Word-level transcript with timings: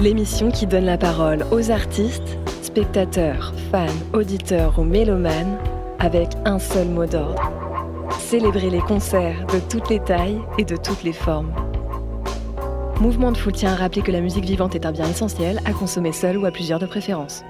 L'émission 0.00 0.50
qui 0.50 0.66
donne 0.66 0.86
la 0.86 0.98
parole 0.98 1.46
aux 1.52 1.70
artistes, 1.70 2.36
spectateurs, 2.62 3.54
fans, 3.70 3.86
auditeurs 4.12 4.78
ou 4.78 4.82
mélomanes 4.82 5.56
avec 6.00 6.30
un 6.44 6.58
seul 6.58 6.88
mot 6.88 7.06
d'ordre. 7.06 7.40
Célébrer 8.18 8.70
les 8.70 8.80
concerts 8.80 9.46
de 9.46 9.60
toutes 9.60 9.88
les 9.90 10.00
tailles 10.00 10.40
et 10.58 10.64
de 10.64 10.76
toutes 10.76 11.04
les 11.04 11.12
formes. 11.12 11.52
Mouvement 13.00 13.30
de 13.30 13.36
Foule 13.36 13.52
tient 13.52 13.72
à 13.72 13.76
rappeler 13.76 14.02
que 14.02 14.10
la 14.10 14.20
musique 14.20 14.44
vivante 14.44 14.74
est 14.74 14.84
un 14.84 14.92
bien 14.92 15.08
essentiel 15.08 15.60
à 15.64 15.72
consommer 15.72 16.12
seul 16.12 16.38
ou 16.38 16.44
à 16.44 16.50
plusieurs 16.50 16.80
de 16.80 16.86
préférence. 16.86 17.44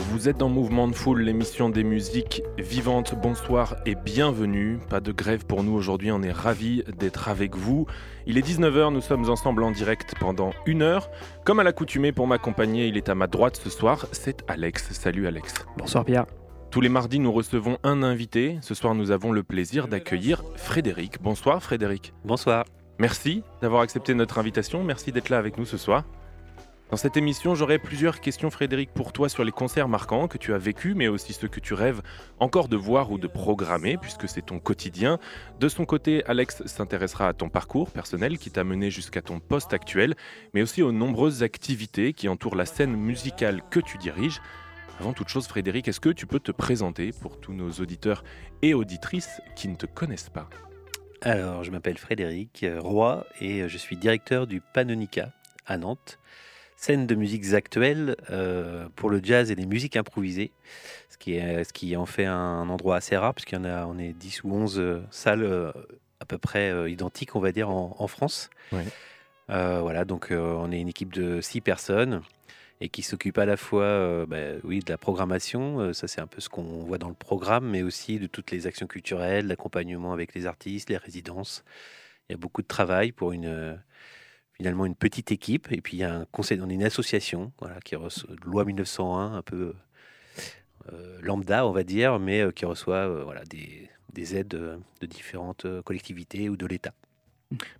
Vous 0.00 0.30
êtes 0.30 0.38
dans 0.38 0.48
Mouvement 0.48 0.88
de 0.88 0.94
Foule, 0.94 1.20
l'émission 1.20 1.68
des 1.68 1.84
musiques 1.84 2.42
vivantes. 2.56 3.14
Bonsoir 3.20 3.76
et 3.84 3.94
bienvenue. 3.94 4.78
Pas 4.88 5.00
de 5.00 5.12
grève 5.12 5.44
pour 5.44 5.62
nous 5.62 5.72
aujourd'hui, 5.72 6.10
on 6.10 6.22
est 6.22 6.32
ravis 6.32 6.82
d'être 6.98 7.28
avec 7.28 7.54
vous. 7.54 7.86
Il 8.26 8.38
est 8.38 8.46
19h, 8.46 8.94
nous 8.94 9.02
sommes 9.02 9.28
ensemble 9.28 9.62
en 9.62 9.70
direct 9.70 10.14
pendant 10.18 10.52
une 10.64 10.80
heure. 10.80 11.10
Comme 11.44 11.60
à 11.60 11.64
l'accoutumée, 11.64 12.12
pour 12.12 12.26
m'accompagner, 12.26 12.86
il 12.86 12.96
est 12.96 13.10
à 13.10 13.14
ma 13.14 13.26
droite 13.26 13.60
ce 13.62 13.68
soir, 13.68 14.06
c'est 14.12 14.42
Alex. 14.48 14.90
Salut 14.92 15.26
Alex. 15.26 15.54
Bonsoir 15.76 16.06
Pierre. 16.06 16.24
Tous 16.70 16.80
les 16.80 16.88
mardis, 16.88 17.18
nous 17.18 17.32
recevons 17.32 17.76
un 17.82 18.02
invité. 18.02 18.58
Ce 18.62 18.74
soir, 18.74 18.94
nous 18.94 19.10
avons 19.10 19.32
le 19.32 19.42
plaisir 19.42 19.86
d'accueillir 19.86 20.42
Frédéric. 20.56 21.20
Bonsoir 21.20 21.62
Frédéric. 21.62 22.14
Bonsoir. 22.24 22.64
Merci 22.98 23.42
d'avoir 23.60 23.82
accepté 23.82 24.14
notre 24.14 24.38
invitation. 24.38 24.82
Merci 24.82 25.12
d'être 25.12 25.28
là 25.28 25.36
avec 25.36 25.58
nous 25.58 25.66
ce 25.66 25.76
soir. 25.76 26.04
Dans 26.90 26.96
cette 26.96 27.16
émission, 27.16 27.54
j'aurai 27.54 27.78
plusieurs 27.78 28.20
questions, 28.20 28.50
Frédéric, 28.50 28.90
pour 28.92 29.12
toi 29.12 29.28
sur 29.28 29.44
les 29.44 29.52
concerts 29.52 29.86
marquants 29.86 30.26
que 30.26 30.38
tu 30.38 30.52
as 30.54 30.58
vécus, 30.58 30.96
mais 30.96 31.06
aussi 31.06 31.32
ceux 31.32 31.46
que 31.46 31.60
tu 31.60 31.72
rêves 31.72 32.02
encore 32.40 32.66
de 32.66 32.76
voir 32.76 33.12
ou 33.12 33.18
de 33.18 33.28
programmer, 33.28 33.96
puisque 33.96 34.28
c'est 34.28 34.46
ton 34.46 34.58
quotidien. 34.58 35.20
De 35.60 35.68
son 35.68 35.84
côté, 35.84 36.24
Alex 36.26 36.66
s'intéressera 36.66 37.28
à 37.28 37.32
ton 37.32 37.48
parcours 37.48 37.92
personnel 37.92 38.38
qui 38.38 38.50
t'a 38.50 38.64
mené 38.64 38.90
jusqu'à 38.90 39.22
ton 39.22 39.38
poste 39.38 39.72
actuel, 39.72 40.16
mais 40.52 40.62
aussi 40.62 40.82
aux 40.82 40.90
nombreuses 40.90 41.44
activités 41.44 42.12
qui 42.12 42.28
entourent 42.28 42.56
la 42.56 42.66
scène 42.66 42.96
musicale 42.96 43.62
que 43.70 43.78
tu 43.78 43.96
diriges. 43.96 44.42
Avant 44.98 45.12
toute 45.12 45.28
chose, 45.28 45.46
Frédéric, 45.46 45.86
est-ce 45.86 46.00
que 46.00 46.08
tu 46.08 46.26
peux 46.26 46.40
te 46.40 46.50
présenter 46.50 47.12
pour 47.12 47.38
tous 47.38 47.52
nos 47.52 47.70
auditeurs 47.70 48.24
et 48.62 48.74
auditrices 48.74 49.40
qui 49.54 49.68
ne 49.68 49.76
te 49.76 49.86
connaissent 49.86 50.28
pas? 50.28 50.50
Alors, 51.22 51.62
je 51.62 51.70
m'appelle 51.70 51.98
Frédéric 51.98 52.66
Roy 52.80 53.24
et 53.40 53.68
je 53.68 53.78
suis 53.78 53.96
directeur 53.96 54.48
du 54.48 54.60
Panonica 54.60 55.30
à 55.66 55.78
Nantes 55.78 56.18
scène 56.80 57.06
de 57.06 57.14
musiques 57.14 57.52
actuelles 57.52 58.16
euh, 58.30 58.88
pour 58.96 59.10
le 59.10 59.20
jazz 59.22 59.50
et 59.50 59.54
les 59.54 59.66
musiques 59.66 59.96
improvisées, 59.96 60.50
ce 61.10 61.18
qui, 61.18 61.34
est, 61.34 61.62
ce 61.64 61.74
qui 61.74 61.94
en 61.94 62.06
fait 62.06 62.24
un, 62.24 62.70
endroit 62.70 62.96
assez 62.96 63.18
rare, 63.18 63.34
puisqu'il 63.34 63.56
y 63.56 63.58
en 63.58 63.64
a, 63.66 63.84
on 63.84 63.98
est 63.98 64.14
10 64.14 64.44
ou 64.44 64.54
11 64.54 64.78
euh, 64.78 65.02
salles 65.10 65.42
euh, 65.42 65.72
à 66.20 66.24
peu 66.24 66.38
près 66.38 66.90
identiques, 66.90 67.36
on 67.36 67.40
va 67.40 67.52
dire, 67.52 67.68
en, 67.68 68.06
France. 68.06 68.48
voilà, 69.48 70.04
donc 70.04 70.28
on 70.32 70.70
est 70.70 70.78
une 70.80 70.88
équipe 70.88 71.12
de 71.14 71.40
6 71.40 71.62
personnes 71.62 72.20
et 72.82 72.90
qui 72.90 73.02
s'occupe 73.02 73.38
à 73.38 73.46
la 73.46 73.56
fois 73.56 74.26
bah, 74.26 74.36
oui, 74.62 74.80
de 74.80 74.90
la 74.90 74.98
programmation, 74.98 75.94
ça 75.94 76.08
c'est 76.08 76.20
un 76.20 76.26
peu 76.26 76.42
ce 76.42 76.50
qu'on 76.50 76.84
voit 76.84 76.98
dans 76.98 77.08
le 77.08 77.14
programme, 77.14 77.70
mais 77.70 77.82
aussi 77.82 78.18
de 78.18 78.26
toutes 78.26 78.50
les 78.50 78.66
actions 78.66 78.86
culturelles, 78.86 79.46
l'accompagnement 79.46 80.12
avec 80.12 80.34
les 80.34 80.44
artistes, 80.44 80.90
les 80.90 80.98
résidences. 80.98 81.64
Il 82.28 82.32
y 82.32 82.34
a 82.34 82.38
beaucoup 82.38 82.60
de 82.60 82.68
travail 82.68 83.12
pour 83.12 83.32
une 83.32 83.78
finalement 84.60 84.84
une 84.84 84.94
petite 84.94 85.32
équipe. 85.32 85.72
Et 85.72 85.80
puis 85.80 85.96
il 85.96 86.00
y 86.00 86.04
a 86.04 86.14
un 86.14 86.24
conseil, 86.26 86.60
on 86.60 86.68
une 86.68 86.82
association, 86.82 87.50
voilà, 87.60 87.80
qui 87.80 87.96
reçoit 87.96 88.28
loi 88.44 88.66
1901, 88.66 89.36
un 89.36 89.42
peu 89.42 89.74
euh, 90.92 91.18
lambda, 91.22 91.66
on 91.66 91.72
va 91.72 91.82
dire, 91.82 92.18
mais 92.18 92.42
euh, 92.42 92.50
qui 92.50 92.66
reçoit 92.66 93.08
euh, 93.08 93.24
voilà, 93.24 93.42
des, 93.44 93.88
des 94.12 94.36
aides 94.36 94.48
de 94.48 95.06
différentes 95.06 95.66
collectivités 95.82 96.50
ou 96.50 96.58
de 96.58 96.66
l'État. 96.66 96.92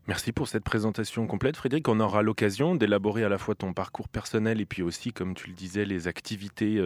Merci 0.08 0.32
pour 0.32 0.48
cette 0.48 0.64
présentation 0.64 1.26
complète. 1.26 1.58
Frédéric, 1.58 1.86
on 1.86 2.00
aura 2.00 2.22
l'occasion 2.22 2.74
d'élaborer 2.74 3.24
à 3.24 3.28
la 3.28 3.36
fois 3.36 3.54
ton 3.54 3.74
parcours 3.74 4.08
personnel 4.08 4.58
et 4.62 4.66
puis 4.66 4.80
aussi, 4.82 5.12
comme 5.12 5.34
tu 5.34 5.48
le 5.48 5.54
disais, 5.54 5.84
les 5.84 6.08
activités 6.08 6.82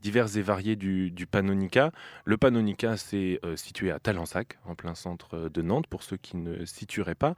diverses 0.00 0.36
et 0.36 0.42
variées 0.42 0.76
du, 0.76 1.10
du 1.10 1.26
Panonica. 1.26 1.90
Le 2.24 2.36
Panonica, 2.36 2.96
c'est 2.96 3.40
situé 3.56 3.90
à 3.90 3.98
Talensac, 3.98 4.58
en 4.64 4.76
plein 4.76 4.94
centre 4.94 5.48
de 5.48 5.62
Nantes, 5.62 5.88
pour 5.88 6.04
ceux 6.04 6.18
qui 6.18 6.36
ne 6.36 6.64
situeraient 6.66 7.16
pas. 7.16 7.34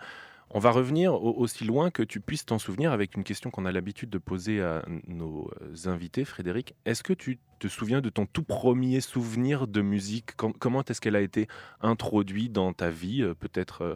On 0.55 0.59
va 0.59 0.71
revenir 0.71 1.15
aussi 1.15 1.65
loin 1.65 1.91
que 1.91 2.03
tu 2.03 2.21
puisses 2.21 2.45
t'en 2.45 2.59
souvenir 2.59 2.93
avec 2.93 3.17
une 3.17 3.25
question 3.25 3.51
qu'on 3.51 3.65
a 3.65 3.73
l'habitude 3.73 4.11
de 4.11 4.19
poser 4.19 4.61
à 4.61 4.85
nos 5.07 5.51
euh, 5.63 5.89
invités. 5.89 6.27
Frédéric, 6.27 6.75
est-ce 6.85 7.03
que 7.03 7.15
tu 7.15 7.39
te 7.59 7.69
souviens 7.69 8.03
de 8.03 8.11
ton 8.11 8.27
tout 8.27 8.43
premier 8.43 9.01
souvenir 9.01 9.67
de 9.67 9.81
musique? 9.81 10.37
Comment 10.37 10.85
est-ce 10.85 11.01
qu'elle 11.01 11.17
a 11.17 11.23
été 11.23 11.49
introduite 11.81 12.53
dans 12.53 12.75
ta 12.75 12.91
vie 12.91 13.23
euh, 13.23 13.33
Peut-être 13.33 13.81
euh, 13.81 13.95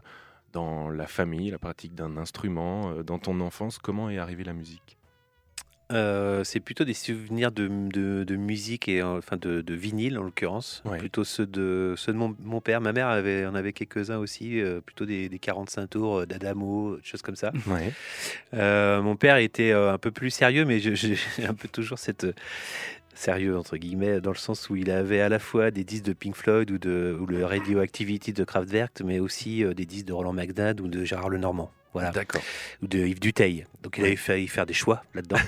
dans 0.54 0.88
la 0.88 1.06
famille, 1.06 1.50
la 1.50 1.58
pratique 1.58 1.94
d'un 1.94 2.16
instrument, 2.16 3.02
dans 3.02 3.18
ton 3.18 3.40
enfance? 3.40 3.76
Comment 3.76 4.08
est 4.08 4.16
arrivée 4.16 4.44
la 4.44 4.54
musique? 4.54 4.96
Euh, 5.92 6.42
c'est 6.42 6.58
plutôt 6.58 6.84
des 6.84 6.94
souvenirs 6.94 7.52
de, 7.52 7.68
de, 7.68 8.36
musique 8.36 8.88
et 8.88 9.02
enfin 9.02 9.36
de, 9.36 9.60
de 9.60 9.74
vinyle 9.74 10.18
en 10.18 10.24
l'occurrence, 10.24 10.82
plutôt 10.98 11.22
ceux 11.22 11.46
de 11.46 11.94
ceux 11.96 12.12
de 12.12 12.18
mon, 12.18 12.60
père. 12.60 12.80
Ma 12.80 12.92
mère 12.92 13.06
avait 13.06 13.46
en 13.46 13.54
avait 13.54 13.72
quelques-uns 13.72 14.18
aussi, 14.18 14.60
euh, 14.60 14.80
plutôt 14.80 15.06
des, 15.06 15.28
des, 15.28 15.38
45 15.38 15.86
tours 15.88 16.18
euh, 16.18 16.26
d'Adamo, 16.26 16.98
choses 17.04 17.22
comme 17.22 17.36
ça. 17.36 17.52
mon 18.52 19.16
père 19.16 19.36
était 19.36 19.72
un 19.72 19.98
peu 19.98 20.10
plus 20.10 20.30
sérieux, 20.30 20.64
mais 20.64 20.80
j'ai 20.80 21.16
un 21.46 21.54
peu 21.54 21.68
toujours 21.68 21.98
cette 21.98 22.26
sérieux 23.14 23.56
entre 23.56 23.78
guillemets 23.78 24.20
dans 24.20 24.32
le 24.32 24.36
sens 24.36 24.68
où 24.68 24.76
il 24.76 24.90
avait 24.90 25.22
à 25.22 25.30
la 25.30 25.38
fois 25.38 25.70
des 25.70 25.84
disques 25.84 26.04
de 26.04 26.12
Pink 26.12 26.34
Floyd 26.34 26.70
ou 26.70 26.78
de 26.78 27.16
ou 27.18 27.26
le 27.26 27.46
Radioactivity 27.46 28.32
de 28.32 28.44
Kraftwerk, 28.44 29.00
mais 29.04 29.20
aussi 29.20 29.64
des 29.74 29.86
disques 29.86 30.06
de 30.06 30.12
Roland 30.12 30.32
McDad 30.32 30.80
ou 30.80 30.88
de 30.88 31.04
Gérard 31.04 31.30
Lenormand. 31.30 31.70
Voilà. 31.96 32.10
D'accord. 32.10 32.42
Ou 32.82 32.86
de 32.86 32.98
Yves 32.98 33.20
Duteil. 33.20 33.66
Donc 33.82 33.96
il 33.96 34.04
avait 34.04 34.16
failli 34.16 34.48
faire 34.48 34.66
des 34.66 34.74
choix 34.74 35.02
là-dedans. 35.14 35.38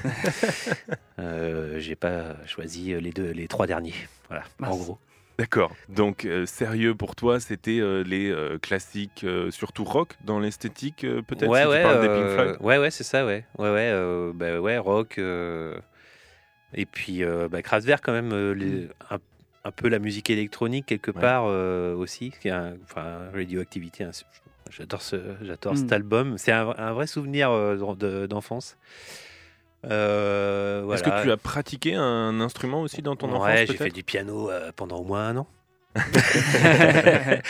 euh, 1.19 1.79
J'ai 1.79 1.95
pas 1.95 2.37
choisi 2.47 2.99
les 2.99 3.11
deux, 3.11 3.33
les 3.33 3.49
trois 3.49 3.67
derniers. 3.67 3.95
Voilà, 4.29 4.45
en 4.63 4.77
gros. 4.77 4.99
D'accord. 5.39 5.71
Donc 5.89 6.25
euh, 6.25 6.47
sérieux 6.47 6.97
pour 6.97 7.15
toi, 7.15 7.39
c'était 7.39 7.79
euh, 7.79 8.03
les 8.03 8.29
euh, 8.29 8.59
classiques, 8.59 9.25
surtout 9.51 9.85
rock 9.85 10.15
dans 10.25 10.41
l'esthétique, 10.41 11.07
peut-être. 11.27 11.49
Ouais, 11.49 11.63
si 11.63 11.69
ouais, 11.69 11.77
tu 11.77 11.83
parles 11.83 12.01
des 12.01 12.09
Pink 12.09 12.29
Floyd? 12.31 12.57
ouais, 12.61 12.79
ouais, 12.79 12.91
c'est 12.91 13.05
ça, 13.05 13.25
ouais, 13.25 13.45
ouais, 13.57 13.71
ouais, 13.71 14.33
bah, 14.35 14.59
ouais, 14.59 14.79
rock. 14.79 15.19
et 15.19 16.87
puis 16.87 17.23
bah, 17.51 17.63
Kraftwerk 17.63 18.05
quand 18.05 18.13
même, 18.13 18.35
les, 18.53 18.89
un, 19.11 19.19
un, 19.65 19.71
peu 19.71 19.89
la 19.89 20.01
musique 20.01 20.29
électronique 20.29 20.87
quelque 20.87 21.13
part 21.13 21.45
aussi, 21.45 22.33
qui 22.41 22.51
a, 22.51 22.73
enfin 22.83 23.31
Radioactivity, 23.33 24.03
hein, 24.03 24.11
J'adore 24.71 25.03
ce, 25.03 25.17
j'adore 25.43 25.77
cet 25.77 25.91
hmm. 25.91 25.95
album. 25.95 26.39
C'est 26.39 26.53
un, 26.53 26.93
vrai 26.93 27.07
souvenir 27.07 27.51
euh, 27.51 28.27
d'enfance. 28.27 28.77
Euh, 29.85 30.91
Est-ce 30.93 31.03
que 31.03 31.23
tu 31.23 31.31
as 31.31 31.37
pratiqué 31.37 31.95
un 31.95 32.41
instrument 32.41 32.83
aussi 32.83 33.03
dans 33.03 33.17
ton 33.17 33.33
enfance 33.33 33.47
Ouais, 33.47 33.67
j'ai 33.67 33.77
fait 33.77 33.91
du 33.91 34.03
piano 34.03 34.51
euh, 34.51 34.73
pendant 34.75 34.99
au 34.99 35.05
moins 35.05 35.29
un 35.29 35.37
an. 35.39 35.47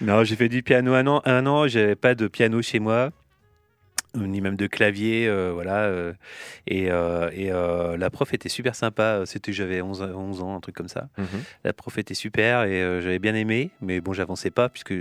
non, 0.00 0.24
j'ai 0.24 0.36
fait 0.36 0.48
du 0.48 0.62
piano 0.62 0.94
un 0.94 1.06
an. 1.06 1.22
Un 1.24 1.46
an, 1.46 1.68
j'avais 1.68 1.96
pas 1.96 2.14
de 2.14 2.28
piano 2.28 2.62
chez 2.62 2.78
moi, 2.78 3.10
ni 4.14 4.40
même 4.40 4.56
de 4.56 4.66
clavier, 4.66 5.30
voilà. 5.52 5.90
et, 6.66 6.84
et 6.84 7.50
la 7.50 8.10
prof 8.10 8.32
était 8.32 8.48
super 8.48 8.74
sympa. 8.74 9.22
C'était 9.26 9.52
j'avais 9.52 9.82
11, 9.82 10.12
11, 10.14 10.42
ans, 10.42 10.56
un 10.56 10.60
truc 10.60 10.76
comme 10.76 10.88
ça. 10.88 11.08
Mhm. 11.18 11.42
La 11.64 11.72
prof 11.72 11.98
était 11.98 12.14
super 12.14 12.64
et 12.64 13.00
j'avais 13.02 13.18
bien 13.18 13.34
aimé, 13.34 13.70
mais 13.80 14.00
bon, 14.00 14.12
j'avançais 14.12 14.50
pas 14.50 14.68
puisque 14.68 14.94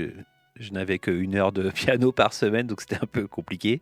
je 0.64 0.74
n'avais 0.74 1.00
qu'une 1.00 1.36
heure 1.36 1.52
de 1.52 1.70
piano 1.76 2.12
par 2.12 2.34
semaine, 2.34 2.68
donc 2.68 2.82
c'était 2.82 3.02
un 3.02 3.08
peu 3.12 3.28
compliqué. 3.28 3.82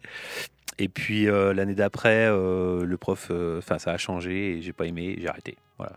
Et 0.78 0.88
puis 0.88 1.28
euh, 1.28 1.54
l'année 1.54 1.76
d'après, 1.76 2.26
euh, 2.28 2.86
le 2.86 2.98
prof, 2.98 3.28
euh, 3.30 3.60
enfin 3.60 3.78
ça 3.78 3.92
a 3.92 3.98
changé 3.98 4.58
et 4.58 4.62
j'ai 4.62 4.74
pas 4.74 4.86
aimé, 4.86 5.16
j'ai 5.20 5.28
arrêté. 5.28 5.58
Voilà. 5.78 5.94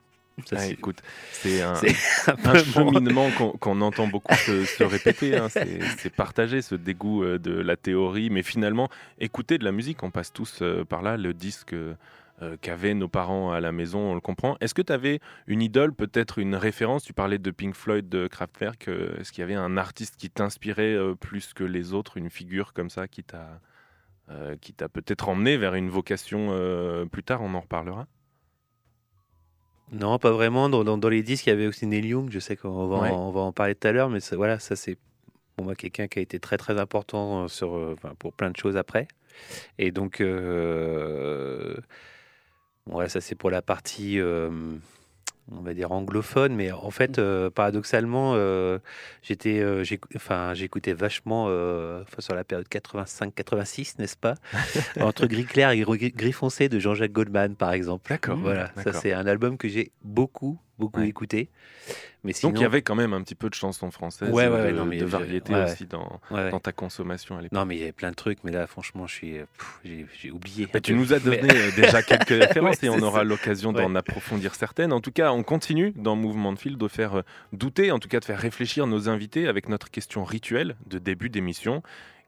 Ça, 0.46 0.66
écoute, 0.66 0.98
c'est 1.31 1.62
un, 1.62 1.75
un, 2.44 2.64
cheminement 2.64 3.31
qu'on 3.60 3.81
entend 3.81 4.08
beaucoup 4.08 4.34
se, 4.34 4.82
répéter. 4.82 5.36
Hein. 5.36 5.46
C'est 5.48 6.12
partager 6.12 6.60
ce 6.60 6.75
dégoût 6.75 7.25
de 7.25 7.52
la 7.52 7.76
théorie, 7.76 8.31
mais 8.31 8.42
finalement 8.42 8.88
écouter 9.20 9.58
de 9.58 9.64
la 9.64 9.70
musique. 9.70 10.02
On 10.02 10.10
passe 10.10 10.32
tous 10.32 10.60
par 10.88 11.02
là. 11.02 11.16
Le 11.16 11.34
disque 11.34 11.76
euh, 12.42 12.56
qu'avaient 12.60 12.94
nos 12.94 13.08
parents 13.08 13.52
à 13.52 13.60
la 13.60 13.72
maison, 13.72 13.98
on 14.00 14.14
le 14.14 14.20
comprend. 14.20 14.56
Est-ce 14.60 14.75
que 14.75 14.82
tu 14.82 14.92
avais 14.92 15.20
une 15.46 15.62
idole, 15.62 15.92
peut-être 15.92 16.38
une 16.38 16.54
référence? 16.56 17.04
Tu 17.04 17.12
parlais 17.12 17.38
de 17.38 17.50
Pink 17.50 17.75
Floyd, 17.75 18.08
de 18.08 18.26
Kraftwerk. 18.26 18.88
Euh, 18.88 19.16
est-ce 19.19 19.32
qu'il 19.32 19.42
y 19.42 19.44
avait 19.44 19.54
un 19.54 19.76
artiste 19.76 20.16
qui 20.16 20.31
t'inspirait 20.31 20.94
euh, 20.94 21.14
plus 21.14 21.54
que 21.54 21.64
les 21.64 21.92
autres, 21.92 22.16
une 22.16 22.31
figure 22.31 22.72
comme 22.72 22.90
ça 22.90 23.08
qui 23.08 23.22
t'a 23.25 23.60
qui 24.62 24.72
t'a 24.72 24.88
peut-être 24.88 25.28
emmené 25.28 25.58
vers 25.58 25.75
une 25.75 25.90
vocation 25.90 26.48
plus 27.12 27.22
tard? 27.22 27.42
On 27.42 27.52
en 27.52 27.60
reparlera. 27.60 28.06
Non, 29.92 30.19
pas 30.19 30.32
vraiment. 30.32 30.70
Dans, 30.70 30.82
dans- 30.82 30.96
dans 30.96 31.08
les 31.10 31.22
disques, 31.22 31.46
il 31.46 31.50
y 31.50 31.52
avait 31.52 31.66
aussi 31.66 31.86
Neil 31.86 32.06
Young. 32.06 32.31
Je 32.31 32.38
sais 32.38 32.56
qu'on 32.56 32.86
va, 32.88 33.00
Ouais. 33.02 33.10
en, 33.10 33.28
on 33.28 33.32
va 33.32 33.40
en 33.42 33.52
parler 33.52 33.75
tout 33.75 33.86
à 33.86 33.92
l'heure, 33.92 34.08
mais 34.08 34.20
ça- 34.20 34.34
voilà, 34.34 34.58
ça 34.58 34.76
c'est 34.76 34.96
pour 35.56 35.66
moi 35.66 35.75
quelqu'un 35.75 36.08
qui 36.08 36.19
a 36.19 36.22
été 36.22 36.40
très 36.40 36.56
très 36.56 36.81
important 36.81 37.44
euh, 37.44 37.48
sur, 37.48 37.76
euh, 37.76 37.94
enfin, 37.96 38.14
pour 38.19 38.32
plein 38.32 38.50
de 38.50 38.56
choses 38.56 38.78
après. 38.78 39.08
Et 39.78 39.92
donc, 39.92 40.22
euh, 40.22 41.76
voilà, 42.86 43.08
ça 43.08 43.20
c'est 43.20 43.34
pour 43.34 43.50
la 43.50 43.62
partie, 43.62 44.20
euh, 44.20 44.50
on 45.50 45.60
va 45.60 45.72
dire 45.72 45.92
anglophone, 45.92 46.54
mais 46.54 46.70
en 46.70 46.90
fait, 46.90 47.19
euh, 47.19 47.48
paradoxalement, 47.48 48.32
euh, 48.34 48.78
j'étais, 49.22 49.64
enfin, 50.14 50.52
j'écoutais 50.54 50.92
vachement 50.92 51.44
enfin, 51.44 52.20
sur 52.20 52.34
la 52.34 52.44
période 52.44 52.69
85-86, 52.69 53.98
n'est-ce 53.98 54.16
pas, 54.16 54.34
entre 55.00 55.26
Gris 55.26 55.46
clair 55.46 55.70
et 55.70 55.81
Gris 55.81 56.32
foncé 56.32 56.69
de 56.69 56.78
Jean-Jacques 56.78 57.12
Goldman, 57.12 57.56
par 57.56 57.72
exemple. 57.72 58.10
D'accord. 58.10 58.36
Voilà, 58.36 58.70
ça 58.82 58.92
c'est 58.92 59.12
un 59.12 59.26
album 59.26 59.56
que 59.56 59.69
j'ai 59.69 59.90
beaucoup, 60.02 60.58
beaucoup 60.79 61.00
Ouais. 61.00 61.09
écouté. 61.09 61.49
Mais 62.25 62.32
sinon, 62.32 62.50
Donc 62.53 62.61
il 62.61 62.62
y 62.62 62.67
avait 62.67 62.81
quand 62.82 62.94
même 62.94 63.12
un 63.12 63.21
petit 63.23 63.35
peu 63.35 63.50
de 63.50 63.55
chansons 63.55 63.91
françaises, 63.91 64.31
Ouais, 64.31 64.49
ouais, 64.49 64.59
de, 64.59 64.62
ouais, 64.65 64.73
non, 64.73 64.87
mais 64.87 64.97
de 64.97 65.03
je- 65.03 65.11
variété 65.11 65.55
aussi 65.55 65.85
dans, 65.85 66.21
ta 66.62 66.73
consommation 66.73 67.37
à 67.37 67.43
l'époque. 67.43 67.53
Non, 67.59 67.67
mais 67.67 67.76
il 67.76 67.81
y 67.81 67.82
avait 67.82 67.93
plein 67.93 68.11
de 68.11 68.15
trucs, 68.17 68.38
mais 68.44 68.50
là, 68.50 68.67
franchement, 68.67 69.05
euh, 69.25 69.44
j'ai, 69.85 70.31
oublié. 70.31 70.67
Bah, 70.73 70.81
tu 70.81 70.94
nous 70.94 71.12
as 71.12 71.19
donné 71.19 71.49
euh, 71.50 71.71
déjà 71.76 72.03
quelques 72.03 72.29
références 72.49 72.82
et 72.82 72.88
on 72.88 73.00
aura 73.00 73.25
l'occasion 73.25 73.73
d'en 73.73 73.94
approfondir 73.94 74.55
certaines. 74.55 74.93
En 74.93 75.00
tout 75.00 75.12
cas, 75.12 75.32
on 75.32 75.43
continue 75.43 75.93
dans 75.97 76.17
Mouvement 76.17 76.53
de 76.55 76.59
Fil 76.59 76.79
de 76.79 76.88
faire 76.88 77.19
euh, 77.19 77.23
douter, 77.53 77.93
en 77.93 77.99
tout 77.99 78.09
cas 78.09 78.20
de 78.20 78.25
faire 78.25 78.38
réfléchir 78.38 78.87
nos 78.87 79.09
invités 79.11 79.47
avec 79.47 79.69
notre 79.69 79.91
question 79.91 80.25
rituelle 80.25 80.77
de 80.87 80.99
début 80.99 81.29
d'émission. 81.29 81.82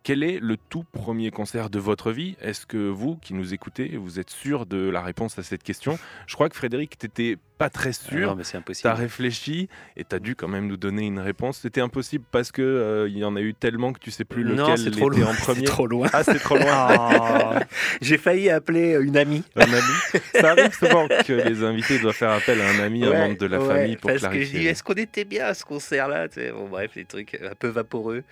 Quel 0.06 0.22
est 0.22 0.38
le 0.40 0.56
tout 0.56 0.84
premier 0.92 1.32
concert 1.32 1.68
de 1.68 1.80
votre 1.80 2.12
vie? 2.12 2.36
Est-ce 2.40 2.64
que 2.64 2.76
vous, 2.76 3.16
qui 3.16 3.34
nous 3.34 3.54
écoutez, 3.54 3.96
vous 3.96 4.20
êtes 4.20 4.30
sûr 4.30 4.64
de 4.64 4.88
la 4.88 5.00
réponse 5.02 5.36
à 5.36 5.42
cette 5.42 5.64
question? 5.64 5.98
Je 6.28 6.34
crois 6.36 6.48
que 6.48 6.54
Frédéric, 6.54 6.96
t'étais 6.96 7.36
pas 7.58 7.70
très 7.70 7.88
Ah 7.88 7.92
sûr. 7.92 8.28
non, 8.28 8.36
mais 8.36 8.44
c'est 8.44 8.52
Tu 8.52 8.56
impossible. 8.58 8.88
as 8.88 8.94
réfléchi 8.94 9.68
et 9.96 10.04
tu 10.04 10.14
as 10.14 10.20
dû 10.20 10.36
quand 10.36 10.46
même 10.46 10.68
nous 10.68 10.76
donner 10.76 11.06
une 11.06 11.18
réponse. 11.18 11.58
C'était 11.58 11.80
impossible 11.80 12.24
parce 12.30 12.52
que 12.52 12.62
euh, 12.62 13.08
il 13.08 13.18
y 13.18 13.24
en 13.24 13.34
a 13.34 13.40
eu 13.40 13.52
tellement 13.52 13.92
que 13.92 13.98
tu 13.98 14.12
sais 14.12 14.24
plus 14.24 14.44
lequel 14.44 14.56
non, 14.64 14.76
c'est 14.76 14.92
trop 14.92 15.10
était 15.10 15.22
loin. 15.22 15.30
en 15.32 15.34
premier. 15.34 15.58
C'est 15.58 15.64
trop 15.66 15.86
loin. 15.88 16.08
Ah, 16.12 16.22
c'est 16.22 16.38
trop 16.38 16.56
loin. 16.56 17.58
J'ai 18.00 18.18
failli 18.18 18.48
appeler 18.48 18.96
une 19.02 19.16
amie. 19.16 19.42
un 19.56 19.62
ami. 19.62 20.20
Ça 20.40 20.50
arrive 20.52 20.72
souvent 20.72 21.08
que 21.08 21.32
les 21.32 21.64
invités 21.64 21.98
doivent 21.98 22.14
faire 22.14 22.30
appel 22.30 22.60
à 22.60 22.68
un 22.70 22.78
ami, 22.78 23.04
un 23.04 23.12
membre 23.12 23.38
de 23.38 23.46
la 23.46 23.60
ouais, 23.60 23.66
famille 23.66 23.96
pour 23.96 24.10
parce 24.10 24.22
que 24.22 24.26
je 24.28 24.30
clarifier. 24.30 24.60
dis, 24.60 24.66
est-ce 24.68 24.84
qu'on 24.84 24.94
était 24.94 25.24
bien 25.24 25.46
à 25.46 25.54
ce 25.54 25.64
concert-là? 25.64 26.28
Tu 26.28 26.34
sais, 26.42 26.52
bon, 26.52 26.68
Bref, 26.68 26.92
des 26.94 27.06
trucs 27.06 27.34
un 27.42 27.56
peu 27.58 27.66
vaporeux. 27.68 28.22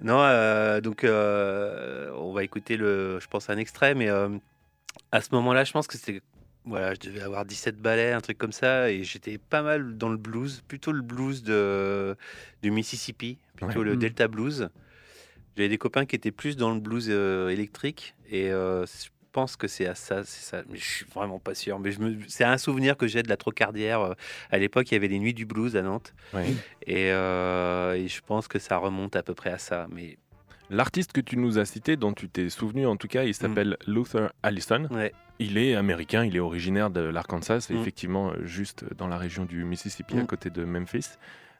Non, 0.00 0.20
euh, 0.22 0.80
donc 0.80 1.04
euh, 1.04 2.10
on 2.16 2.32
va 2.32 2.44
écouter 2.44 2.76
le, 2.76 3.20
je 3.20 3.26
pense 3.28 3.50
un 3.50 3.58
extrait, 3.58 3.94
mais 3.94 4.08
euh, 4.08 4.28
à 5.12 5.20
ce 5.20 5.28
moment-là, 5.32 5.64
je 5.64 5.72
pense 5.72 5.86
que 5.86 5.98
c'était, 5.98 6.22
voilà, 6.64 6.94
je 6.94 7.00
devais 7.00 7.20
avoir 7.20 7.44
17 7.44 7.76
ballets, 7.76 8.12
un 8.12 8.20
truc 8.20 8.38
comme 8.38 8.52
ça, 8.52 8.90
et 8.90 9.04
j'étais 9.04 9.38
pas 9.38 9.62
mal 9.62 9.98
dans 9.98 10.08
le 10.08 10.16
blues, 10.16 10.62
plutôt 10.66 10.92
le 10.92 11.02
blues 11.02 11.42
de, 11.42 12.16
du 12.62 12.70
Mississippi, 12.70 13.38
plutôt 13.56 13.80
Ouais. 13.80 13.84
le 13.84 13.94
Mm. 13.96 13.98
Delta 13.98 14.28
Blues. 14.28 14.70
J'avais 15.56 15.68
des 15.68 15.78
copains 15.78 16.06
qui 16.06 16.16
étaient 16.16 16.30
plus 16.32 16.56
dans 16.56 16.72
le 16.72 16.80
blues 16.80 17.10
électrique, 17.10 18.14
et 18.30 18.48
je 18.48 19.08
pense 19.32 19.56
que 19.56 19.66
c'est 19.66 19.86
à 19.86 19.94
ça, 19.94 20.22
c'est 20.24 20.44
ça, 20.44 20.62
mais 20.70 20.78
je 20.78 20.84
suis 20.84 21.06
vraiment 21.06 21.38
pas 21.38 21.54
sûr. 21.54 21.78
Mais 21.80 21.90
je 21.92 22.00
me, 22.00 22.16
c'est 22.28 22.44
un 22.44 22.58
souvenir 22.58 22.96
que 22.96 23.06
j'ai 23.06 23.22
de 23.22 23.28
la 23.28 23.36
Trocardière. 23.36 24.00
euh, 24.00 24.14
À 24.50 24.58
l'époque, 24.58 24.90
il 24.90 24.94
y 24.94 24.96
avait 24.96 25.08
les 25.08 25.18
Nuits 25.18 25.34
du 25.34 25.46
Blues 25.46 25.76
à 25.76 25.82
Nantes. 25.82 26.14
Et, 26.86 27.10
euh, 27.12 27.94
et 27.94 28.08
je 28.08 28.20
pense 28.20 28.48
que 28.48 28.58
ça 28.58 28.76
remonte 28.76 29.16
à 29.16 29.22
peu 29.22 29.34
près 29.34 29.50
à 29.50 29.58
ça. 29.58 29.86
Mais 29.90 30.18
L'artiste 30.70 31.12
que 31.12 31.20
tu 31.20 31.36
nous 31.36 31.58
as 31.58 31.64
cité, 31.66 31.96
dont 31.96 32.12
tu 32.14 32.28
t'es 32.28 32.48
souvenu 32.48 32.86
en 32.86 32.96
tout 32.96 33.08
cas, 33.08 33.24
il 33.24 33.34
s'appelle 33.34 33.76
Luther 33.86 34.32
Allison. 34.42 34.86
ouais, 34.90 35.12
Il 35.38 35.58
est 35.58 35.74
américain, 35.74 36.24
il 36.24 36.34
est 36.36 36.40
originaire 36.40 36.88
de 36.88 37.00
l'Arkansas, 37.00 37.66
Mm. 37.68 37.76
effectivement 37.80 38.30
euh, 38.30 38.44
juste 38.46 38.84
dans 38.96 39.08
la 39.08 39.18
région 39.18 39.44
du 39.44 39.64
Mississippi, 39.64 40.18
à 40.18 40.22
Mm. 40.22 40.26
côté 40.26 40.48
de 40.50 40.64
Memphis. 40.64 41.10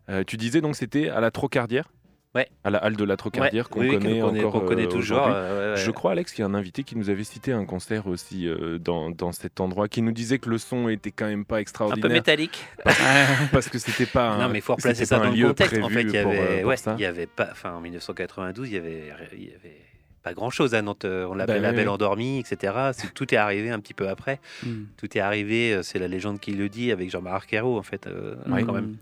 Euh, 0.08 0.24
tu 0.24 0.36
disais 0.36 0.60
donc 0.60 0.76
c'était 0.76 1.08
à 1.10 1.20
la 1.20 1.30
Trocardière? 1.30 1.88
Ouais. 2.34 2.48
À 2.64 2.70
la 2.70 2.78
halle 2.78 2.96
de 2.96 3.04
la 3.04 3.18
Trocardière 3.18 3.64
Ouais, 3.64 3.70
qu'on 3.70 3.80
oui, 3.80 3.88
connaît 3.90 4.22
encore 4.22 4.64
connaît 4.64 4.86
euh, 4.86 4.88
toujours. 4.88 5.26
euh, 5.26 5.74
ouais. 5.74 5.80
Je 5.80 5.90
crois, 5.90 6.12
Alex, 6.12 6.32
qu'il 6.32 6.40
y 6.42 6.44
a 6.44 6.48
un 6.48 6.54
invité 6.54 6.82
qui 6.82 6.96
nous 6.96 7.10
avait 7.10 7.24
cité 7.24 7.52
un 7.52 7.66
concert 7.66 8.06
aussi 8.06 8.48
euh, 8.48 8.78
dans, 8.78 9.10
dans 9.10 9.32
cet 9.32 9.60
endroit, 9.60 9.86
qui 9.86 10.00
nous 10.00 10.12
disait 10.12 10.38
que 10.38 10.48
le 10.48 10.56
son 10.56 10.88
était 10.88 11.10
quand 11.10 11.26
même 11.26 11.44
pas 11.44 11.56
un 11.56 11.58
peu 11.58 11.62
extraordinaire 11.62 12.10
métallique. 12.10 12.64
parce 13.52 13.68
que 13.68 13.78
c'était 13.78 14.06
pas 14.06 14.30
un, 14.30 14.38
non, 14.38 14.48
mais 14.48 14.60
il 14.60 14.62
faut 14.62 14.74
replacer 14.74 15.04
ça 15.04 15.18
dans 15.18 15.30
le 15.30 15.46
contexte. 15.48 15.82
En 15.82 15.90
fait, 15.90 16.02
il 16.02 16.08
y 16.08 16.22
pour, 16.22 16.32
euh, 16.32 16.62
avait, 16.62 16.62
pour 16.62 17.00
y 17.00 17.26
pas, 17.26 17.48
enfin, 17.52 17.72
en 17.74 17.80
1992, 17.82 18.68
il 18.68 18.74
y 18.74 18.76
avait, 18.78 19.12
il 19.34 19.44
y 19.44 19.48
avait 19.54 19.91
pas 20.22 20.34
grand 20.34 20.50
chose 20.50 20.74
à 20.74 20.82
Nantes. 20.82 21.04
On 21.04 21.34
l'appelait 21.34 21.56
Bah, 21.56 21.60
la 21.60 21.70
oui, 21.70 21.76
Belle 21.76 21.88
oui. 21.88 21.94
Endormie, 21.94 22.38
etc. 22.40 22.90
C'est- 22.92 23.12
Tout 23.12 23.32
est 23.34 23.36
arrivé 23.38 23.70
un 23.70 23.80
petit 23.80 23.94
peu 23.94 24.08
après. 24.08 24.40
Mm. 24.64 24.84
Tout 24.96 25.16
est 25.16 25.20
arrivé. 25.20 25.74
euh, 25.74 25.82
C'est 25.82 25.98
la 25.98 26.08
légende 26.08 26.40
qui 26.40 26.52
le 26.52 26.68
dit 26.68 26.92
avec 26.92 27.10
Jean-Marc 27.10 27.52
Ayrault, 27.52 27.78
en 27.78 27.82
fait, 27.82 28.06
euh, 28.06 28.36
Oui. 28.46 28.64
quand 28.64 28.72
même. 28.72 28.96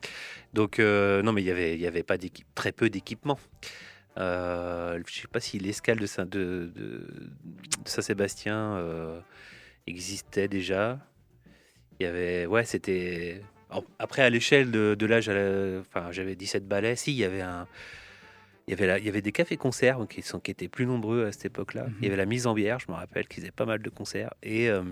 Donc, 0.55 0.79
euh, 0.79 1.23
non, 1.23 1.33
mais 1.33 1.43
il 1.43 1.47
y 1.47 1.51
avait, 1.51 1.75
il 1.75 1.81
y 1.81 1.87
avait 1.87 2.03
pas 2.03 2.17
très 2.55 2.73
peu 2.73 2.91
d'équipement. 2.91 3.39
Euh, 4.19 5.01
je 5.07 5.21
sais 5.21 5.29
pas 5.29 5.41
si 5.41 5.59
l'escale 5.59 5.99
de, 5.99 6.07
Saint- 6.07 6.27
de, 6.27 6.71
de- 6.75 7.07
de 7.85 7.89
Saint-Sébastien 7.89 8.57
euh, 8.77 9.21
existait 9.87 10.49
déjà. 10.49 10.99
Il 11.99 12.05
y 12.05 12.07
avait, 12.07 12.47
ouais, 12.47 12.65
c'était. 12.65 13.43
Après, 14.01 14.23
à 14.23 14.31
l'échelle 14.31 14.71
de, 14.73 15.07
l'âge, 15.07 15.29
enfin, 15.29 16.11
j'avais 16.11 16.35
17 16.35 16.67
balais. 16.67 16.97
Si, 16.97 17.13
il 17.13 17.19
y 17.19 17.25
avait 17.25 17.43
un. 17.43 17.69
Il 18.71 18.75
y 18.75 18.75
avait, 18.75 18.87
la- 18.87 18.99
il 19.01 19.05
y 19.05 19.09
avait 19.09 19.21
des 19.21 19.33
cafés-concerts 19.33 19.99
qui, 20.09 20.23
sont, 20.23 20.39
qui 20.39 20.53
étaient 20.53 20.69
plus 20.69 20.87
nombreux 20.87 21.27
à 21.27 21.33
cette 21.33 21.47
époque-là. 21.47 21.87
Mhm. 21.89 21.95
Il 21.99 22.05
y 22.05 22.07
avait 22.07 22.17
la 22.17 22.25
mise 22.25 22.47
en 22.47 22.55
bière, 22.55 22.79
je 22.79 22.87
me 22.89 22.97
rappelle 22.97 23.27
qu'ils 23.27 23.43
faisaient 23.43 23.51
pas 23.51 23.65
mal 23.67 23.83
de 23.83 23.91
concerts. 23.91 24.33
Et 24.45 24.69
euh, 24.71 24.83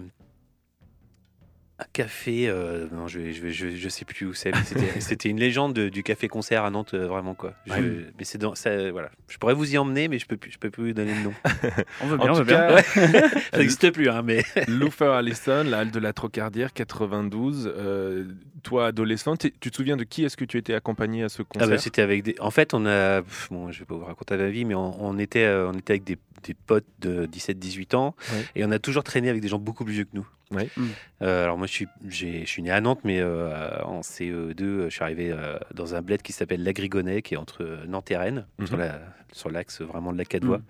un 1.80 1.84
café, 1.92 2.48
euh, 2.48 2.86
non, 2.92 3.06
je, 3.06 3.30
je, 3.32 3.50
je, 3.50 3.68
je 3.76 3.88
sais 3.88 4.04
plus 4.04 4.26
où 4.26 4.34
c'est, 4.34 4.50
mais 4.52 4.62
c'était- 5.00 5.28
une 5.30 5.38
légende 5.38 5.74
de- 5.74 5.88
du 5.88 6.02
café-concert 6.02 6.64
à 6.64 6.70
Nantes, 6.70 6.94
euh, 6.94 7.06
vraiment 7.06 7.34
quoi. 7.34 7.54
Je- 7.66 7.72
Ouais. 7.72 7.82
Mais 8.18 8.24
c'est 8.24 8.38
dans, 8.38 8.54
ça, 8.56 8.90
voilà. 8.90 9.10
Je 9.28 9.38
pourrais 9.38 9.54
vous 9.54 9.72
y 9.72 9.78
emmener, 9.78 10.08
mais 10.08 10.18
je 10.18 10.26
peux 10.26 10.36
plus, 10.36 10.50
je 10.50 10.58
peux 10.58 10.70
plus 10.70 10.88
vous 10.88 10.92
donner 10.92 11.14
le 11.14 11.22
nom. 11.22 11.32
On 12.02 12.06
veut 12.08 12.16
En 12.20 12.24
bien, 12.24 12.32
on 12.32 12.34
veut 12.34 12.44
bien. 12.44 12.78
ça 13.52 13.58
n'existe 13.58 13.90
plus, 13.92 14.08
hein, 14.08 14.22
mais. 14.22 14.42
Luther 14.66 15.12
Allison, 15.12 15.62
la 15.64 15.78
halle 15.80 15.90
de 15.92 16.00
la 16.00 16.12
Trocardière, 16.12 16.72
92. 16.72 17.72
euh, 17.76 18.24
toi, 18.64 18.86
adolescent, 18.88 19.36
tu 19.36 19.52
te 19.52 19.74
souviens 19.76 19.96
de 19.96 20.02
qui 20.04 20.24
est-ce 20.24 20.36
que 20.36 20.44
tu 20.44 20.58
étais 20.58 20.74
accompagné 20.74 21.22
à 21.22 21.28
ce 21.28 21.42
Ah 21.42 21.44
concert? 21.48 21.68
bah, 21.68 21.78
c'était 21.78 22.02
avec 22.02 22.24
des. 22.24 22.34
En 22.40 22.50
fait, 22.50 22.74
on 22.74 22.86
a. 22.86 23.22
pff, 23.22 23.48
Bon, 23.52 23.70
je 23.70 23.78
vais 23.78 23.84
pas 23.84 23.94
vous 23.94 24.04
raconter 24.04 24.36
ma 24.36 24.48
vie, 24.48 24.64
mais 24.64 24.74
on, 24.74 25.04
on 25.04 25.16
était, 25.18 25.44
euh, 25.44 25.68
on 25.72 25.74
était 25.78 25.92
avec 25.92 26.04
des, 26.04 26.18
des 26.42 26.54
potes 26.54 26.84
de 27.00 27.26
17-18 27.26 27.94
ans 27.94 28.16
Ouais. 28.32 28.44
et 28.56 28.64
on 28.64 28.70
a 28.72 28.78
toujours 28.80 29.04
traîné 29.04 29.28
avec 29.30 29.40
des 29.42 29.48
gens 29.48 29.58
beaucoup 29.60 29.84
plus 29.84 29.94
vieux 29.94 30.04
que 30.04 30.10
nous. 30.14 30.26
Ouais. 30.50 30.68
Mm. 30.76 30.86
Euh, 31.22 31.44
alors 31.44 31.58
moi, 31.58 31.66
je 31.66 31.72
suis, 31.72 31.86
j'ai- 32.08 32.40
je 32.40 32.46
suis 32.48 32.62
né 32.62 32.70
à 32.70 32.80
Nantes, 32.80 33.00
mais 33.04 33.20
euh, 33.20 33.82
en 33.84 34.00
CE2, 34.02 34.84
je 34.84 34.88
suis 34.88 35.02
arrivé 35.02 35.30
euh, 35.30 35.58
dans 35.74 35.94
un 35.94 36.00
bled 36.02 36.22
qui 36.22 36.32
s'appelle 36.32 36.62
l'Agrigonnet, 36.64 37.22
qui 37.22 37.34
est 37.34 37.36
entre 37.36 37.80
Nantes 37.86 38.10
et 38.10 38.16
Rennes, 38.16 38.46
Mhm. 38.58 38.66
sur 38.66 38.76
la- 38.78 39.00
sur 39.32 39.50
l'axe 39.50 39.82
vraiment 39.82 40.10
de 40.12 40.16
la 40.18 40.24
Cadois. 40.24 40.58
Mm. 40.58 40.62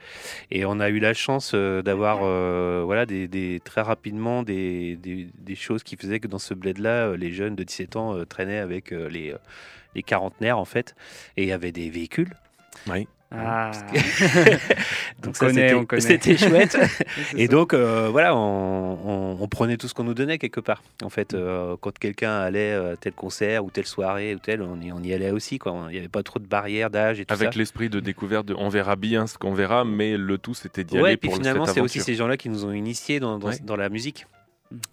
Et 0.50 0.64
on 0.64 0.80
a 0.80 0.88
eu 0.88 0.98
la 0.98 1.14
chance 1.14 1.52
euh, 1.54 1.80
d'avoir, 1.82 2.20
euh, 2.22 2.82
voilà, 2.84 3.06
des, 3.06 3.28
des- 3.28 3.60
très 3.64 3.82
rapidement 3.82 4.42
des, 4.42 4.96
des- 4.96 5.28
des 5.38 5.54
choses 5.54 5.84
qui 5.84 5.96
faisaient 5.96 6.18
que 6.18 6.26
dans 6.26 6.40
ce 6.40 6.54
bled-là, 6.54 7.16
les 7.16 7.30
jeunes 7.30 7.54
de 7.54 7.62
17 7.62 7.94
ans 7.94 8.16
euh, 8.16 8.24
traînaient 8.24 8.58
avec 8.58 8.92
euh, 8.92 9.08
les, 9.08 9.32
les 9.94 10.02
quarantenaires 10.02 10.58
en 10.58 10.64
fait, 10.64 10.96
et 11.36 11.44
il 11.44 11.48
y 11.48 11.52
avait 11.52 11.70
des 11.72 11.88
véhicules. 11.88 12.32
Oui. 12.88 13.06
Ah. 13.30 13.70
Donc 15.22 15.34
On 15.36 15.38
connaît, 15.46 15.52
c'était- 15.68 15.74
on 15.74 15.84
connaît. 15.84 16.00
C'était 16.00 16.36
chouette. 16.38 16.78
Et 17.36 17.46
ça. 17.46 17.52
donc, 17.52 17.74
euh, 17.74 18.08
voilà, 18.10 18.34
on, 18.34 18.98
on- 19.04 19.36
on 19.40 19.48
prenait 19.48 19.76
tout 19.76 19.86
ce 19.88 19.94
qu'on 19.94 20.04
nous 20.04 20.14
donnait 20.14 20.38
quelque 20.38 20.60
part. 20.60 20.82
En 21.02 21.10
fait, 21.10 21.34
euh, 21.34 21.76
quand 21.80 21.96
quelqu'un 21.98 22.38
allait 22.40 22.72
à 22.72 22.96
tel 22.96 23.12
concert 23.12 23.64
ou 23.64 23.70
telle 23.70 23.86
soirée 23.86 24.34
ou 24.34 24.38
tel, 24.38 24.62
on 24.62 24.80
y, 24.80 24.92
on 24.92 25.02
y 25.02 25.12
allait 25.12 25.30
aussi. 25.30 25.58
quoi. 25.58 25.76
Il 25.88 25.92
n'y 25.92 25.98
avait 25.98 26.08
pas 26.08 26.22
trop 26.22 26.38
de 26.38 26.46
barrières 26.46 26.88
d'âge 26.90 27.20
et 27.20 27.26
tout 27.26 27.34
Avec 27.34 27.52
ça. 27.52 27.58
l'esprit 27.58 27.90
de 27.90 28.00
découverte, 28.00 28.46
de, 28.46 28.54
on 28.54 28.68
verra 28.70 28.96
bien 28.96 29.26
ce 29.26 29.36
qu'on 29.36 29.52
verra, 29.52 29.84
mais 29.84 30.16
le 30.16 30.38
tout 30.38 30.54
c'était 30.54 30.84
d'y 30.84 30.94
Ouais, 30.96 31.02
aller 31.04 31.12
et 31.12 31.16
puis 31.18 31.28
pour 31.28 31.36
finalement, 31.38 31.66
cette 31.66 31.74
c'est 31.74 31.80
aussi 31.82 32.00
ces 32.00 32.14
gens-là 32.14 32.36
qui 32.38 32.48
nous 32.48 32.64
ont 32.64 32.72
initiés 32.72 33.20
dans, 33.20 33.38
dans, 33.38 33.48
Ouais. 33.48 33.58
dans 33.62 33.76
la 33.76 33.88
musique. 33.90 34.26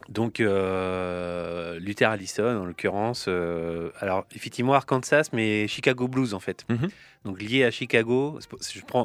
Donc, 0.08 0.39
euh, 0.39 1.79
Luther 1.79 2.10
Allison, 2.10 2.62
en 2.62 2.65
l'occurrence, 2.65 3.25
euh, 3.27 3.89
alors 4.00 4.25
effectivement 4.34 4.74
Arkansas, 4.74 5.29
mais 5.34 5.67
Chicago 5.67 6.08
Blues 6.08 6.34
en 6.34 6.39
fait. 6.39 6.65
Mhm. 6.70 6.89
Donc 7.25 7.41
lié 7.41 7.63
à 7.65 7.72
Chicago. 7.72 8.39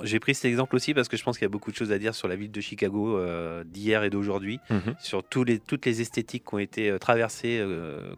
J'ai 0.04 0.20
pris 0.20 0.34
cet 0.34 0.44
exemple 0.44 0.76
aussi 0.76 0.92
parce 0.94 1.08
que 1.08 1.16
je 1.16 1.24
pense 1.24 1.38
qu'il 1.38 1.44
y 1.44 1.46
a 1.46 1.50
beaucoup 1.50 1.70
de 1.70 1.76
choses 1.76 1.90
à 1.90 1.98
dire 1.98 2.14
sur 2.14 2.28
la 2.28 2.36
ville 2.36 2.52
de 2.52 2.60
Chicago 2.60 3.16
euh, 3.16 3.64
d'hier 3.64 4.04
et 4.04 4.10
d'aujourd'hui, 4.10 4.60
Mhm. 4.68 4.94
sur 5.00 5.24
tous 5.24 5.42
les, 5.42 5.58
toutes 5.58 5.86
les 5.86 6.00
esthétiques 6.02 6.44
qui 6.46 6.54
ont 6.54 6.58
été 6.58 6.96
traversées, 7.00 7.64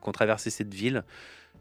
qu'ont 0.00 0.12
traversé 0.12 0.50
cette 0.50 0.74
ville 0.74 1.04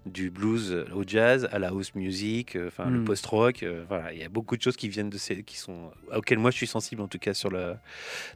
du 0.05 0.31
blues 0.31 0.85
au 0.95 1.03
jazz, 1.05 1.47
à 1.51 1.59
la 1.59 1.67
house 1.69 1.93
music, 1.93 2.55
euh, 2.55 2.67
enfin 2.69 2.89
le 2.89 2.99
Mm. 3.01 3.05
post-rock. 3.05 3.61
euh, 3.63 3.83
voilà, 3.87 4.11
il 4.13 4.19
y 4.19 4.23
a 4.23 4.29
beaucoup 4.29 4.57
de 4.57 4.61
choses 4.61 4.75
qui 4.75 4.89
viennent 4.89 5.11
de 5.11 5.17
ces, 5.19 5.43
qui 5.43 5.57
sont 5.57 5.91
auxquelles 6.15 6.39
moi 6.39 6.49
je 6.51 6.57
suis 6.57 6.65
sensible 6.67 7.01
en 7.03 7.07
tout 7.07 7.19
cas 7.19 7.33
sur 7.35 7.51
le, 7.51 7.75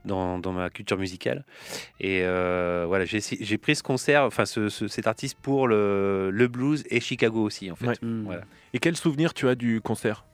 dans, 0.06 0.38
dans 0.38 0.52
ma 0.52 0.70
culture 0.70 0.98
musicale. 0.98 1.44
Et 2.00 2.22
euh, 2.24 2.86
voilà, 2.88 3.06
j'ai 3.06 3.58
pris 3.58 3.76
ce 3.76 3.82
concert, 3.84 4.24
enfin 4.24 4.46
ce- 4.46 4.70
ce- 4.70 4.88
cet 4.88 5.08
artiste 5.08 5.38
pour 5.42 5.68
le, 5.68 6.30
le 6.32 6.48
blues 6.48 6.84
et 6.92 7.00
Chicago 7.00 7.42
aussi 7.44 7.72
en 7.72 7.76
fait. 7.76 7.88
Ouais. 7.88 7.96
Mm. 8.02 8.24
Voilà. 8.26 8.42
Et 8.74 8.80
quel 8.80 8.96
souvenir 8.96 9.34
tu 9.34 9.48
as 9.48 9.56
du 9.56 9.82
concert? 9.82 10.26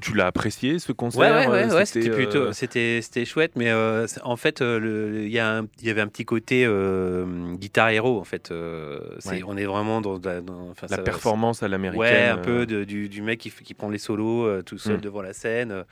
Tu 0.00 0.14
l'as 0.14 0.26
apprécié 0.26 0.78
ce 0.78 0.92
concert 0.92 1.20
Ouais, 1.20 1.30
ouais, 1.30 1.46
ouais, 1.46 1.70
euh, 1.72 1.76
ouais, 1.76 1.86
c'était 1.86 2.10
euh, 2.10 2.14
plutôt, 2.14 2.52
c'était, 2.52 3.00
c'était 3.02 3.24
chouette, 3.24 3.52
mais 3.56 3.70
euh, 3.70 4.06
en 4.22 4.36
fait, 4.36 4.62
euh, 4.62 5.22
il 5.24 5.30
y, 5.32 5.38
a 5.38 5.58
un- 5.58 5.66
il 5.80 5.86
y 5.86 5.90
avait 5.90 6.00
un 6.00 6.06
petit 6.08 6.24
côté 6.24 6.64
euh, 6.66 7.54
guitare 7.56 7.90
héros, 7.90 8.18
en 8.20 8.24
fait. 8.24 8.50
euh, 8.50 9.00
c'est- 9.18 9.28
Ouais. 9.30 9.42
On 9.46 9.56
est 9.56 9.64
vraiment 9.66 10.00
dans, 10.00 10.18
dans- 10.18 10.42
dans- 10.44 10.68
enfin, 10.70 10.86
la 10.90 10.96
ça- 10.96 11.02
performance 11.02 11.62
à 11.62 11.68
l'américaine. 11.68 12.00
Ouais, 12.00 12.24
un 12.28 12.38
euh, 12.38 12.42
peu 12.42 12.66
de- 12.66 12.84
du, 12.84 13.08
du 13.08 13.22
mec 13.22 13.38
qui, 13.40 13.74
prend 13.74 13.88
les 13.90 13.98
solos 13.98 14.44
euh, 14.46 14.62
tout 14.62 14.78
seul 14.78 14.96
Mm. 14.98 15.00
devant 15.00 15.22
la 15.22 15.32
scène. 15.32 15.70
Euh, 15.72 15.82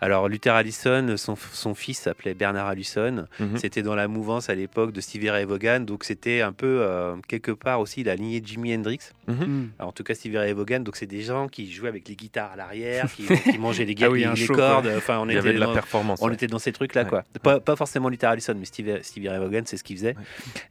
Alors, 0.00 0.28
Luther 0.28 0.54
Allison, 0.54 1.14
son, 1.16 1.36
son 1.52 1.74
fils 1.74 1.98
s'appelait 2.00 2.34
Bernard 2.34 2.66
Allison. 2.66 3.26
mhm. 3.40 3.56
C'était 3.56 3.82
dans 3.82 3.94
la 3.94 4.08
mouvance 4.08 4.50
à 4.50 4.54
l'époque 4.54 4.92
de 4.92 5.00
Stevie 5.00 5.30
Ray 5.30 5.44
Vaughan, 5.44 5.80
donc 5.80 6.04
c'était 6.04 6.40
un 6.42 6.52
peu 6.52 6.78
euh, 6.82 7.16
quelque 7.28 7.50
part 7.52 7.80
aussi 7.80 8.04
la 8.04 8.14
lignée 8.14 8.40
de 8.40 8.46
Jimi 8.46 8.74
Hendrix. 8.74 8.98
Hmm. 9.26 9.66
Alors, 9.78 9.88
en 9.88 9.92
tout 9.92 10.04
cas, 10.04 10.14
Stevie 10.14 10.38
Ray 10.38 10.52
Vaughan, 10.52 10.80
donc 10.80 10.96
c'est 10.96 11.06
des 11.06 11.22
gens 11.22 11.48
qui 11.48 11.70
jouaient 11.72 11.88
avec 11.88 12.08
les 12.08 12.14
guitares 12.14 12.52
à 12.52 12.56
l'arrière, 12.56 13.06
qui, 13.12 13.24
qui 13.52 13.58
mangeaient 13.58 13.84
les, 13.84 13.94
Ah 14.02 14.10
oui, 14.10 14.20
les- 14.20 14.24
un 14.26 14.34
les 14.34 14.46
show, 14.46 14.54
cordes. 14.54 14.90
Enfin, 14.96 15.18
on 15.20 15.28
Il 15.28 15.34
y 15.34 15.38
avait 15.38 15.48
était 15.50 15.54
de 15.56 15.60
la 15.60 15.66
dans- 15.66 15.72
performance. 15.74 16.20
on 16.22 16.28
ouais. 16.28 16.34
était 16.34 16.46
dans 16.46 16.58
ces 16.58 16.72
trucs-là, 16.72 17.02
Ouais. 17.04 17.08
quoi. 17.08 17.24
Pas, 17.42 17.60
pas 17.60 17.76
forcément 17.76 18.08
Luther 18.08 18.28
Allison, 18.30 18.54
mais 18.58 18.64
Stevie, 18.66 18.98
Stevie 19.02 19.28
Ray 19.28 19.38
Vaughan, 19.38 19.62
c'est 19.64 19.76
ce 19.76 19.84
qu'il 19.84 19.96
faisait. 19.96 20.14
Ouais. 20.16 20.22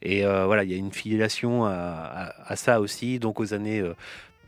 Et 0.02 0.24
euh, 0.26 0.44
voilà, 0.46 0.64
il 0.64 0.70
y 0.70 0.74
a 0.74 0.78
une 0.78 0.92
filiation 0.92 1.64
à, 1.64 1.70
à- 1.72 2.52
à 2.52 2.56
ça 2.56 2.80
aussi. 2.80 3.18
Donc 3.18 3.40
aux 3.40 3.54
années. 3.54 3.80
euh, 3.80 3.94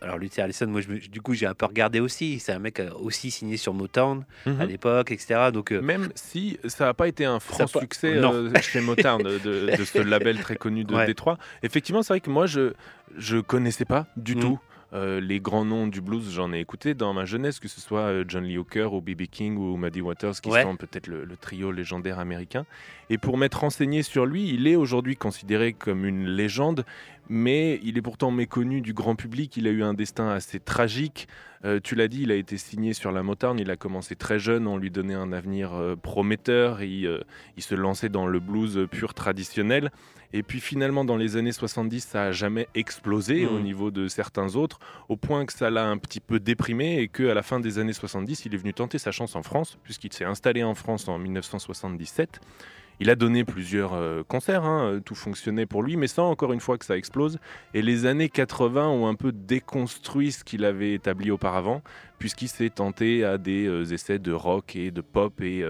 alors 0.01 0.17
Luther 0.17 0.43
Allison, 0.45 0.69
moi, 0.69 0.81
je 0.81 1.09
du 1.09 1.21
coup, 1.21 1.35
j'ai 1.35 1.47
un 1.47 1.55
peu 1.55 1.67
regardé 1.67 1.99
aussi. 1.99 2.39
C'est 2.39 2.53
un 2.53 2.61
mec 2.61 2.79
euh, 2.79 2.89
aussi 3.01 3.33
signé 3.33 3.57
sur 3.57 3.75
Motown 3.75 4.25
Mhm. 4.47 4.61
à 4.61 4.65
l'époque, 4.65 5.11
etc. 5.11 5.51
Donc 5.53 5.73
euh, 5.73 5.81
Même 5.83 6.11
si 6.15 6.57
ça 6.67 6.85
n'a 6.85 6.95
pas 6.95 7.09
été 7.09 7.25
un 7.25 7.41
franc 7.41 7.67
pas- 7.67 7.81
succès 7.81 8.15
euh, 8.17 8.53
chez 8.61 8.81
Motown 8.81 9.21
de, 9.25 9.39
de- 9.39 9.77
de 9.77 9.85
ce 9.85 9.99
label 9.99 10.39
très 10.39 10.55
connu 10.55 10.85
de 10.85 10.95
Ouais. 10.95 11.05
Détroit, 11.07 11.37
effectivement, 11.65 12.03
c'est 12.05 12.13
vrai 12.13 12.21
que 12.21 12.31
moi, 12.31 12.47
je 12.47 12.75
je 13.17 13.39
connaissais 13.39 13.87
pas 13.87 14.07
du 14.17 14.37
Mm. 14.37 14.41
tout 14.41 14.59
euh, 14.95 15.21
les 15.21 15.39
grands 15.41 15.65
noms 15.65 15.87
du 15.87 16.01
blues. 16.01 16.33
J'en 16.33 16.53
ai 16.53 16.61
écouté 16.61 16.95
dans 16.95 17.13
ma 17.13 17.25
jeunesse, 17.27 17.61
que 17.61 17.69
ce 17.69 17.81
soit 17.81 18.01
euh, 18.01 18.25
John 18.27 18.45
Lee 18.45 18.57
Hooker 18.59 18.93
ou 18.95 19.01
B.B. 19.01 19.23
King 19.31 19.57
ou 19.57 19.77
Muddy 19.77 20.01
Waters, 20.01 20.41
qui 20.41 20.49
Ouais. 20.51 20.63
sont 20.63 20.77
peut-être 20.77 21.07
le, 21.07 21.25
le 21.25 21.37
trio 21.37 21.71
légendaire 21.73 22.19
américain. 22.19 22.65
Et 23.11 23.19
pour 23.19 23.37
m'être 23.37 23.61
renseigné 23.61 24.03
sur 24.03 24.25
lui, 24.27 24.49
il 24.49 24.67
est 24.67 24.77
aujourd'hui 24.77 25.17
considéré 25.17 25.73
comme 25.75 26.05
une 26.07 26.27
légende, 26.27 26.85
mais 27.29 27.79
il 27.83 27.99
est 27.99 28.03
pourtant 28.03 28.31
méconnu 28.31 28.81
du 28.81 28.95
grand 28.95 29.15
public. 29.15 29.57
Il 29.57 29.67
a 29.67 29.71
eu 29.71 29.83
un 29.83 29.95
destin 29.95 30.29
assez 30.31 30.59
tragique. 30.61 31.29
Euh, 31.65 31.81
tu 31.83 31.95
l'as 31.95 32.09
dit, 32.09 32.23
il 32.23 32.31
a 32.31 32.37
été 32.37 32.57
signé 32.57 32.93
sur 32.93 33.11
la 33.13 33.23
Motown. 33.23 33.59
Il 33.59 33.71
a 33.71 33.77
commencé 33.77 34.15
très 34.17 34.39
jeune. 34.39 34.67
On 34.67 34.77
lui 34.77 34.91
donnait 34.91 35.15
un 35.15 35.33
avenir 35.33 35.75
euh, 35.75 35.97
prometteur. 35.97 36.83
Il, 36.83 37.07
euh, 37.07 37.21
il 37.57 37.63
se 37.63 37.75
lançait 37.75 38.09
dans 38.09 38.27
le 38.27 38.41
blues 38.41 38.87
pur 38.91 39.15
traditionnel. 39.15 39.91
Et 40.33 40.43
puis 40.43 40.61
finalement, 40.61 41.05
dans 41.05 41.17
les 41.17 41.37
années 41.37 41.53
70, 41.53 42.01
ça 42.05 42.25
a 42.25 42.33
jamais 42.33 42.69
explosé 42.75 43.47
Mhm. 43.47 43.55
au 43.55 43.61
niveau 43.61 43.91
de 43.91 44.09
certains 44.09 44.57
autres, 44.57 44.79
au 45.09 45.17
point 45.17 45.47
que 45.47 45.53
ça 45.55 45.71
l'a 45.71 45.87
un 45.87 45.97
petit 45.97 46.21
peu 46.21 46.39
déprimé 46.39 46.99
et 46.99 47.09
qu'à 47.09 47.33
la 47.33 47.43
fin 47.43 47.61
des 47.61 47.79
années 47.79 47.95
70, 47.95 48.45
il 48.45 48.55
est 48.55 48.59
venu 48.59 48.75
tenter 48.75 48.99
sa 48.99 49.11
chance 49.11 49.37
en 49.37 49.43
France, 49.43 49.79
puisqu'il 49.83 50.13
s'est 50.13 50.27
installé 50.27 50.63
en 50.63 50.75
France 50.75 51.09
en 51.09 51.19
1977. 51.19 52.41
Il 53.01 53.11
a 53.11 53.15
donné 53.15 53.45
plusieurs 53.45 53.95
euh, 53.95 54.23
concerts, 54.27 54.65
hein, 54.65 54.95
euh, 54.95 55.01
tout 55.01 55.15
fonctionnait 55.15 55.67
pour 55.67 55.83
lui, 55.83 55.97
mais 55.97 56.09
sans 56.09 56.31
encore 56.31 56.53
une 56.53 56.61
fois 56.61 56.79
que 56.79 56.85
ça 56.85 56.97
explose. 56.97 57.39
Et 57.75 57.83
les 57.83 58.07
années 58.07 58.29
80 58.29 58.89
ont 58.89 59.07
un 59.07 59.15
peu 59.15 59.33
déconstruit 59.33 60.33
ce 60.33 60.45
qu'il 60.45 60.65
avait 60.65 60.95
établi 60.95 61.31
auparavant, 61.31 61.83
puisqu'il 62.19 62.49
s'est 62.49 62.71
tenté 62.71 63.25
à 63.25 63.39
des 63.39 63.67
euh, 63.67 63.85
essais 63.93 64.19
de 64.19 64.33
rock 64.33 64.77
et 64.77 64.91
de 64.91 65.01
pop 65.01 65.41
et 65.41 65.65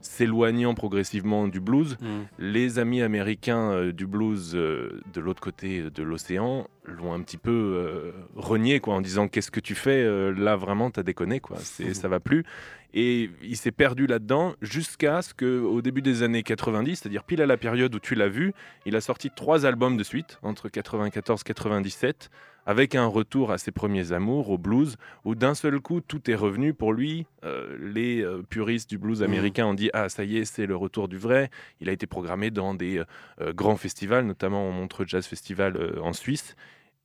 s'éloignant 0.00 0.74
progressivement 0.74 1.46
du 1.48 1.60
blues. 1.60 1.96
mm. 2.00 2.06
Les 2.38 2.78
amis 2.78 3.02
américains 3.02 3.70
euh, 3.70 3.92
du 3.92 4.06
blues 4.06 4.52
euh, 4.54 5.00
de 5.12 5.20
l'autre 5.20 5.40
côté 5.40 5.82
de 5.90 6.02
l'océan 6.02 6.66
l'ont 6.84 7.12
un 7.12 7.20
petit 7.20 7.36
peu 7.36 7.50
euh, 7.50 8.12
renié 8.34 8.80
quoi, 8.80 8.94
en 8.94 9.00
disant 9.00 9.28
qu'est-ce 9.28 9.50
que 9.50 9.60
tu 9.60 9.74
fais 9.74 10.04
là 10.32 10.56
vraiment 10.56 10.90
t'as 10.90 11.02
déconné 11.02 11.38
quoi, 11.40 11.58
c'est 11.60 11.94
ça 11.94 12.08
va 12.08 12.18
plus. 12.18 12.44
Et 12.92 13.30
il 13.42 13.56
s'est 13.56 13.70
perdu 13.70 14.06
là-dedans 14.06 14.54
jusqu'à 14.60 15.22
ce 15.22 15.34
que 15.34 15.60
au 15.60 15.80
début 15.82 16.02
des 16.02 16.22
années 16.22 16.42
90, 16.42 16.96
c'est-à-dire 16.96 17.24
pile 17.24 17.42
à 17.42 17.46
la 17.46 17.56
période 17.56 17.94
où 17.94 18.00
tu 18.00 18.14
l'as 18.14 18.28
vu, 18.28 18.52
il 18.86 18.96
a 18.96 19.00
sorti 19.00 19.30
trois 19.34 19.66
albums 19.66 19.96
de 19.96 20.02
suite 20.02 20.38
entre 20.42 20.68
94 20.68 21.42
97 21.42 22.30
avec 22.66 22.94
un 22.94 23.06
retour 23.06 23.52
à 23.52 23.58
ses 23.58 23.72
premiers 23.72 24.12
amours, 24.12 24.50
au 24.50 24.58
blues, 24.58 24.96
où 25.24 25.34
d'un 25.34 25.54
seul 25.54 25.80
coup 25.80 26.00
tout 26.00 26.30
est 26.30 26.34
revenu 26.34 26.74
pour 26.74 26.92
lui. 26.92 27.26
Euh, 27.44 27.76
les 27.80 28.22
euh, 28.22 28.42
puristes 28.48 28.90
du 28.90 28.98
blues 28.98 29.22
américain 29.22 29.66
ont 29.66 29.74
dit 29.74 29.90
ah 29.92 30.08
ça 30.08 30.24
y 30.24 30.36
est 30.36 30.44
c'est 30.44 30.66
le 30.66 30.76
retour 30.76 31.08
du 31.08 31.16
vrai. 31.16 31.50
Il 31.80 31.88
a 31.88 31.92
été 31.92 32.06
programmé 32.06 32.50
dans 32.50 32.74
des 32.74 32.98
euh, 32.98 33.04
euh, 33.40 33.52
grands 33.52 33.76
festivals, 33.76 34.26
notamment 34.26 34.68
au 34.68 34.72
Montreux 34.72 35.04
Jazz 35.06 35.26
Festival 35.26 35.76
euh, 35.76 36.00
en 36.02 36.12
Suisse. 36.12 36.54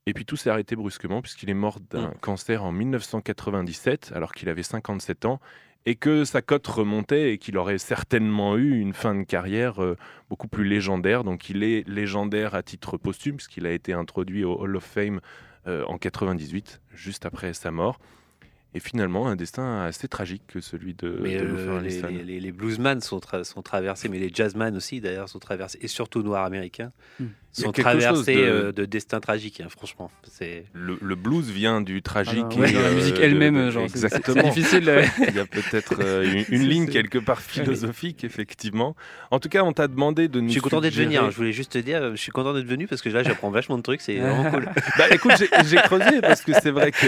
Et 0.07 0.13
puis 0.13 0.25
tout 0.25 0.35
s'est 0.35 0.49
arrêté 0.49 0.75
brusquement 0.75 1.21
puisqu'il 1.21 1.49
est 1.49 1.55
mort 1.55 1.79
d'un 1.79 2.11
cancer 2.21 2.63
en 2.63 2.71
1997 2.71 4.11
alors 4.13 4.33
qu'il 4.33 4.49
avait 4.49 4.61
57 4.61 5.25
ans 5.25 5.39
et 5.85 5.95
que 5.95 6.25
sa 6.25 6.41
cote 6.41 6.65
remontait 6.67 7.33
et 7.33 7.37
qu'il 7.37 7.57
aurait 7.57 7.77
certainement 7.77 8.57
eu 8.57 8.79
une 8.79 8.93
fin 8.93 9.15
de 9.15 9.23
carrière 9.23 9.83
euh, 9.83 9.95
beaucoup 10.29 10.47
plus 10.47 10.65
légendaire. 10.65 11.23
Donc 11.23 11.49
il 11.49 11.63
est 11.63 11.87
légendaire 11.87 12.55
à 12.55 12.63
titre 12.63 12.97
posthume 12.97 13.37
puisqu'il 13.37 13.65
a 13.65 13.71
été 13.71 13.93
introduit 13.93 14.43
au 14.43 14.59
Hall 14.59 14.75
of 14.75 14.83
Fame 14.83 15.21
euh, 15.67 15.83
en 15.85 15.97
98, 15.97 16.81
juste 16.93 17.25
après 17.25 17.53
sa 17.53 17.71
mort. 17.71 17.99
Et 18.75 18.79
finalement, 18.79 19.27
un 19.27 19.35
destin 19.37 19.83
assez 19.85 20.07
tragique 20.07 20.43
que 20.47 20.59
celui 20.59 20.93
de, 20.93 21.17
Mais 21.21 21.37
de 21.37 21.45
euh, 21.45 21.81
les, 21.81 22.01
les, 22.01 22.23
les- 22.25 22.39
les 22.41 22.51
bluesman 22.51 22.99
sont, 23.01 23.19
tra- 23.19 23.43
sont 23.45 23.61
traversés, 23.61 24.09
mais 24.09 24.19
les 24.19 24.29
jazzman 24.33 24.75
aussi 24.75 24.99
d'ailleurs 25.01 25.29
sont 25.29 25.39
traversés, 25.39 25.79
et 25.81 25.87
surtout 25.87 26.21
noirs 26.23 26.43
américains, 26.45 26.91
a 27.21 27.23
sont 27.53 27.71
traversés 27.71 28.35
de- 28.35 28.41
euh, 28.41 28.71
de, 28.73 28.83
destins 28.83 29.21
tragiques, 29.21 29.61
hein, 29.61 29.67
franchement. 29.69 30.11
C'est 30.29 30.65
Le, 30.73 30.97
le 31.01 31.15
blues 31.15 31.49
vient 31.49 31.79
du 31.79 32.01
tragique. 32.01 32.43
Ah 32.51 32.53
non, 32.53 32.59
ouais, 32.61 32.69
et, 32.69 32.73
dans 32.73 32.81
la 32.81 32.87
euh, 32.89 32.95
musique 32.95 33.17
elle-même, 33.17 33.69
genre, 33.71 33.87
c'est- 33.89 33.95
Exactement. 34.03 34.51
C'est 34.51 34.59
difficile. 34.59 34.89
euh, 34.89 35.05
Il 35.29 35.35
y 35.35 35.39
a 35.39 35.45
peut-être 35.45 35.95
euh, 36.01 36.43
une, 36.49 36.63
ligne 36.67 36.87
quelque 36.89 37.17
part 37.17 37.39
philosophique, 37.53 38.25
effectivement. 38.25 38.93
En 39.31 39.39
tout 39.39 39.47
cas, 39.47 39.63
on 39.63 39.71
t'a 39.71 39.87
demandé 39.87 40.27
de 40.27 40.41
nous. 40.41 40.47
Je 40.49 40.51
suis 40.51 40.59
content 40.61 40.81
d'être 40.81 40.95
venu. 40.95 41.15
hein. 41.15 41.29
Je 41.31 41.35
voulais 41.37 41.53
juste 41.53 41.71
te 41.71 41.77
dire, 41.77 42.11
je 42.11 42.17
suis 42.21 42.31
content 42.33 42.53
d'être 42.53 42.67
venu 42.67 42.87
parce 42.87 43.01
que 43.01 43.07
là, 43.07 43.23
j'apprends 43.23 43.51
vachement 43.51 43.77
de 43.77 43.83
trucs. 43.83 44.01
C'est 44.01 44.17
vraiment 44.17 44.49
cool. 44.51 44.65
Bah 44.97 45.05
écoute, 45.11 45.31
j'ai- 45.39 45.47
j'ai 45.65 45.77
creusé 45.77 46.19
parce 46.19 46.41
que 46.41 46.51
c'est 46.61 46.71
vrai 46.71 46.91
que 46.91 47.07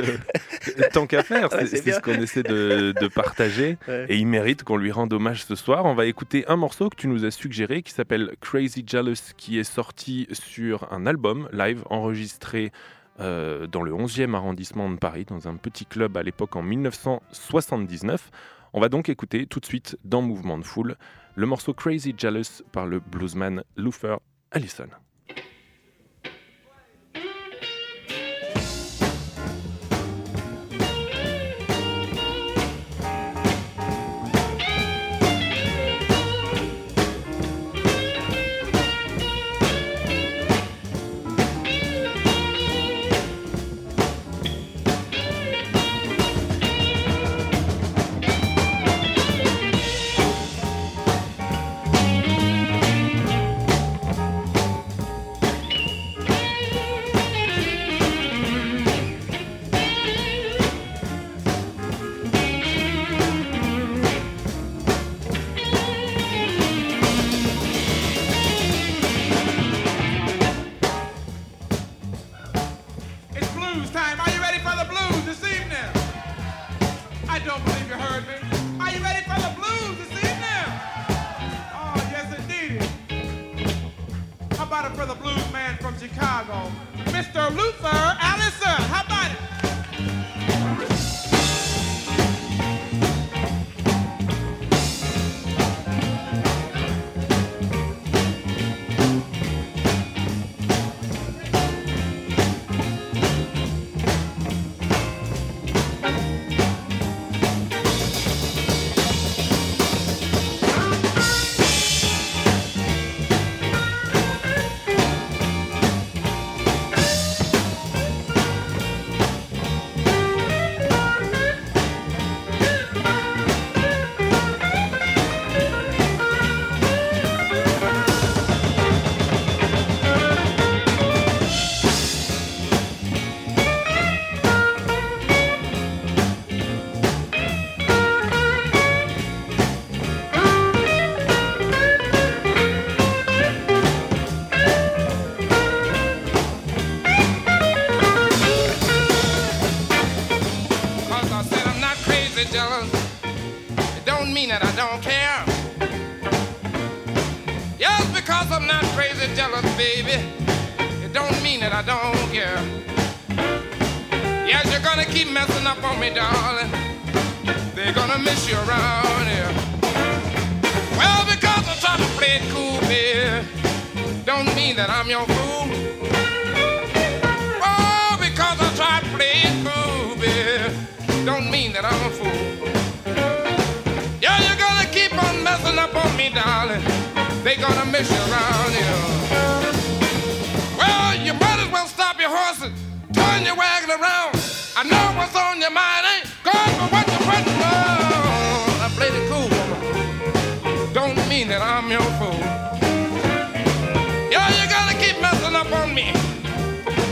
tant 0.93 1.07
qu'à 1.07 1.23
faire, 1.23 1.51
Ouais, 1.53 1.65
c'est 1.65 1.91
ce 1.91 1.99
qu'on 1.99 2.13
essaie 2.13 2.43
de, 2.43 2.93
de 2.99 3.07
partager. 3.07 3.77
Ouais. 3.87 4.05
Et 4.09 4.17
il 4.17 4.27
mérite 4.27 4.63
qu'on 4.63 4.75
lui 4.75 4.91
rende 4.91 5.13
hommage 5.13 5.45
ce 5.45 5.55
soir. 5.55 5.85
On 5.85 5.93
va 5.93 6.07
écouter 6.07 6.45
un 6.47 6.57
morceau 6.57 6.89
que 6.89 6.95
tu 6.95 7.07
nous 7.07 7.25
as 7.25 7.31
suggéré 7.31 7.83
qui 7.83 7.93
s'appelle 7.93 8.33
Crazy 8.41 8.83
Jealous, 8.85 9.33
qui 9.37 9.59
est 9.59 9.63
sorti 9.63 10.27
sur 10.31 10.91
un 10.91 11.05
album 11.05 11.47
live 11.53 11.83
enregistré 11.89 12.71
euh, 13.19 13.65
dans 13.67 13.81
le 13.81 13.91
11e 13.91 14.33
arrondissement 14.35 14.89
de 14.89 14.97
Paris, 14.97 15.25
dans 15.25 15.47
un 15.47 15.55
petit 15.55 15.85
club 15.85 16.17
à 16.17 16.23
l'époque 16.23 16.55
en 16.55 16.63
1979. 16.63 18.29
On 18.73 18.81
va 18.81 18.89
donc 18.89 19.09
écouter 19.09 19.45
tout 19.45 19.59
de 19.59 19.65
suite 19.65 19.97
dans 20.03 20.21
Mouvement 20.21 20.57
de 20.57 20.63
Foule 20.63 20.97
le 21.35 21.45
morceau 21.45 21.73
Crazy 21.73 22.13
Jealous 22.17 22.63
par 22.71 22.85
le 22.87 22.99
bluesman 22.99 23.63
Luther 23.77 24.19
Allison. 24.51 24.87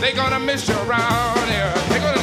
They're 0.05 0.13
gonna 0.13 0.39
miss 0.39 0.69
you 0.69 0.75
around 0.75 1.49
here. 1.49 1.73
They're 1.89 1.99
gonna 1.99 2.14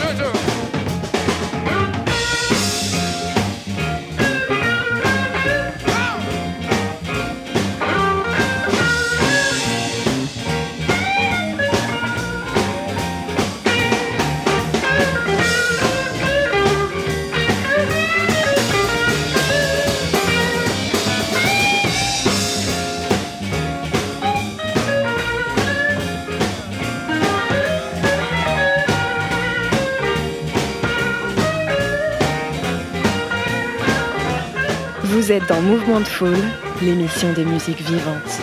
Êtes 35.33 35.49
dans 35.49 35.63
Mouvement 35.63 35.99
de 35.99 36.05
Foule, 36.05 36.37
l'émission 36.83 37.33
des 37.33 37.47
musiques 37.47 37.81
vivantes. 37.81 38.39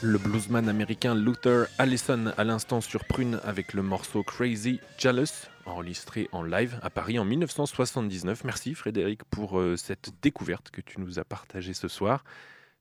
Le 0.00 0.16
bluesman 0.16 0.70
américain 0.70 1.14
Luther 1.14 1.66
Allison 1.76 2.32
à 2.38 2.44
l'instant 2.44 2.80
sur 2.80 3.04
Prune 3.04 3.40
avec 3.44 3.74
le 3.74 3.82
morceau 3.82 4.22
Crazy 4.22 4.80
Jealous, 4.96 5.50
enregistré 5.66 6.30
en 6.32 6.42
live 6.42 6.80
à 6.82 6.88
Paris 6.88 7.18
en 7.18 7.26
1979. 7.26 8.44
Merci 8.44 8.74
Frédéric 8.74 9.24
pour 9.24 9.60
euh, 9.60 9.76
cette 9.76 10.12
découverte 10.22 10.70
que 10.70 10.80
tu 10.80 10.98
nous 10.98 11.18
as 11.18 11.24
partagée 11.26 11.74
ce 11.74 11.88
soir. 11.88 12.24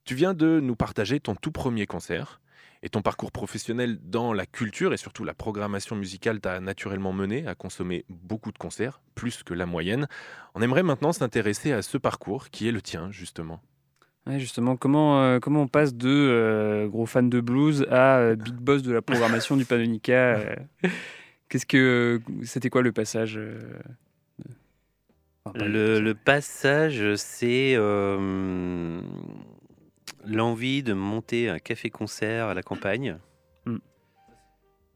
Tu 0.06 0.16
viens 0.16 0.34
de 0.34 0.62
nous 0.62 0.78
partager 0.78 1.20
ton 1.20 1.36
tout 1.36 1.52
premier 1.52 1.86
concert 1.86 2.40
et 2.82 2.90
ton 2.90 3.02
parcours 3.02 3.32
professionnel 3.32 4.00
dans 4.04 4.34
la 4.34 4.46
culture 4.46 4.94
et 4.94 4.98
surtout 4.98 5.24
la 5.24 5.34
programmation 5.34 5.96
musicale 5.96 6.40
t'a 6.40 6.60
naturellement 6.60 7.14
mené 7.14 7.46
à 7.48 7.56
consommer 7.56 8.06
beaucoup 8.10 8.52
de 8.52 8.58
concerts, 8.58 9.02
plus 9.16 9.44
que 9.44 9.54
la 9.54 9.66
moyenne. 9.66 10.08
On 10.56 10.62
aimerait 10.62 10.84
maintenant 10.84 11.12
s'intéresser 11.12 11.72
à 11.72 11.82
ce 11.82 11.98
parcours 11.98 12.50
qui 12.50 12.68
est 12.68 12.72
le 12.72 12.82
tien 12.82 13.12
justement. 13.12 13.62
Ouais, 14.28 14.40
justement, 14.40 14.76
comment, 14.76 15.22
euh, 15.24 15.40
comment 15.40 15.64
on 15.64 15.68
passe 15.68 15.96
de 15.96 16.10
euh, 16.10 16.88
gros 16.88 17.06
fan 17.06 17.30
de 17.30 17.42
blues 17.42 17.86
à 17.90 18.18
euh, 18.18 18.36
big 18.36 18.54
boss 18.56 18.84
de 18.84 18.92
la 18.94 19.02
programmation 19.02 19.58
du 19.58 19.66
Panonica 19.66 20.40
Qu'est-ce 21.48 21.66
que 21.66 22.22
c'était 22.44 22.70
quoi 22.70 22.82
le 22.82 22.92
passage 22.92 23.38
euh, 23.38 23.60
Enfin, 25.46 25.66
Le, 25.66 26.00
le 26.00 26.14
passage, 26.14 27.16
c'est 27.16 27.74
euh, 27.76 29.02
l'envie 30.36 30.84
de 30.84 30.94
monter 30.94 31.50
un 31.50 31.60
café-concert 31.60 32.48
à 32.48 32.54
la 32.54 32.64
campagne. 32.64 33.18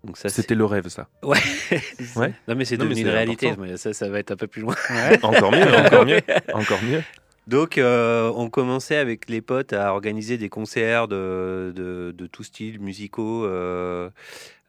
Donc 0.06 0.17
ça, 0.17 0.28
c'est... 0.28 0.41
C'était 0.41 0.56
le 0.56 0.65
rêve 0.65 0.89
ça. 0.89 1.08
Ouais. 1.24 1.38
Ouais. 2.17 2.34
Non 2.50 2.56
mais 2.56 2.65
c'est 2.65 2.78
mais 2.78 3.00
une 3.00 3.08
réalité. 3.08 3.48
important. 3.52 3.62
mais 3.69 3.78
Ça, 3.78 3.93
ça 3.93 4.10
va 4.10 4.19
être 4.19 4.32
un 4.32 4.36
peu 4.36 4.48
plus 4.48 4.62
loin. 4.62 4.76
Ouais. 4.89 5.17
Encore 5.24 5.52
mieux, 5.54 5.63
encore 5.63 6.06
mieux, 6.06 6.19
encore 6.54 6.84
mieux. 6.84 7.02
Donc, 7.48 7.78
euh, 7.78 8.32
on 8.36 8.50
commençait 8.50 8.96
avec 8.98 9.30
les 9.30 9.41
potes 9.41 9.74
à 9.74 9.91
organiser 9.93 10.38
des 10.38 10.48
concerts 10.50 11.08
de, 11.10 11.74
de, 11.76 12.13
de 12.17 12.28
tout 12.28 12.43
style 12.43 12.80
musicaux 12.80 13.46
euh, 13.46 14.10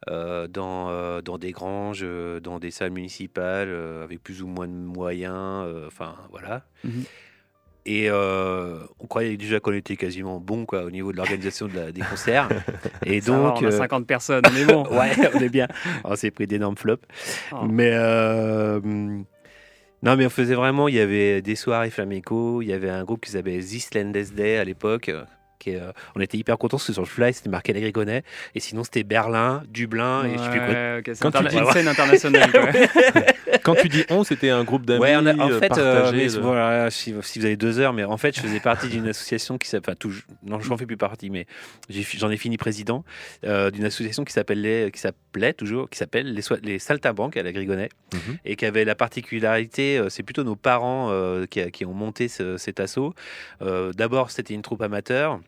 euh, 0.09 0.47
dans, 0.47 0.89
euh, 0.89 1.21
dans 1.21 1.37
des 1.37 1.51
granges, 1.51 2.05
dans 2.43 2.59
des 2.59 2.71
salles 2.71 2.91
municipales, 2.91 3.69
euh, 3.69 4.03
avec 4.03 4.21
plus 4.23 4.41
ou 4.41 4.47
moins 4.47 4.67
de 4.67 4.73
moyens. 4.73 5.65
euh, 5.67 5.87
Enfin, 5.87 6.15
voilà. 6.31 6.65
Mhm. 6.83 7.03
Et 7.87 8.09
euh, 8.09 8.79
on 8.99 9.05
croyait 9.05 9.37
déjà 9.37 9.59
qu'on 9.59 9.73
était 9.73 9.95
quasiment 9.95 10.39
bon 10.39 10.65
quoi, 10.65 10.83
au 10.85 10.89
niveau 10.91 11.11
de 11.11 11.17
l'organisation 11.17 11.67
de 11.67 11.75
la- 11.75 11.91
des 11.91 12.01
concerts. 12.01 12.49
Et 13.05 13.21
Ça 13.21 13.31
va, 13.31 13.49
donc. 13.49 13.57
on 13.61 13.65
a 13.65 13.67
euh, 13.67 13.77
50 13.77 14.07
personnes, 14.07 14.41
on 14.51 14.55
est 14.55 14.65
bon. 14.65 14.83
ouais, 14.91 15.11
on 15.35 15.39
est 15.39 15.49
bien. 15.49 15.67
On 16.03 16.15
s'est 16.15 16.31
pris 16.31 16.47
d'énormes 16.47 16.77
flops. 16.77 17.03
Oh. 17.51 17.57
Mais 17.69 17.91
euh, 17.93 18.79
non, 18.81 20.15
mais 20.17 20.25
on 20.25 20.29
faisait 20.29 20.55
vraiment. 20.55 20.87
Il 20.87 20.95
y 20.95 20.99
avait 20.99 21.41
des 21.43 21.55
soirées 21.55 21.89
flamenco. 21.91 22.61
Il 22.63 22.67
y 22.69 22.73
avait 22.73 22.89
un 22.89 23.03
groupe 23.03 23.23
qui 23.23 23.31
s'appelait 23.31 23.61
Zislandes 23.61 24.11
Day 24.35 24.57
à 24.57 24.63
l'époque. 24.63 25.11
Euh, 25.55 25.59
qui 25.59 25.69
est, 25.71 25.79
euh, 25.81 25.91
on 26.15 26.21
était 26.21 26.37
hyper 26.37 26.57
contents 26.57 26.77
parce 26.77 26.87
que 26.87 26.93
sur 26.93 27.01
le 27.01 27.07
fly 27.07 27.33
c'était 27.33 27.49
marqué 27.49 27.73
l'Agrigonnet. 27.73 28.23
Et 28.55 28.59
sinon 28.59 28.83
c'était 28.83 29.03
Berlin, 29.03 29.63
Dublin 29.69 30.25
et 30.25 30.37
je 30.37 30.43
sais 30.43 30.49
plus 30.49 30.59
quoi. 30.59 31.15
Quand 31.19 31.31
tu 31.39 31.47
dis- 31.47 31.57
une 31.57 31.71
scène 31.71 31.87
internationale. 31.87 32.51
quoi. 32.51 32.69
Quand 33.63 33.75
tu 33.75 33.89
dis 33.89 34.03
on, 34.09 34.23
c'était 34.23 34.49
un 34.49 34.63
groupe 34.63 34.85
d'amis 34.85 35.01
Ouais, 35.01 35.15
en 35.15 35.25
euh, 35.25 35.59
fait, 35.59 35.77
euh, 35.77 36.11
mais 36.13 36.27
de- 36.27 36.39
voilà, 36.39 36.91
si, 36.91 37.13
si 37.23 37.39
vous 37.39 37.45
avez 37.45 37.55
deux 37.57 37.79
heures, 37.79 37.93
mais 37.93 38.03
en 38.03 38.17
fait, 38.17 38.35
je 38.35 38.41
faisais 38.41 38.59
partie 38.59 38.89
d'une 38.89 39.07
association 39.07 39.57
qui 39.57 39.67
s'appelle, 39.67 39.93
enfin, 39.93 39.95
tout- 39.97 40.13
non, 40.43 40.59
je 40.59 40.69
n'en 40.69 40.77
fais 40.77 40.85
plus 40.85 40.97
partie, 40.97 41.29
mais 41.29 41.47
j'en 41.89 42.29
ai 42.29 42.37
fini 42.37 42.57
président 42.57 43.03
euh, 43.43 43.71
d'une 43.71 43.85
association 43.85 44.23
qui 44.23 44.33
s'appelait, 44.33 44.91
qui 44.91 44.99
s'appelait 44.99 45.53
toujours, 45.53 45.89
qui 45.89 45.97
s'appelle 45.97 46.31
les, 46.33 46.41
les 46.63 46.79
Saltimbanques 46.79 47.37
à 47.37 47.43
la 47.43 47.51
Grigonnet, 47.51 47.89
Mhm. 48.13 48.37
et 48.45 48.55
qui 48.55 48.65
avait 48.65 48.85
la 48.85 48.95
particularité, 48.95 50.01
c'est 50.09 50.23
plutôt 50.23 50.43
nos 50.43 50.55
parents 50.55 51.09
euh, 51.11 51.45
qui, 51.45 51.69
qui 51.71 51.85
ont 51.85 51.93
monté 51.93 52.27
ce- 52.27 52.57
cet 52.57 52.79
assaut. 52.79 53.13
Euh, 53.61 53.91
D'abord, 53.93 54.29
c'était 54.31 54.53
une 54.53 54.61
troupe 54.61 54.81
amateur. 54.81 55.39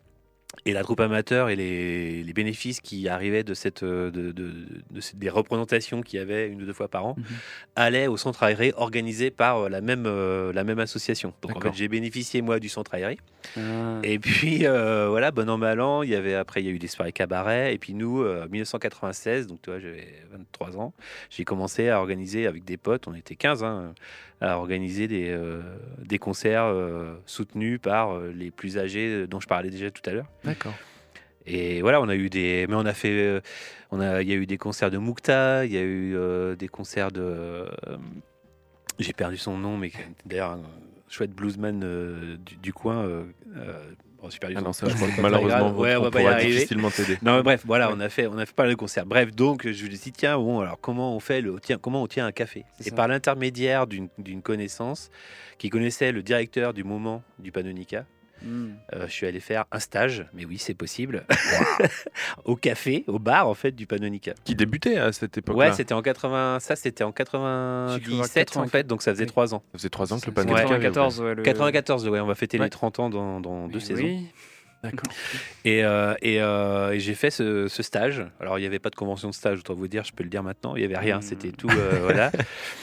Et 0.64 0.72
la 0.72 0.82
troupe 0.82 1.00
amateur 1.00 1.50
et 1.50 1.56
les, 1.56 2.22
les 2.22 2.32
bénéfices 2.32 2.80
qui 2.80 3.06
arrivaient 3.08 3.44
de, 3.44 3.52
cette, 3.54 3.82
euh, 3.82 4.10
de, 4.10 4.32
de- 4.32 4.52
de 4.90 5.00
cette- 5.00 5.18
des 5.18 5.28
représentations 5.28 6.00
qu'il 6.02 6.18
y 6.18 6.22
avait 6.22 6.48
une 6.48 6.62
ou 6.62 6.66
deux 6.66 6.72
fois 6.72 6.88
par 6.88 7.04
an 7.06 7.14
Mhm. 7.18 7.24
allaient 7.76 8.06
au 8.06 8.16
centre 8.16 8.42
aéré 8.42 8.72
organisé 8.76 9.30
par 9.30 9.58
euh, 9.58 9.68
la 9.68 9.80
même, 9.82 10.04
euh, 10.06 10.52
la 10.54 10.64
même 10.64 10.78
association. 10.78 11.34
Donc 11.42 11.54
en 11.56 11.60
fait, 11.60 11.74
j'ai 11.74 11.88
bénéficié 11.88 12.40
moi 12.42 12.58
du 12.60 12.68
centre 12.70 12.94
aéré. 12.94 13.18
Ah. 13.58 14.00
Et 14.02 14.18
puis 14.18 14.60
euh, 14.66 15.08
voilà, 15.10 15.30
bon 15.30 15.48
an 15.50 15.58
mal 15.58 15.80
an, 15.80 16.02
il 16.02 16.08
y 16.10 16.14
avait 16.14 16.34
après 16.34 16.62
il 16.62 16.66
y 16.66 16.70
a 16.70 16.72
eu 16.72 16.78
des 16.78 16.88
soirées 16.88 17.12
cabaret. 17.12 17.74
Et 17.74 17.78
puis 17.78 17.92
nous, 17.92 18.22
euh, 18.22 18.46
1996, 18.50 19.46
donc 19.46 19.60
tu 19.62 19.70
vois, 19.70 19.78
j'avais 19.80 20.08
23 20.32 20.78
ans, 20.78 20.94
j'ai 21.30 21.44
commencé 21.44 21.88
à 21.90 21.98
organiser 22.00 22.46
avec 22.46 22.64
des 22.64 22.78
potes, 22.78 23.06
on 23.06 23.14
était 23.14 23.36
15, 23.36 23.62
hein, 23.64 23.92
à 24.40 24.56
organiser 24.58 25.08
des, 25.08 25.30
euh, 25.30 25.60
des 26.04 26.18
concerts 26.18 26.64
euh, 26.64 27.14
soutenus 27.26 27.80
par 27.80 28.12
euh, 28.12 28.32
les 28.34 28.50
plus 28.50 28.78
âgés 28.78 29.26
dont 29.26 29.40
je 29.40 29.48
parlais 29.48 29.70
déjà 29.70 29.90
tout 29.90 30.02
à 30.08 30.12
l'heure. 30.12 30.28
D'accord. 30.44 30.74
Et 31.46 31.80
voilà, 31.80 32.00
on 32.00 32.08
a 32.08 32.14
eu 32.14 32.28
des. 32.28 32.66
Mais 32.68 32.74
on 32.74 32.84
a 32.84 32.92
fait. 32.92 33.42
On 33.90 34.00
a, 34.00 34.22
il 34.22 34.28
y 34.28 34.32
a 34.32 34.36
eu 34.36 34.46
des 34.46 34.58
concerts 34.58 34.90
de 34.90 34.98
Moukta, 34.98 35.64
il 35.64 35.72
y 35.72 35.78
a 35.78 35.82
eu 35.82 36.14
des 36.56 36.68
concerts 36.68 37.10
de. 37.10 37.66
J'ai 38.98 39.14
perdu 39.14 39.38
son 39.38 39.56
nom, 39.56 39.78
mais 39.78 39.90
d'ailleurs 40.26 40.52
un 40.52 40.62
chouette 41.08 41.30
bluesman 41.30 42.38
du, 42.44 42.56
du 42.56 42.72
coin. 42.74 43.24
Bon, 44.20 44.28
perdu 44.40 44.54
Ah 44.58 44.60
non, 44.60 44.72
ça, 44.72 44.88
je 44.88 44.94
crois 44.94 45.08
que 45.08 45.20
malheureusement, 45.20 45.72
ouais, 45.72 45.96
on 45.96 46.00
on 46.00 46.02
va 46.04 46.10
pas 46.10 46.20
y 46.20 46.22
pourra 46.22 46.34
arriver. 46.34 46.52
difficilement 46.54 46.90
t'aider. 46.90 47.18
Non, 47.22 47.36
mais 47.36 47.42
bref, 47.42 47.62
voilà, 47.66 47.90
on 47.92 48.00
a 48.00 48.08
fait, 48.08 48.26
on 48.26 48.38
a 48.38 48.46
fait 48.46 48.54
pas 48.54 48.64
mal 48.64 48.72
de 48.72 48.76
concerts. 48.76 49.06
Bref, 49.06 49.30
donc 49.34 49.66
je 49.66 49.72
suis 49.72 49.88
dit 49.88 50.12
tiens, 50.12 50.36
bon, 50.38 50.60
alors 50.60 50.78
comment 50.80 51.14
on 51.14 51.20
fait 51.20 51.40
le, 51.40 51.58
tiens, 51.60 51.78
comment 51.80 52.02
on 52.02 52.06
tient 52.06 52.26
un 52.26 52.32
café? 52.32 52.64
C'est 52.78 52.86
Et 52.86 52.90
ça. 52.90 52.96
par 52.96 53.08
l'intermédiaire 53.08 53.86
d'une 53.86 54.08
d'une 54.18 54.42
connaissance 54.42 55.10
qui 55.58 55.70
connaissait 55.70 56.12
le 56.12 56.22
directeur 56.22 56.72
du 56.74 56.84
moment 56.84 57.22
du 57.38 57.52
Panonica, 57.52 58.04
Hmm. 58.42 58.70
euh, 58.94 59.06
je 59.08 59.12
suis 59.12 59.26
allé 59.26 59.40
faire 59.40 59.64
un 59.72 59.80
stage, 59.80 60.26
mais 60.32 60.44
oui, 60.44 60.58
c'est 60.58 60.74
possible, 60.74 61.24
au 62.44 62.54
café, 62.56 63.04
au 63.08 63.18
bar 63.18 63.48
en 63.48 63.54
fait 63.54 63.72
du 63.72 63.86
Panonica. 63.86 64.32
Qui 64.44 64.54
débutait 64.54 64.96
à 64.96 65.12
cette 65.12 65.38
époque-là. 65.38 65.70
Ouais, 65.70 65.72
c'était 65.74 65.94
en 65.94 66.02
80, 66.02 66.58
ça 66.60 66.76
c'était 66.76 67.04
en 67.04 67.12
97 67.12 68.56
en 68.56 68.60
80. 68.62 68.66
fait, 68.68 68.86
donc 68.86 69.02
ça 69.02 69.12
faisait 69.12 69.24
Oui. 69.24 69.28
trois 69.28 69.54
ans. 69.54 69.62
Ça 69.72 69.78
faisait 69.78 69.88
trois 69.90 70.12
ans 70.12 70.20
que 70.20 70.26
le 70.26 70.32
Panonica 70.32 70.60
avait 70.60 70.68
94, 70.90 71.20
ouais, 71.20 71.34
le- 71.34 71.42
94, 71.42 72.08
ouais, 72.08 72.20
on 72.20 72.26
va 72.26 72.34
fêter 72.34 72.58
Ouais. 72.58 72.64
les 72.66 72.70
30 72.70 72.98
ans 73.00 73.10
dans, 73.10 73.40
dans 73.40 73.66
deux 73.68 73.78
Oui, 73.78 73.84
saisons. 73.84 74.04
oui. 74.04 74.26
D'accord. 74.80 75.12
Et, 75.64 75.84
euh, 75.84 76.14
et, 76.22 76.40
euh, 76.40 76.92
et 76.92 77.00
j'ai 77.00 77.14
fait 77.14 77.30
ce, 77.32 77.66
ce 77.66 77.82
stage. 77.82 78.24
Alors 78.40 78.58
il 78.58 78.60
n'y 78.60 78.66
avait 78.68 78.78
pas 78.78 78.90
de 78.90 78.94
convention 78.94 79.28
de 79.28 79.34
stage, 79.34 79.58
autant 79.58 79.74
vous 79.74 79.88
dire, 79.88 80.04
je 80.04 80.12
peux 80.12 80.22
le 80.22 80.30
dire 80.30 80.44
maintenant. 80.44 80.76
Il 80.76 80.78
n'y 80.78 80.84
avait 80.84 80.96
rien, 81.04 81.18
Mm. 81.18 81.22
c'était 81.22 81.50
tout. 81.50 81.68
euh, 81.68 81.98
voilà. 82.02 82.30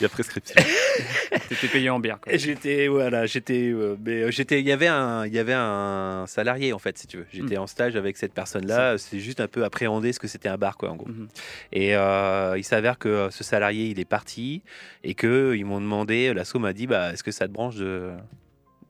Il 0.02 0.04
y 0.04 0.06
a 0.06 0.10
prescription. 0.10 0.62
T'étais 1.49 1.67
payé 1.67 1.89
en 1.89 1.99
bière. 1.99 2.19
J'étais 2.31 2.88
voilà, 2.88 3.25
j'étais 3.25 3.71
euh, 3.71 3.95
mais 4.03 4.23
euh, 4.23 4.31
j'étais 4.31 4.60
il 4.60 4.67
y 4.67 4.71
avait 4.71 4.88
un 4.88 5.25
il 5.25 5.34
y 5.34 5.39
avait 5.39 5.53
un 5.55 6.25
salarié 6.27 6.73
en 6.73 6.79
fait 6.79 6.97
si 6.97 7.08
tu 7.08 7.17
veux. 7.17 7.25
J'étais 7.31 7.58
en 7.58 7.67
stage 7.67 7.95
avec 7.95 8.17
cette 8.17 8.34
personne-là, 8.34 8.97
c'est 8.97 9.19
juste 9.19 9.39
un 9.39 9.47
peu 9.47 9.63
appréhender 9.63 10.13
ce 10.13 10.19
que 10.19 10.27
c'était 10.27 10.49
un 10.49 10.58
bar 10.58 10.77
quoi 10.77 10.89
en 10.91 10.95
gros. 10.95 11.08
Mhm. 11.08 11.27
Et 11.73 11.95
euh, 11.95 12.55
il 12.58 12.63
s'avère 12.63 12.97
que 12.97 13.29
ce 13.31 13.43
salarié, 13.43 13.88
il 13.88 13.99
est 13.99 14.05
parti 14.05 14.63
et 15.03 15.13
que 15.13 15.55
ils 15.55 15.65
m'ont 15.65 15.81
demandé 15.81 16.34
l'assaut 16.34 16.60
m'a 16.60 16.73
dit 16.73 16.88
bah 16.88 17.13
est-ce 17.13 17.23
que 17.23 17.31
ça 17.31 17.47
te 17.47 17.53
branche 17.53 17.75
de 17.75 18.12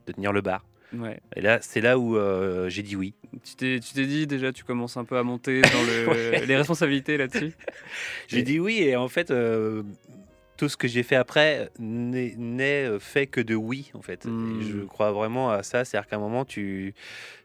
de 0.06 0.12
tenir 0.12 0.32
le 0.32 0.40
bar? 0.40 0.64
Ouais. 0.96 1.18
Et 1.34 1.40
là, 1.40 1.58
c'est 1.60 1.80
là 1.80 1.98
où 1.98 2.16
euh, 2.16 2.68
j'ai 2.68 2.82
dit 2.84 2.94
oui. 2.94 3.12
Tu 3.44 3.56
t'es 3.56 3.80
tu 3.80 3.92
t'es 3.92 4.06
dit 4.06 4.26
déjà, 4.28 4.52
tu 4.52 4.62
commences 4.62 4.96
un 4.96 5.04
peu 5.04 5.18
à 5.18 5.24
monter 5.24 5.60
dans 5.60 5.82
le, 5.82 6.08
Ouais. 6.30 6.46
les 6.46 6.56
responsabilités 6.56 7.16
là-dessus? 7.16 7.52
J'ai 8.28 8.42
dit 8.42 8.60
oui 8.60 8.78
et 8.82 8.94
en 8.96 9.08
fait 9.08 9.32
euh, 9.32 9.82
tout 10.56 10.68
ce 10.68 10.76
que 10.76 10.88
j'ai 10.88 11.02
fait 11.02 11.16
après 11.16 11.70
n'est 11.78 12.34
n'est 12.36 12.98
fait 12.98 13.26
que 13.26 13.40
de 13.40 13.54
oui 13.54 13.90
en 13.94 14.02
fait. 14.02 14.24
Hmm. 14.24 14.60
Et 14.60 14.64
je 14.64 14.78
crois 14.80 15.12
vraiment 15.12 15.50
à 15.50 15.62
ça, 15.62 15.84
c'est-à-dire 15.84 16.08
qu'à 16.08 16.16
un 16.16 16.20
moment 16.20 16.44
tu 16.44 16.94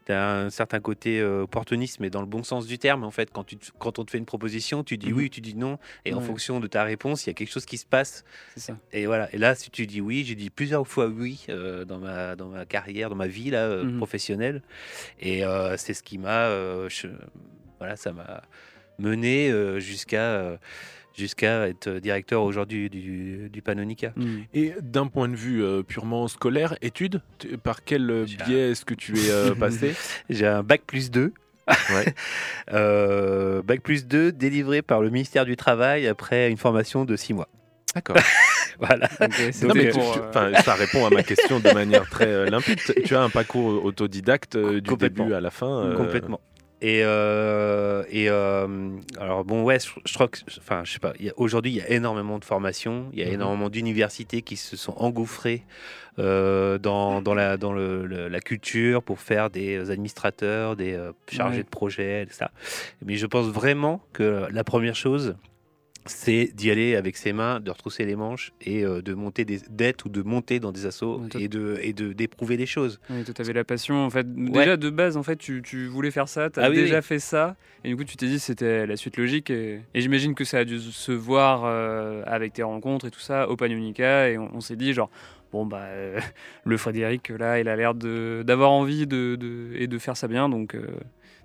as 0.08 0.34
un 0.40 0.50
certain 0.50 0.80
côté 0.80 1.20
euh, 1.20 1.42
opportuniste 1.42 2.00
mais 2.00 2.10
dans 2.10 2.20
le 2.20 2.26
bon 2.26 2.42
sens 2.42 2.66
du 2.66 2.76
terme 2.78 3.04
en 3.04 3.10
fait 3.12 3.30
quand 3.30 3.44
tu 3.44 3.56
quand 3.78 3.98
on 3.98 4.04
te 4.04 4.10
fait 4.10 4.18
une 4.18 4.24
proposition, 4.24 4.82
tu 4.82 4.96
dis 4.98 5.10
Mhm. 5.12 5.16
oui, 5.18 5.30
tu 5.30 5.40
dis 5.40 5.54
non 5.54 5.78
et 6.04 6.12
en 6.12 6.20
fonction 6.20 6.58
de 6.60 6.66
ta 6.66 6.82
réponse, 6.84 7.24
il 7.24 7.28
y 7.28 7.30
a 7.30 7.34
quelque 7.34 7.52
chose 7.52 7.66
qui 7.66 7.78
se 7.78 7.86
passe 7.86 8.24
ça. 8.56 8.76
et 8.92 9.06
voilà. 9.06 9.32
Et 9.34 9.38
là 9.38 9.54
si 9.54 9.70
tu 9.70 9.86
dis 9.86 10.00
oui, 10.00 10.24
j'ai 10.26 10.34
dit 10.34 10.50
plusieurs 10.50 10.86
fois 10.88 11.06
oui 11.06 11.46
euh, 11.48 11.84
dans 11.84 11.98
ma 11.98 12.34
dans 12.36 12.48
ma 12.48 12.64
carrière, 12.66 13.10
dans 13.10 13.16
ma 13.16 13.28
vie 13.28 13.50
là 13.50 13.64
euh, 13.66 13.84
Mhm. 13.84 13.96
professionnelle 13.98 14.62
et 15.20 15.44
euh, 15.44 15.76
c'est 15.76 15.94
ce 15.94 16.02
qui 16.02 16.18
m'a 16.18 16.46
euh, 16.48 16.88
voilà, 17.78 17.96
ça 17.96 18.12
m'a 18.12 18.42
mené 18.98 19.50
euh, 19.50 19.80
jusqu'à 19.80 20.20
euh, 20.22 20.56
jusqu'à 21.14 21.68
être 21.68 21.88
directeur 21.90 22.42
aujourd'hui 22.42 22.88
du, 22.90 23.48
du 23.52 23.62
Panonica. 23.62 24.12
Mhm. 24.16 24.44
Et 24.54 24.72
d'un 24.80 25.06
point 25.06 25.28
de 25.28 25.36
vue 25.36 25.62
euh, 25.62 25.82
purement 25.82 26.28
scolaire, 26.28 26.74
études, 26.82 27.20
tu- 27.38 27.58
par 27.58 27.84
quel 27.84 28.24
biais 28.46 28.70
est-ce 28.70 28.84
que 28.84 28.94
tu 28.94 29.16
es 29.18 29.30
euh, 29.30 29.54
passé 29.58 29.94
J'ai 30.30 30.46
un 30.46 30.62
bac 30.62 30.82
plus 30.86 31.10
2. 31.10 31.32
Ouais. 31.68 32.14
Euh, 32.72 33.62
bac 33.62 33.80
plus 33.82 34.06
2 34.06 34.32
délivré 34.32 34.82
par 34.82 35.00
le 35.00 35.10
ministère 35.10 35.44
du 35.44 35.56
Travail 35.56 36.06
après 36.06 36.50
une 36.50 36.56
formation 36.56 37.04
de 37.04 37.16
6 37.16 37.34
mois. 37.34 37.48
D'accord. 37.94 38.16
Voilà. 38.78 39.08
Non, 39.20 39.74
mais 39.74 39.90
tu- 39.90 40.00
ça 40.64 40.74
répond 40.74 41.06
à 41.06 41.10
ma 41.10 41.22
question 41.22 41.60
de 41.60 41.70
manière 41.72 42.08
très 42.08 42.50
limpide. 42.50 42.80
Tu 43.04 43.14
as 43.14 43.22
un 43.22 43.28
parcours 43.28 43.84
autodidacte 43.84 44.56
du 44.56 44.96
début 44.96 45.34
à 45.34 45.40
la 45.40 45.50
fin. 45.50 45.92
Complètement. 45.96 46.40
Et, 46.84 47.02
euh, 47.04 48.02
et 48.10 48.28
euh, 48.28 48.66
alors 49.20 49.44
bon 49.44 49.62
ouais, 49.62 49.78
je, 49.78 49.88
je 50.04 50.14
crois 50.14 50.26
que, 50.26 50.38
enfin 50.58 50.82
je 50.84 50.92
sais 50.94 50.98
pas. 50.98 51.12
Aujourd'hui, 51.36 51.70
il 51.70 51.76
y 51.76 51.80
a 51.80 51.88
énormément 51.90 52.40
de 52.40 52.44
formations, 52.44 53.08
il 53.12 53.20
y 53.20 53.22
a 53.22 53.26
Mhm. 53.28 53.34
énormément 53.34 53.70
d'universités 53.70 54.42
qui 54.42 54.56
se 54.56 54.76
sont 54.76 54.94
engouffrées 54.96 55.64
euh, 56.18 56.78
dans, 56.78 57.22
dans 57.22 57.34
la 57.34 57.56
dans 57.56 57.72
le, 57.72 58.04
le- 58.04 58.26
la 58.28 58.40
culture 58.40 59.00
pour 59.04 59.20
faire 59.20 59.48
des 59.48 59.90
administrateurs, 59.92 60.74
des 60.74 60.98
chargés 61.30 61.58
Ouais. 61.58 61.62
de 61.62 61.68
projet, 61.68 62.26
ça. 62.30 62.50
Mais 63.06 63.14
je 63.14 63.26
pense 63.26 63.46
vraiment 63.46 64.02
que 64.12 64.46
la 64.50 64.64
première 64.64 64.96
chose, 64.96 65.36
c'est 66.06 66.50
d'y 66.54 66.70
aller 66.70 66.96
avec 66.96 67.16
ses 67.16 67.32
mains, 67.32 67.60
de 67.60 67.70
retrousser 67.70 68.04
les 68.04 68.16
manches 68.16 68.52
et 68.60 68.84
euh, 68.84 69.02
de 69.02 69.14
monter 69.14 69.44
des 69.44 69.60
dettes 69.70 70.04
ou 70.04 70.08
de 70.08 70.22
monter 70.22 70.58
dans 70.58 70.72
des 70.72 70.86
assauts 70.86 71.22
et 71.38 71.48
de 71.48 71.78
et 71.80 71.92
de 71.92 72.12
d'éprouver 72.12 72.56
les 72.56 72.66
choses. 72.66 72.98
Ouais, 73.08 73.22
toi, 73.22 73.32
t'avais 73.34 73.52
la 73.52 73.64
passion. 73.64 74.04
En 74.04 74.10
fait, 74.10 74.26
déjà 74.34 74.76
de 74.76 74.90
base, 74.90 75.16
en 75.16 75.22
fait, 75.22 75.36
tu, 75.36 75.62
tu 75.62 75.86
voulais 75.86 76.10
faire 76.10 76.28
ça. 76.28 76.50
T'as 76.50 76.64
Ah 76.64 76.70
oui, 76.70 76.76
déjà 76.76 76.96
oui. 76.98 77.02
fait 77.02 77.18
ça. 77.18 77.56
Et 77.84 77.88
du 77.88 77.96
coup, 77.96 78.04
tu 78.04 78.16
t'es 78.16 78.26
dit 78.26 78.34
que 78.36 78.42
c'était 78.42 78.86
la 78.86 78.96
suite 78.96 79.16
logique. 79.16 79.50
Et, 79.50 79.80
et 79.94 80.00
j'imagine 80.00 80.34
que 80.34 80.44
ça 80.44 80.58
a 80.58 80.64
dû 80.64 80.80
se 80.80 81.12
voir 81.12 81.62
euh, 81.64 82.22
avec 82.26 82.52
tes 82.54 82.62
rencontres 82.64 83.06
et 83.06 83.10
tout 83.10 83.20
ça 83.20 83.48
au 83.48 83.56
Panonica. 83.56 84.28
Et 84.28 84.38
on, 84.38 84.50
on 84.56 84.60
s'est 84.60 84.76
dit, 84.76 84.92
genre, 84.92 85.10
bon, 85.52 85.66
bah, 85.66 85.82
euh, 85.84 86.18
le 86.64 86.76
Frédéric, 86.78 87.28
là, 87.28 87.60
il 87.60 87.68
a 87.68 87.76
l'air 87.76 87.94
de- 87.94 88.42
d'avoir 88.44 88.70
envie 88.72 89.06
de, 89.06 89.36
de- 89.36 89.70
et 89.76 89.86
de 89.86 89.98
faire 89.98 90.16
ça 90.16 90.26
bien. 90.26 90.48
Donc, 90.48 90.74
euh, 90.74 90.86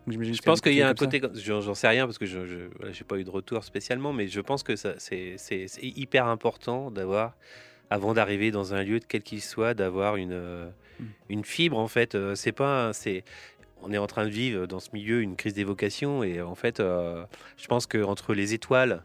Je 0.08 0.42
pense 0.42 0.62
qu'il 0.62 0.74
y 0.74 0.82
a 0.82 0.88
un 0.90 0.94
côté, 0.94 1.22
j'en 1.36 1.74
sais 1.74 1.88
rien 1.88 2.06
parce 2.06 2.18
que 2.18 2.26
je 2.26 2.40
n'ai 2.40 3.04
pas 3.08 3.18
eu 3.18 3.24
de 3.24 3.30
retour 3.30 3.64
spécialement, 3.64 4.14
mais 4.14 4.28
je 4.28 4.42
pense 4.42 4.64
que 4.64 4.76
c'est 4.76 5.36
hyper 5.82 6.28
important 6.28 6.92
d'avoir, 6.92 7.36
avant 7.90 8.14
d'arriver 8.14 8.52
dans 8.52 8.74
un 8.74 8.84
lieu, 8.84 9.00
quel 9.08 9.22
qu'il 9.22 9.42
soit, 9.42 9.74
d'avoir 9.74 10.16
une, 10.16 10.32
euh, 10.34 10.70
Mm. 11.00 11.06
une 11.30 11.44
fibre 11.46 11.78
en 11.78 11.88
fait. 11.88 12.16
Euh, 12.16 12.36
C'est 12.36 12.52
pas, 12.52 12.94
c'est, 12.94 13.24
on 13.82 13.92
est 13.92 13.98
en 13.98 14.08
train 14.08 14.26
de 14.26 14.32
vivre 14.32 14.66
dans 14.66 14.80
ce 14.80 14.90
milieu 14.94 15.22
une 15.22 15.36
crise 15.36 15.54
d'évocation 15.54 16.24
et 16.24 16.42
en 16.42 16.56
fait, 16.56 16.80
euh, 16.80 17.24
je 17.58 17.68
pense 17.68 17.86
que 17.86 18.04
entre 18.04 18.34
les 18.34 18.54
étoiles 18.54 19.04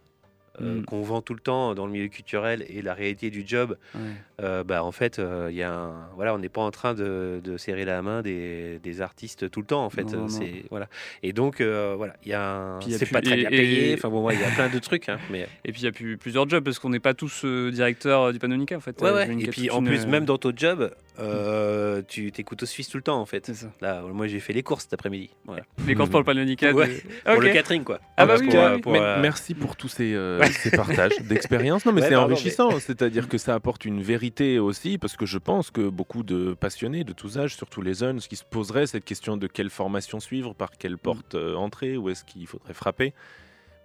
euh, 0.60 0.80
Mm. 0.80 0.84
qu'on 0.84 1.00
vend 1.02 1.22
tout 1.22 1.34
le 1.34 1.40
temps 1.40 1.74
dans 1.74 1.86
le 1.86 1.92
milieu 1.92 2.08
culturel 2.08 2.64
et 2.68 2.82
la 2.82 2.92
réalité 2.94 3.30
du 3.30 3.42
job. 3.46 3.76
Ouais. 3.94 4.00
euh, 4.42 4.64
bah, 4.64 4.82
en 4.84 4.90
fait, 4.92 5.18
euh, 5.18 5.48
il 5.50 5.56
y 5.56 5.62
a 5.62 5.72
un, 5.72 5.92
voilà, 6.16 6.34
on 6.34 6.38
n'est 6.38 6.48
pas 6.48 6.60
en 6.62 6.70
train 6.72 6.94
de, 6.94 7.40
de 7.44 7.56
serrer 7.56 7.84
la 7.84 8.02
main 8.02 8.22
des, 8.22 8.80
des 8.82 9.00
artistes 9.00 9.48
tout 9.50 9.60
le 9.60 9.66
temps, 9.66 9.84
en 9.84 9.90
fait. 9.90 10.02
Non, 10.04 10.26
voilà. 10.70 10.88
Et 11.22 11.32
donc, 11.32 11.60
euh, 11.60 11.94
voilà, 11.96 12.14
il 12.24 12.30
y 12.30 12.34
a 12.34 12.42
un, 12.50 12.78
Puis 12.80 12.88
il 12.88 12.92
y 12.92 12.94
a 12.96 12.98
c'est 12.98 13.06
plus- 13.06 13.12
pas 13.12 13.20
très 13.22 13.34
et- 13.34 13.36
bien 13.42 13.50
payé. 13.50 13.94
Enfin 13.94 14.08
bon, 14.08 14.24
ouais, 14.24 14.34
il 14.34 14.40
y 14.40 14.44
a 14.44 14.50
plein 14.56 14.68
de 14.68 14.78
trucs, 14.78 15.08
hein, 15.08 15.18
mais 15.30 15.46
Et 15.64 15.72
puis, 15.72 15.82
il 15.82 15.84
y 15.84 15.88
a 15.88 15.92
plus, 15.92 16.16
plusieurs 16.18 16.48
jobs 16.48 16.64
parce 16.64 16.78
qu'on 16.80 16.90
n'est 16.90 16.98
pas 17.00 17.14
tous 17.14 17.44
euh, 17.44 17.70
directeurs 17.70 18.32
du 18.32 18.38
Panonica, 18.38 18.76
en 18.76 18.80
fait. 18.80 19.00
ouais, 19.00 19.08
Euh, 19.08 19.14
ouais. 19.14 19.22
j'imagine 19.26 19.46
Et 19.48 19.50
puis 19.50 19.70
en 19.70 19.82
plus, 19.82 20.04
euh, 20.04 20.08
même 20.08 20.24
dans 20.24 20.38
ton 20.38 20.52
job, 20.56 20.90
euh, 21.20 22.02
tu 22.08 22.32
t'écoutes 22.32 22.62
au 22.62 22.66
Suisse 22.66 22.88
tout 22.88 22.96
le 22.96 23.02
temps, 23.02 23.20
en 23.20 23.26
fait. 23.26 23.50
Là, 23.80 24.02
moi, 24.12 24.26
j'ai 24.26 24.40
fait 24.40 24.52
les 24.52 24.62
courses 24.62 24.84
cet 24.84 24.94
après-midi. 24.94 25.30
Voilà. 25.46 25.62
Les 25.86 25.94
courses 25.94 26.10
pour 26.10 26.18
le 26.20 26.24
Panonica. 26.24 26.72
de-. 26.72 26.86
Pour 27.24 27.40
le 27.40 27.52
catering, 27.52 27.84
quoi. 27.84 28.00
Ah 28.16 28.26
bah 28.26 28.34
oui, 28.40 28.46
pour, 28.48 28.54
oui, 28.60 28.66
oui. 28.74 28.80
pour, 28.80 28.92
Mais- 28.92 29.20
Merci 29.20 29.54
pour 29.54 29.76
tous 29.76 29.88
ces, 29.88 30.14
euh, 30.42 30.52
ces 30.62 30.70
partages 30.70 31.18
d'expérience. 31.28 31.84
Non, 31.84 31.92
mais 31.92 32.02
Ouais, 32.02 32.08
c'est 32.08 32.16
enrichissant. 32.16 32.78
C'est-à-dire 32.80 33.28
que 33.28 33.38
ça 33.38 33.54
apporte 33.54 33.84
une 33.84 34.02
vérité 34.02 34.58
aussi, 34.58 34.98
parce 34.98 35.16
que 35.16 35.26
je 35.26 35.38
pense 35.38 35.70
que 35.70 35.88
beaucoup 35.88 36.22
de 36.22 36.54
passionnés 36.54 37.04
de 37.04 37.12
tous 37.12 37.38
âges, 37.38 37.56
surtout 37.56 37.82
les 37.82 37.94
jeunes, 37.94 38.18
qui 38.18 38.36
se 38.36 38.44
poseraient 38.44 38.86
cette 38.86 39.04
question 39.04 39.36
de 39.36 39.46
quelle 39.46 39.70
formation 39.70 40.20
suivre, 40.20 40.54
par 40.54 40.72
quelle 40.72 40.98
porte 40.98 41.34
euh, 41.34 41.54
entrer, 41.54 41.96
où 41.96 42.08
est-ce 42.10 42.24
qu'il 42.24 42.46
faudrait 42.46 42.74
frapper. 42.74 43.12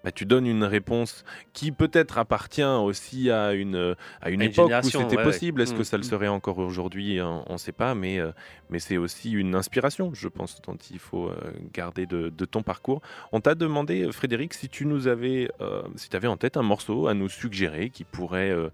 Bah, 0.04 0.12
tu 0.12 0.26
donnes 0.26 0.46
une 0.46 0.64
réponse 0.64 1.26
qui 1.54 1.72
peut-être 1.72 2.18
appartient 2.18 2.64
aussi 2.64 3.30
à 3.32 3.54
une, 3.54 3.76
euh, 3.76 3.96
à 4.22 4.30
une 4.30 4.42
À 4.42 4.46
une 4.46 4.52
époque 4.52 4.72
où 4.84 4.90
c'était 4.90 5.18
ouais, 5.18 5.24
possible. 5.24 5.60
ouais. 5.60 5.64
Est-ce 5.64 5.74
que 5.74 5.80
Mm, 5.82 5.84
ça 5.84 5.98
le 5.98 6.02
mm. 6.02 6.06
serait 6.06 6.28
encore 6.28 6.60
aujourd'hui? 6.60 7.20
On 7.22 7.44
ne 7.54 7.58
sait 7.58 7.72
pas, 7.72 7.96
mais, 7.96 8.20
euh, 8.20 8.32
mais 8.70 8.80
c'est 8.80 8.98
aussi 8.98 9.32
une 9.32 9.56
inspiration, 9.56 10.12
je 10.14 10.28
pense, 10.28 10.62
dont 10.62 10.78
il 10.92 11.00
faut 11.00 11.28
euh, 11.28 11.36
garder 11.74 12.06
de, 12.06 12.30
de 12.30 12.46
ton 12.46 12.64
parcours. 12.64 13.02
On 13.32 13.42
t'a 13.42 13.56
demandé, 13.56 14.10
Frédéric, 14.12 14.54
si 14.54 14.70
tu 14.70 14.86
nous 14.86 15.08
avais, 15.08 15.50
euh, 15.62 15.82
si 15.96 16.16
avais 16.16 16.28
en 16.28 16.38
tête 16.38 16.58
un 16.58 16.64
morceau 16.64 17.08
à 17.08 17.14
nous 17.14 17.28
suggérer 17.30 17.90
qui 17.90 18.04
pourrait, 18.04 18.52
euh, 18.52 18.70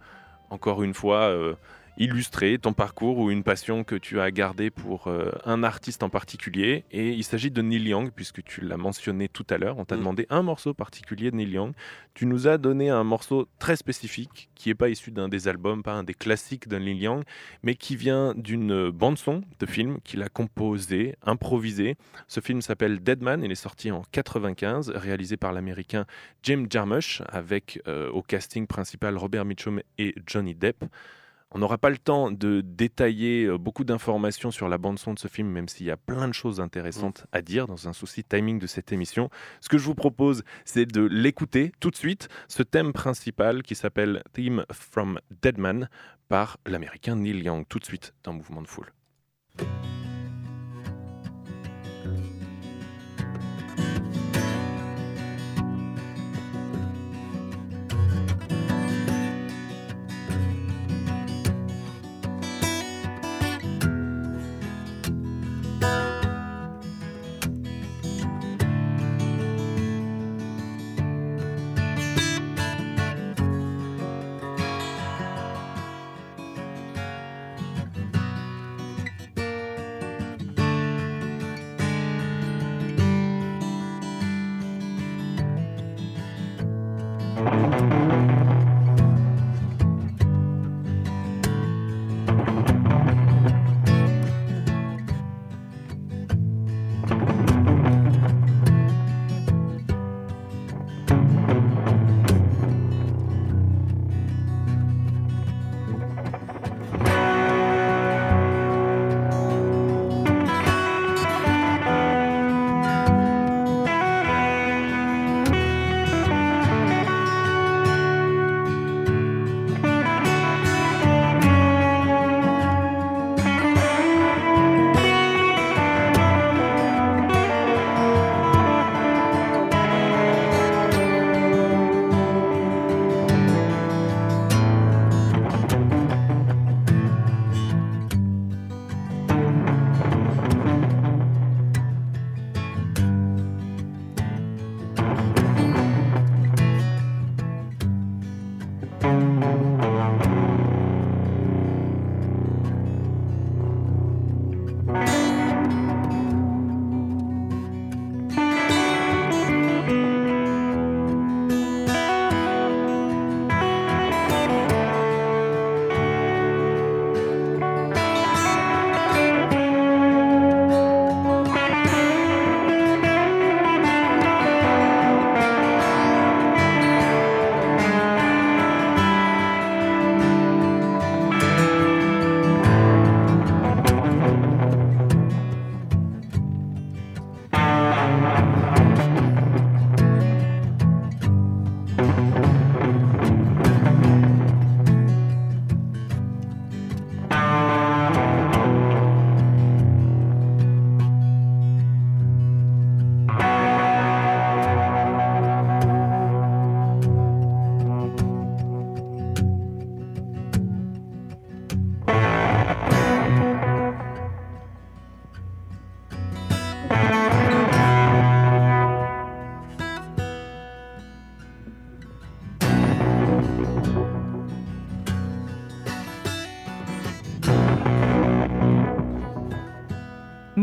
encore 0.50 0.84
une 0.84 0.94
fois, 0.94 1.34
illustrer 1.98 2.58
ton 2.58 2.74
parcours 2.74 3.18
ou 3.20 3.30
une 3.30 3.44
passion 3.44 3.84
que 3.84 3.96
tu 3.96 4.20
as 4.20 4.32
gardée 4.32 4.70
pour 4.72 5.08
euh, 5.08 5.32
un 5.46 5.64
artiste 5.64 6.04
en 6.04 6.10
particulier. 6.10 6.86
Et 6.92 7.12
il 7.12 7.24
s'agit 7.24 7.52
de 7.52 7.62
Neil 7.62 7.88
Young, 7.90 8.12
puisque 8.16 8.44
tu 8.44 8.62
l'as 8.62 8.78
mentionné 8.78 9.30
tout 9.30 9.46
à 9.50 9.58
l'heure. 9.58 9.78
On 9.78 9.86
t'a 9.86 9.96
Mm. 9.96 10.00
demandé 10.00 10.28
un 10.30 10.42
morceau 10.42 10.74
particulier 10.74 11.30
de 11.32 11.36
Neil 11.36 11.52
Young. 11.52 11.74
Tu 12.14 12.26
nous 12.26 12.48
as 12.48 12.58
donné 12.58 12.90
un 12.90 13.04
morceau 13.04 13.48
très 13.60 13.76
spécifique, 13.76 14.50
qui 14.56 14.70
n'est 14.70 14.76
pas 14.76 14.90
issu 14.90 15.12
d'un 15.12 15.30
des 15.30 15.48
albums, 15.48 15.84
pas 15.84 15.94
un 15.94 16.04
des 16.04 16.14
classiques 16.14 16.68
de 16.68 16.78
Neil 16.78 16.98
Young, 16.98 17.24
mais 17.64 17.76
qui 17.76 17.96
vient 17.96 18.34
d'une 18.36 18.90
bande-son 18.90 19.44
de 19.60 19.66
film 19.66 20.00
qu'il 20.04 20.22
a 20.24 20.30
composé, 20.30 21.16
improvisé. 21.24 21.96
Ce 22.28 22.40
film 22.40 22.62
s'appelle 22.62 23.02
Deadman, 23.04 23.44
il 23.44 23.52
est 23.52 23.56
sorti 23.56 23.92
en 23.92 24.04
95, 24.12 24.90
réalisé 24.96 25.38
par 25.38 25.54
l'américain 25.54 26.06
Jim 26.44 26.66
Jarmusch, 26.70 27.22
avec 27.30 27.82
euh, 27.88 28.10
au 28.12 28.22
casting 28.22 28.68
principal 28.68 29.18
Robert 29.18 29.46
Mitchum 29.46 29.82
et 29.98 30.16
Johnny 30.28 30.56
Depp. 30.56 30.86
On 31.56 31.60
n'aura 31.60 31.78
pas 31.78 31.92
le 31.92 32.00
temps 32.00 32.32
de 32.32 32.62
détailler 32.62 33.46
euh, 33.46 33.58
beaucoup 33.60 33.84
d'informations 33.84 34.50
sur 34.50 34.68
la 34.68 34.80
bande-son 34.80 35.14
de 35.14 35.20
ce 35.20 35.28
film, 35.28 35.50
même 35.50 35.68
s'il 35.68 35.86
y 35.86 35.92
a 35.92 35.98
plein 35.98 36.28
de 36.28 36.34
choses 36.34 36.60
intéressantes 36.60 37.28
à 37.32 37.44
dire 37.44 37.68
dans 37.68 37.88
un 37.88 37.94
souci 37.94 38.24
de 38.24 38.28
timing 38.28 38.58
de 38.58 38.66
cette 38.66 38.92
émission. 38.92 39.30
Ce 39.62 39.70
que 39.70 39.78
je 39.78 39.86
vous 39.86 39.94
propose, 39.94 40.44
c'est 40.66 40.88
de 40.88 41.02
l'écouter 41.02 41.72
tout 41.80 41.92
de 41.92 41.96
suite, 41.96 42.28
ce 42.48 42.64
thème 42.64 42.92
principal 42.92 43.62
qui 43.62 43.76
s'appelle 43.76 44.24
Theme 44.34 44.66
from 44.72 45.20
Deadman 45.44 45.90
par 46.28 46.58
l'américain 46.66 47.16
Neil 47.16 47.44
Young, 47.44 47.66
tout 47.70 47.78
de 47.78 47.86
suite 47.86 48.16
dans 48.24 48.34
Mouvement 48.34 48.64
de 48.64 48.68
Foule. 48.68 48.92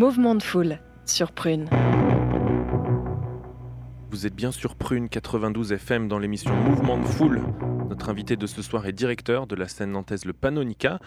Mouvement 0.01 0.35
de 0.35 0.43
foule 0.43 0.79
sur 1.05 1.31
Prune. 1.31 1.69
Vous 4.11 4.27
êtes 4.27 4.35
bien 4.35 4.51
sur 4.51 4.75
Prune 4.75 5.11
92 5.11 5.73
FM 5.73 6.09
dans 6.09 6.19
l'émission 6.19 6.55
Mouvement 6.55 6.97
de 6.97 7.05
Foule. 7.05 7.43
Notre 7.90 8.09
invité 8.09 8.37
de 8.37 8.46
ce 8.46 8.62
soir 8.62 8.87
est 8.87 8.92
directeur 8.92 9.48
de 9.48 9.57
la 9.57 9.66
scène 9.66 9.90
nantaise 9.90 10.24
Le 10.24 10.33
Panonica. 10.33 11.00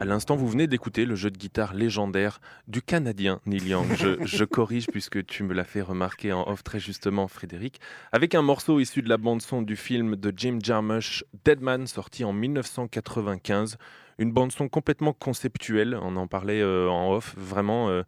À 0.00 0.04
l'instant, 0.04 0.34
vous 0.34 0.48
venez 0.48 0.66
d'écouter 0.66 1.04
le 1.04 1.14
jeu 1.14 1.30
de 1.30 1.38
guitare 1.38 1.74
légendaire 1.74 2.40
du 2.66 2.82
Canadien 2.82 3.40
Neil 3.46 3.68
Young. 3.68 3.86
Je, 3.94 4.16
je 4.26 4.44
corrige 4.44 4.88
puisque 4.88 5.24
tu 5.26 5.44
me 5.44 5.54
l'as 5.54 5.62
fait 5.62 5.82
remarquer 5.82 6.32
en 6.32 6.42
off 6.48 6.64
très 6.64 6.80
justement, 6.80 7.28
Frédéric, 7.28 7.78
avec 8.10 8.34
un 8.34 8.42
morceau 8.42 8.80
issu 8.80 9.00
de 9.00 9.08
la 9.08 9.16
bande-son 9.16 9.62
du 9.62 9.76
film 9.76 10.16
de 10.16 10.32
Jim 10.36 10.58
Jarmusch, 10.60 11.24
Deadman, 11.44 11.86
sorti 11.86 12.24
en 12.24 12.32
1995. 12.32 13.78
Une 14.18 14.32
bande-son 14.32 14.68
complètement 14.68 15.12
conceptuelle, 15.12 15.96
on 16.02 16.16
en 16.16 16.26
parlait 16.26 16.62
euh, 16.62 16.90
en 16.90 17.12
off, 17.12 17.36
vraiment 17.38 17.90
euh, 17.90 18.02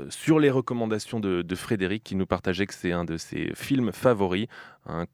euh, 0.00 0.06
sur 0.08 0.40
les 0.40 0.50
recommandations 0.50 1.20
de, 1.20 1.42
de 1.42 1.54
Frédéric 1.54 2.02
qui 2.02 2.14
nous 2.14 2.26
partageait 2.26 2.66
que 2.66 2.74
c'est 2.74 2.92
un 2.92 3.04
de 3.04 3.18
ses 3.18 3.52
films 3.54 3.92
favoris, 3.92 4.46
un, 4.86 5.04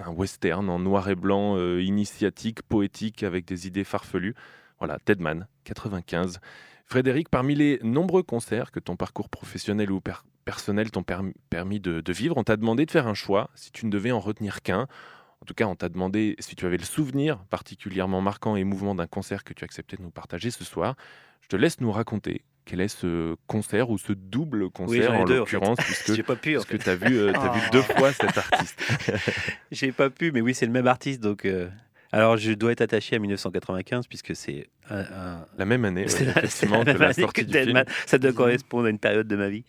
un 0.00 0.10
western 0.10 0.68
en 0.68 0.78
noir 0.78 1.08
et 1.08 1.14
blanc, 1.14 1.56
euh, 1.56 1.82
initiatique, 1.82 2.62
poétique, 2.62 3.22
avec 3.22 3.44
des 3.46 3.66
idées 3.66 3.84
farfelues. 3.84 4.34
Voilà, 4.78 4.98
Deadman, 5.06 5.46
95. 5.64 6.40
Frédéric, 6.84 7.28
parmi 7.30 7.54
les 7.54 7.80
nombreux 7.82 8.22
concerts 8.22 8.70
que 8.70 8.78
ton 8.78 8.96
parcours 8.96 9.28
professionnel 9.28 9.90
ou 9.90 10.00
per- 10.00 10.22
personnel 10.44 10.90
t'ont 10.90 11.02
perm- 11.02 11.32
permis 11.50 11.80
de, 11.80 12.02
vivre, 12.12 12.36
on 12.36 12.44
t'a 12.44 12.56
demandé 12.56 12.86
de 12.86 12.90
faire 12.90 13.08
un 13.08 13.14
choix 13.14 13.50
si 13.54 13.72
tu 13.72 13.86
ne 13.86 13.90
devais 13.90 14.12
en 14.12 14.20
retenir 14.20 14.62
qu'un. 14.62 14.86
En 15.40 15.44
tout 15.46 15.54
cas, 15.54 15.66
on 15.66 15.74
t'a 15.74 15.88
demandé 15.88 16.36
si 16.38 16.54
tu 16.56 16.64
avais 16.66 16.76
le 16.76 16.84
souvenir 16.84 17.44
particulièrement 17.50 18.20
marquant 18.20 18.56
et 18.56 18.60
émouvant 18.60 18.94
d'un 18.94 19.06
concert 19.06 19.44
que 19.44 19.52
tu 19.52 19.64
acceptais 19.64 19.96
de 19.96 20.02
nous 20.02 20.10
partager 20.10 20.50
ce 20.50 20.64
soir. 20.64 20.94
Je 21.40 21.48
te 21.48 21.56
laisse 21.56 21.80
nous 21.80 21.90
raconter 21.92 22.44
quel 22.66 22.80
est 22.82 22.88
ce 22.88 23.34
concert 23.46 23.88
ou 23.90 23.96
ce 23.96 24.12
double 24.12 24.68
concert 24.70 25.14
en 25.14 25.24
deux, 25.24 25.40
en 25.40 25.46
fait. 25.46 25.56
l'occurrence, 25.56 25.78
puisque, 25.84 26.14
J'ai 26.14 26.22
pas 26.22 26.36
pu. 26.36 26.52
Puisque 26.54 26.78
tu 26.78 26.90
as 26.90 26.96
vu, 26.96 27.16
euh, 27.18 27.32
t'as 27.32 27.52
vu 27.54 27.60
Oh. 27.64 27.70
deux 27.72 27.82
fois 27.82 28.12
cet 28.12 28.36
artiste. 28.36 28.82
J'ai 29.72 29.92
pas 29.92 30.10
pu, 30.10 30.32
mais 30.32 30.40
oui, 30.40 30.52
c'est 30.52 30.66
le 30.66 30.72
même 30.72 30.86
artiste. 30.86 31.20
Donc, 31.22 31.44
euh, 31.46 31.68
alors, 32.12 32.36
je 32.36 32.52
dois 32.52 32.72
être 32.72 32.80
attaché 32.82 33.16
à 33.16 33.18
1995 33.18 34.06
puisque 34.06 34.34
c'est 34.36 34.68
un, 34.90 34.98
un- 35.00 35.46
La 35.58 35.64
même 35.64 35.84
année, 35.84 36.02
ouais, 36.02 36.08
c'est 36.08 36.24
la, 36.24 36.30
effectivement, 36.38 36.78
la 36.78 36.84
que 36.84 36.90
même 36.90 36.98
la 37.00 37.06
année 37.08 37.26
que 37.32 37.40
du 37.42 37.52
film. 37.58 37.84
Ça 38.06 38.18
doit 38.18 38.32
correspondre 38.34 38.86
à 38.86 38.90
une 38.90 38.98
période 38.98 39.26
de 39.28 39.36
ma 39.36 39.48
vie. 39.48 39.64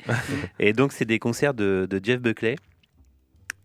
Et 0.60 0.74
donc, 0.74 0.92
c'est 0.92 1.06
des 1.06 1.20
concerts 1.20 1.54
de, 1.54 1.88
de 1.90 2.00
Jeff 2.04 2.20
Buckley. 2.20 2.56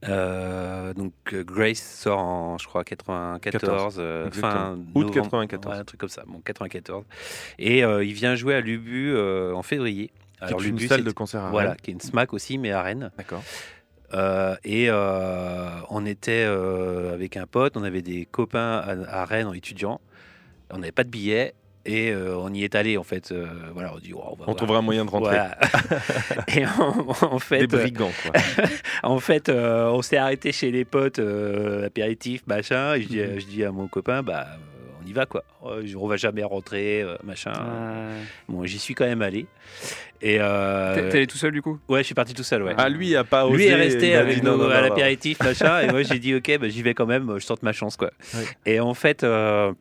Euh, 0.08 0.92
donc 0.94 1.12
Grace 1.32 1.78
sort 1.78 2.18
en 2.18 2.58
je 2.58 2.66
crois 2.66 2.82
94 2.82 3.96
euh, 3.98 4.30
fin 4.32 4.76
Août 4.94 5.14
novembre, 5.14 5.14
94. 5.46 5.72
ouais, 5.74 5.80
un 5.80 5.84
truc 5.84 6.00
comme 6.00 6.08
ça 6.08 6.24
bon 6.26 6.40
94 6.44 7.04
et 7.60 7.84
euh, 7.84 8.04
il 8.04 8.12
vient 8.12 8.34
jouer 8.34 8.54
à 8.56 8.60
Lubu 8.60 9.12
euh, 9.14 9.52
en 9.54 9.62
février 9.62 10.10
Alors, 10.40 10.60
une 10.60 10.70
Lubu, 10.70 10.88
salle 10.88 11.04
de 11.04 11.12
concert 11.12 11.44
à 11.44 11.50
voilà 11.50 11.68
Rennes. 11.70 11.78
qui 11.82 11.90
est 11.92 11.94
une 11.94 12.00
SMAC 12.00 12.32
aussi 12.32 12.58
mais 12.58 12.72
à 12.72 12.82
Rennes 12.82 13.12
D'accord. 13.16 13.44
et 14.64 14.90
on 14.90 16.04
était 16.06 16.42
avec 16.42 17.36
un 17.36 17.46
pote, 17.46 17.76
on 17.76 17.84
avait 17.84 18.02
des 18.02 18.26
copains 18.26 18.78
à, 18.78 19.20
à 19.20 19.24
Rennes 19.24 19.46
en 19.46 19.52
étudiant. 19.52 20.00
On 20.70 20.78
n'avait 20.78 20.90
pas 20.90 21.04
de 21.04 21.10
billets 21.10 21.54
et 21.84 22.10
euh, 22.10 22.36
on 22.38 22.52
y 22.52 22.64
est 22.64 22.74
allé 22.74 22.96
en 22.96 23.02
fait. 23.02 23.32
euh, 23.32 23.46
voilà, 23.74 23.92
on 23.94 23.98
dit 23.98 24.12
oh, 24.14 24.20
on 24.24 24.30
va 24.30 24.36
On 24.40 24.44
voir. 24.44 24.56
trouvera 24.56 24.78
un 24.78 24.82
moyen 24.82 25.04
de 25.04 25.10
rentrer. 25.10 25.30
Voilà. 25.36 25.58
et 26.54 26.64
en, 26.66 27.06
en 27.34 27.38
fait, 27.38 27.58
Des 27.60 27.66
brigands, 27.66 28.10
quoi. 28.22 28.40
en 29.02 29.18
fait, 29.18 29.48
euh, 29.48 29.88
on 29.90 30.02
s'est 30.02 30.16
arrêté 30.16 30.52
chez 30.52 30.70
les 30.70 30.84
potes, 30.84 31.18
euh, 31.18 31.86
apéritif, 31.86 32.42
machin. 32.46 32.94
Et 32.94 33.02
je 33.02 33.08
dis, 33.08 33.18
Mhm. 33.20 33.40
je 33.40 33.46
dis 33.46 33.64
à 33.64 33.72
mon 33.72 33.88
copain, 33.88 34.22
bah, 34.22 34.46
on 35.02 35.06
y 35.08 35.12
va 35.12 35.26
quoi. 35.26 35.42
Oh, 35.62 35.74
je- 35.84 35.96
On 35.96 36.06
va 36.06 36.16
jamais 36.16 36.44
rentrer, 36.44 37.04
machin. 37.24 37.52
Ah. 37.54 38.08
Bon, 38.48 38.64
j'y 38.64 38.78
suis 38.78 38.94
quand 38.94 39.04
même 39.06 39.22
allé. 39.22 39.46
Et 40.24 40.36
euh, 40.40 41.10
T'es 41.10 41.16
allé 41.18 41.26
tout 41.26 41.36
seul 41.36 41.50
du 41.50 41.62
coup? 41.62 41.80
Ouais, 41.88 41.98
je 42.00 42.04
suis 42.04 42.14
parti 42.14 42.32
tout 42.32 42.44
seul. 42.44 42.62
Ouais. 42.62 42.74
Ah, 42.78 42.88
lui 42.88 43.16
a 43.16 43.24
pas 43.24 43.44
osé. 43.46 43.56
Lui 43.56 43.64
est 43.66 43.74
resté 43.74 44.10
il 44.10 44.14
avec 44.14 44.42
nous 44.44 44.62
à 44.62 44.80
l'apéritif, 44.80 45.40
machin, 45.42 45.80
et 45.80 45.88
moi 45.90 46.02
j'ai 46.04 46.20
dit 46.20 46.32
ok, 46.36 46.58
bah, 46.60 46.68
j'y 46.68 46.82
vais 46.82 46.94
quand 46.94 47.06
même, 47.06 47.38
je 47.40 47.46
tente 47.46 47.64
ma 47.64 47.72
chance 47.72 47.96
quoi. 47.96 48.12
Ouais. 48.34 48.44
Et 48.66 48.78
en 48.78 48.94
fait, 48.94 49.24
euh, 49.24 49.72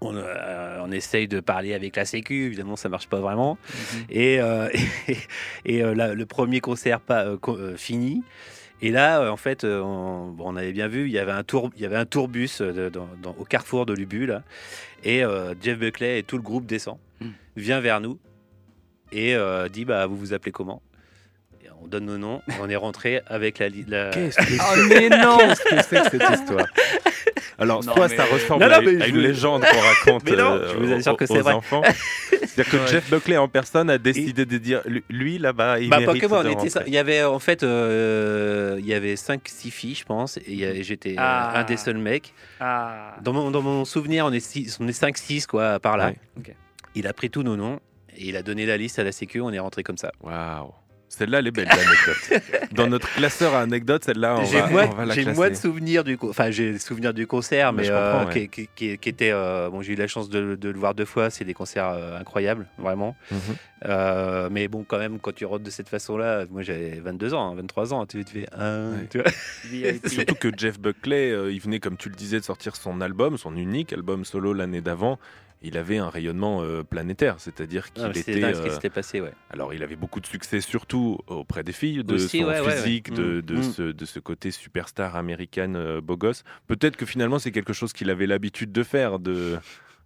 on, 0.00 0.14
euh, 0.16 0.78
on 0.82 0.90
essaye 0.92 1.28
de 1.28 1.40
parler 1.40 1.74
avec 1.74 1.96
la 1.96 2.04
Sécu, 2.04 2.44
évidemment 2.46 2.76
ça 2.76 2.88
marche 2.88 3.08
pas 3.08 3.20
vraiment. 3.20 3.58
Mhm. 3.68 4.04
Et, 4.10 4.40
euh, 4.40 4.68
et, 5.08 5.16
et, 5.64 5.82
euh, 5.82 5.94
là, 5.94 6.14
le 6.14 6.26
premier 6.26 6.60
concert 6.60 7.00
pas 7.00 7.24
fini. 7.76 8.22
Et 8.82 8.90
là, 8.90 9.32
en 9.32 9.36
fait, 9.38 9.64
on, 9.64 10.28
bon, 10.32 10.44
on 10.52 10.56
avait 10.56 10.72
bien 10.72 10.86
vu, 10.86 11.06
il 11.06 11.12
y 11.12 11.18
avait 11.18 11.32
un 11.32 11.44
tour, 11.44 11.70
il 11.76 11.82
y 11.82 11.86
avait 11.86 11.96
un 11.96 12.04
tourbus 12.04 12.60
de- 12.60 12.90
dans- 12.90 13.08
dans- 13.22 13.34
au 13.38 13.44
carrefour 13.44 13.86
de 13.86 13.94
Lubu 13.94 14.26
là, 14.26 14.42
et 15.02 15.22
Jeff 15.62 15.78
Buckley 15.78 16.18
et 16.18 16.22
tout 16.22 16.36
le 16.36 16.42
groupe 16.42 16.66
descend, 16.66 16.98
Mm. 17.22 17.26
vient 17.56 17.80
vers 17.80 18.00
nous 18.02 18.18
et 19.12 19.34
dit 19.72 19.86
bah 19.86 20.06
vous 20.06 20.16
vous 20.16 20.34
appelez 20.34 20.52
comment? 20.52 20.82
On 21.86 21.88
donne 21.88 22.06
nos 22.06 22.18
noms, 22.18 22.42
et 22.48 22.52
on 22.60 22.68
est 22.68 22.74
rentré 22.76 23.22
avec 23.28 23.60
la, 23.60 23.68
la... 23.86 24.10
Qu'est-ce 24.10 24.36
que 24.38 24.42
Oh 24.60 24.86
mais 24.88 25.08
non 25.08 25.38
Qu'est-ce 25.38 25.88
que 25.88 25.96
c'est 26.02 26.18
que 26.18 26.18
cette 26.26 26.40
histoire? 26.40 26.66
Alors, 27.58 27.84
Non, 27.84 27.94
soit 27.94 28.08
mais- 28.08 28.16
ça 28.16 28.24
ressemble 28.24 28.64
Non, 28.64 28.68
non, 28.70 28.74
à, 28.76 28.80
mais 28.80 29.00
à 29.02 29.04
je 29.04 29.10
une 29.10 29.14
vous- 29.14 29.20
légende 29.22 29.62
qu'on 29.64 29.78
raconte 29.80 30.24
Mais 30.30 30.36
non, 30.36 30.52
euh, 30.54 30.68
je 30.72 30.76
vous 30.78 30.92
assure 30.92 31.12
aux- 31.12 31.16
que 31.16 31.26
c'est 31.26 31.38
aux 31.38 31.42
vrai. 31.42 31.52
enfants. 31.54 31.82
C'est-à-dire 32.30 32.70
que 32.72 32.76
Ouais. 32.76 32.86
Jeff 32.88 33.08
Buckley 33.08 33.36
en 33.36 33.46
personne 33.48 33.88
a 33.88 33.98
décidé 33.98 34.44
de 34.46 34.58
dire 34.58 34.82
lui- 35.08 35.38
là-bas, 35.38 35.78
il 35.78 35.88
Bah, 35.88 35.96
pas 35.96 36.06
mérite 36.06 36.22
que 36.22 36.26
moi, 36.26 36.42
de 36.42 36.48
on 36.48 36.52
était 36.58 36.70
ça. 36.70 36.82
Il 36.88 36.92
y 36.92 36.98
avait 36.98 37.22
en 37.22 37.38
fait, 37.38 37.62
euh, 37.62 38.76
il 38.80 38.86
y 38.86 38.92
avait 38.94 39.14
5-6 39.14 39.70
filles, 39.70 39.94
je 39.94 40.04
pense, 40.04 40.38
et 40.38 40.82
j'étais 40.82 41.12
euh, 41.12 41.16
Ah. 41.18 41.60
un 41.60 41.64
des 41.64 41.76
seuls 41.76 41.98
mecs. 41.98 42.34
Ah. 42.60 43.14
Dans 43.22 43.32
mon, 43.32 43.50
dans 43.52 43.62
mon 43.62 43.84
souvenir, 43.84 44.26
on 44.26 44.32
est, 44.32 44.40
six- 44.40 44.76
on 44.80 44.88
est 44.88 44.92
5-6 45.00 45.46
quoi, 45.46 45.78
par 45.78 45.96
là. 45.96 46.06
Ouais. 46.08 46.16
Ok. 46.38 46.52
Il 46.96 47.06
a 47.06 47.12
pris 47.12 47.30
tous 47.30 47.42
nos 47.44 47.56
noms 47.56 47.78
et 48.16 48.24
il 48.28 48.36
a 48.36 48.42
donné 48.42 48.66
la 48.66 48.76
liste 48.76 48.98
à 48.98 49.04
la 49.04 49.12
Sécu, 49.12 49.40
on 49.40 49.52
est 49.52 49.58
rentré 49.60 49.82
comme 49.84 49.98
ça. 49.98 50.10
Waouh. 50.22 50.72
Celle-là, 51.08 51.38
elle 51.38 51.46
est 51.46 51.50
belle, 51.52 51.68
l'anecdote. 51.68 52.72
Dans 52.72 52.88
notre 52.88 53.08
classeur 53.14 53.54
à 53.54 53.60
anecdotes, 53.60 54.04
celle-là, 54.04 54.38
on 54.40 54.44
J'ai 54.44 54.60
va, 54.60 54.66
moins, 54.68 54.86
on 54.90 54.94
va 54.96 55.06
la 55.06 55.14
j'ai 55.14 55.22
classer. 55.22 55.36
moins 55.36 55.48
de 55.50 55.54
souvenirs 55.54 56.02
du 56.04 56.18
co- 56.18 56.28
enfin 56.30 56.50
j'ai 56.50 56.72
des 56.72 56.78
souvenirs 56.80 57.14
du 57.14 57.26
concert, 57.28 57.72
Mais 57.72 57.82
mais, 57.82 57.88
je 57.88 57.92
euh, 57.92 58.24
ouais. 58.26 58.32
qui, 58.32 58.48
qui- 58.48 58.68
qui- 58.74 58.98
qui 58.98 59.08
était 59.08 59.30
euh, 59.32 59.70
bon, 59.70 59.82
j'ai 59.82 59.92
eu 59.92 59.96
la 59.96 60.08
chance 60.08 60.28
de, 60.28 60.56
de 60.56 60.68
le 60.68 60.78
voir 60.78 60.94
deux 60.94 61.04
fois, 61.04 61.30
c'est 61.30 61.44
des 61.44 61.54
concerts 61.54 61.88
euh, 61.88 62.18
incroyables, 62.18 62.66
vraiment. 62.76 63.16
Mhm. 63.30 63.38
Euh, 63.86 64.48
mais 64.50 64.66
bon, 64.68 64.84
quand 64.86 64.98
même, 64.98 65.18
quand 65.20 65.32
tu 65.34 65.44
rentres 65.44 65.62
de 65.64 65.70
cette 65.70 65.88
façon-là, 65.88 66.44
moi 66.50 66.62
j'avais 66.62 66.98
22 67.00 67.34
ans, 67.34 67.52
hein, 67.52 67.54
23 67.56 67.94
ans, 67.94 68.04
tu, 68.04 68.24
tu 68.24 68.40
fais 68.40 68.46
un, 68.52 68.90
Ouais. 68.92 69.06
tu 69.08 69.18
vois. 69.20 69.30
VIP. 69.70 70.08
Surtout 70.08 70.34
que 70.34 70.48
Jeff 70.56 70.78
Buckley, 70.80 71.30
euh, 71.30 71.52
il 71.52 71.60
venait, 71.60 71.78
comme 71.78 71.96
tu 71.96 72.08
le 72.08 72.16
disais, 72.16 72.40
de 72.40 72.44
sortir 72.44 72.74
son 72.74 73.00
album, 73.00 73.38
son 73.38 73.54
unique 73.56 73.92
album 73.92 74.24
solo 74.24 74.52
l'année 74.52 74.80
d'avant. 74.80 75.18
Il 75.62 75.78
avait 75.78 75.96
un 75.98 76.08
rayonnement 76.10 76.62
euh, 76.62 76.82
planétaire, 76.82 77.36
c'est-à-dire 77.38 77.92
qu'il 77.92 78.04
Ah, 78.04 78.10
était. 78.14 78.38
Dingue 78.40 78.54
ce 78.54 78.60
qui 78.62 78.68
euh, 78.68 78.74
s'était 78.74 78.90
passé, 78.90 79.20
ouais. 79.20 79.32
alors, 79.50 79.72
il 79.72 79.82
avait 79.82 79.96
beaucoup 79.96 80.20
de 80.20 80.26
succès, 80.26 80.60
surtout 80.60 81.18
auprès 81.26 81.62
des 81.64 81.72
filles, 81.72 82.04
de 82.04 82.14
Aussi, 82.14 82.40
son 82.40 82.44
ouais, 82.46 82.60
ouais, 82.60 82.66
ouais. 82.66 82.76
physique, 82.76 83.12
de, 83.12 83.38
Mm, 83.38 83.42
de 83.42 83.54
mm. 83.56 83.62
ce, 83.62 83.82
de 83.82 84.04
ce 84.04 84.18
côté 84.20 84.50
superstar 84.50 85.16
américaine 85.16 85.76
euh, 85.76 86.00
beau 86.00 86.16
gosse. 86.16 86.44
Peut-être 86.66 86.96
que 86.96 87.06
finalement, 87.06 87.38
c'est 87.38 87.52
quelque 87.52 87.72
chose 87.72 87.92
qu'il 87.92 88.10
avait 88.10 88.26
l'habitude 88.26 88.70
de 88.70 88.82
faire, 88.82 89.18
de 89.18 89.58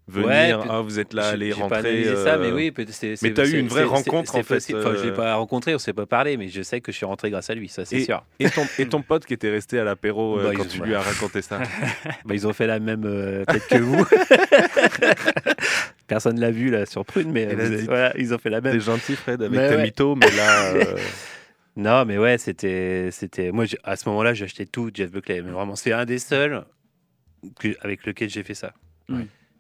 venir. 0.09 0.27
Ouais, 0.29 0.67
ah, 0.69 0.81
vous 0.81 0.99
êtes 0.99 1.13
là, 1.15 1.29
allez 1.29 1.51
pas 1.51 1.57
rentrer. 1.63 2.05
ça, 2.17 2.35
euh, 2.35 2.39
mais 2.41 2.53
oui, 2.53 2.73
c'est. 2.91 3.17
c'est- 3.17 3.23
mais 3.29 3.33
t'as 3.33 3.47
eu 3.47 3.59
une 3.59 3.69
vraie 3.69 3.85
rencontre, 3.85 4.35
en 4.35 4.43
fait. 4.43 4.57
Enfin, 4.75 4.95
je 4.97 5.05
l'ai 5.05 5.11
euh, 5.11 5.15
pas 5.15 5.35
rencontré, 5.37 5.75
on 5.75 5.79
s'est 5.79 5.93
pas 5.93 6.07
parlé, 6.07 6.37
mais 6.37 6.49
je 6.49 6.63
sais 6.63 6.81
que 6.81 6.91
je 6.93 6.97
suis 6.97 7.07
rentré 7.07 7.31
grâce 7.31 7.49
à 7.51 7.55
lui, 7.55 7.69
ça 7.69 7.85
c'est 7.85 8.01
sûr. 8.05 8.25
Et 8.39 8.51
ton, 8.51 8.67
et 8.79 8.87
ton 8.89 9.03
pote 9.03 9.25
qui 9.27 9.35
était 9.35 9.51
resté 9.51 9.79
à 9.79 9.85
l'apéro 9.85 10.39
euh, 10.41 10.45
Bah, 10.49 10.53
quand 10.57 10.67
tu 10.69 10.83
lui 10.83 10.95
as 10.95 11.01
raconté 11.03 11.43
ça. 11.43 11.61
Bah, 12.25 12.35
ils 12.35 12.47
ont 12.47 12.53
fait 12.53 12.67
la 12.67 12.81
même 12.81 13.05
euh, 13.05 13.45
tête 13.45 13.67
que 13.69 13.79
vous. 13.79 14.05
Personne 16.07 16.41
l'a 16.41 16.51
vu 16.51 16.71
là 16.71 16.87
sur 16.87 17.05
Prune, 17.05 17.31
mais 17.31 17.47
voilà, 17.85 18.13
ils 18.19 18.35
ont 18.35 18.39
fait 18.39 18.51
la 18.51 18.61
même. 18.61 18.73
T'es 18.73 18.81
gentil, 18.81 19.15
Fred, 19.15 19.41
avec 19.43 19.53
Mais 19.57 19.69
ouais. 19.77 19.83
mythos, 19.85 20.17
mais 20.17 20.31
là. 20.33 20.65
euh, 20.75 20.97
Non, 21.77 22.05
mais 22.05 22.19
ouais, 22.19 22.37
c'était, 22.37 23.11
c'était. 23.13 23.53
Moi, 23.53 23.65
à 23.85 23.95
ce 23.95 24.09
moment-là, 24.09 24.35
j'ai 24.35 24.45
acheté 24.47 24.67
tout 24.67 24.91
Jeff 24.93 25.11
Buckley. 25.13 25.41
Mais 25.43 25.53
vraiment, 25.53 25.77
c'est 25.77 25.93
un 25.93 26.05
des 26.05 26.19
seuls 26.19 26.65
que- 27.61 27.77
avec 27.81 28.05
lequel 28.07 28.29
j'ai 28.29 28.43
fait 28.43 28.55
ça. 28.55 28.73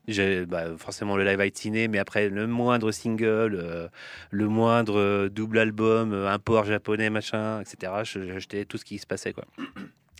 J'ai 0.09 0.47
bah, 0.47 0.77
forcément 0.77 1.17
le 1.17 1.25
live 1.25 1.51
Ciné, 1.55 1.89
mais 1.89 1.99
après 1.99 2.29
le 2.29 2.47
moindre 2.47 2.91
single, 2.91 3.55
euh, 3.55 3.89
le 4.31 4.49
moindre 4.49 4.99
euh, 4.99 5.29
double 5.29 5.59
album, 5.59 6.13
euh, 6.13 6.29
import 6.29 6.65
japonais, 6.65 7.11
machin, 7.11 7.61
etc. 7.61 7.93
acheté 7.93 8.65
tout 8.65 8.79
ce 8.79 8.85
qui 8.85 8.99
se 8.99 9.07
passait, 9.07 9.33
quoi. 9.33 9.45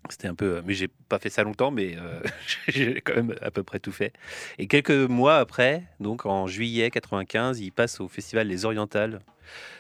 C'était 0.09 0.29
un 0.29 0.35
peu, 0.35 0.61
mais 0.67 0.75
j'ai 0.75 0.89
pas 1.09 1.19
fait 1.19 1.31
ça 1.31 1.43
longtemps, 1.45 1.71
mais 1.71 1.97
euh, 1.97 2.21
j'ai 2.69 3.01
quand 3.01 3.15
même 3.15 3.35
à 3.43 3.51
peu 3.51 3.63
près 3.63 3.79
tout 3.79 3.93
fait. 3.93 4.13
Et 4.59 4.67
quelques 4.67 4.91
mois 4.91 5.37
après, 5.39 5.83
donc 6.01 6.27
en 6.27 6.47
juillet 6.47 6.91
95, 6.91 7.61
il 7.61 7.71
passe 7.71 8.01
au 8.01 8.09
festival 8.09 8.49
Les 8.49 8.65
Orientales, 8.65 9.21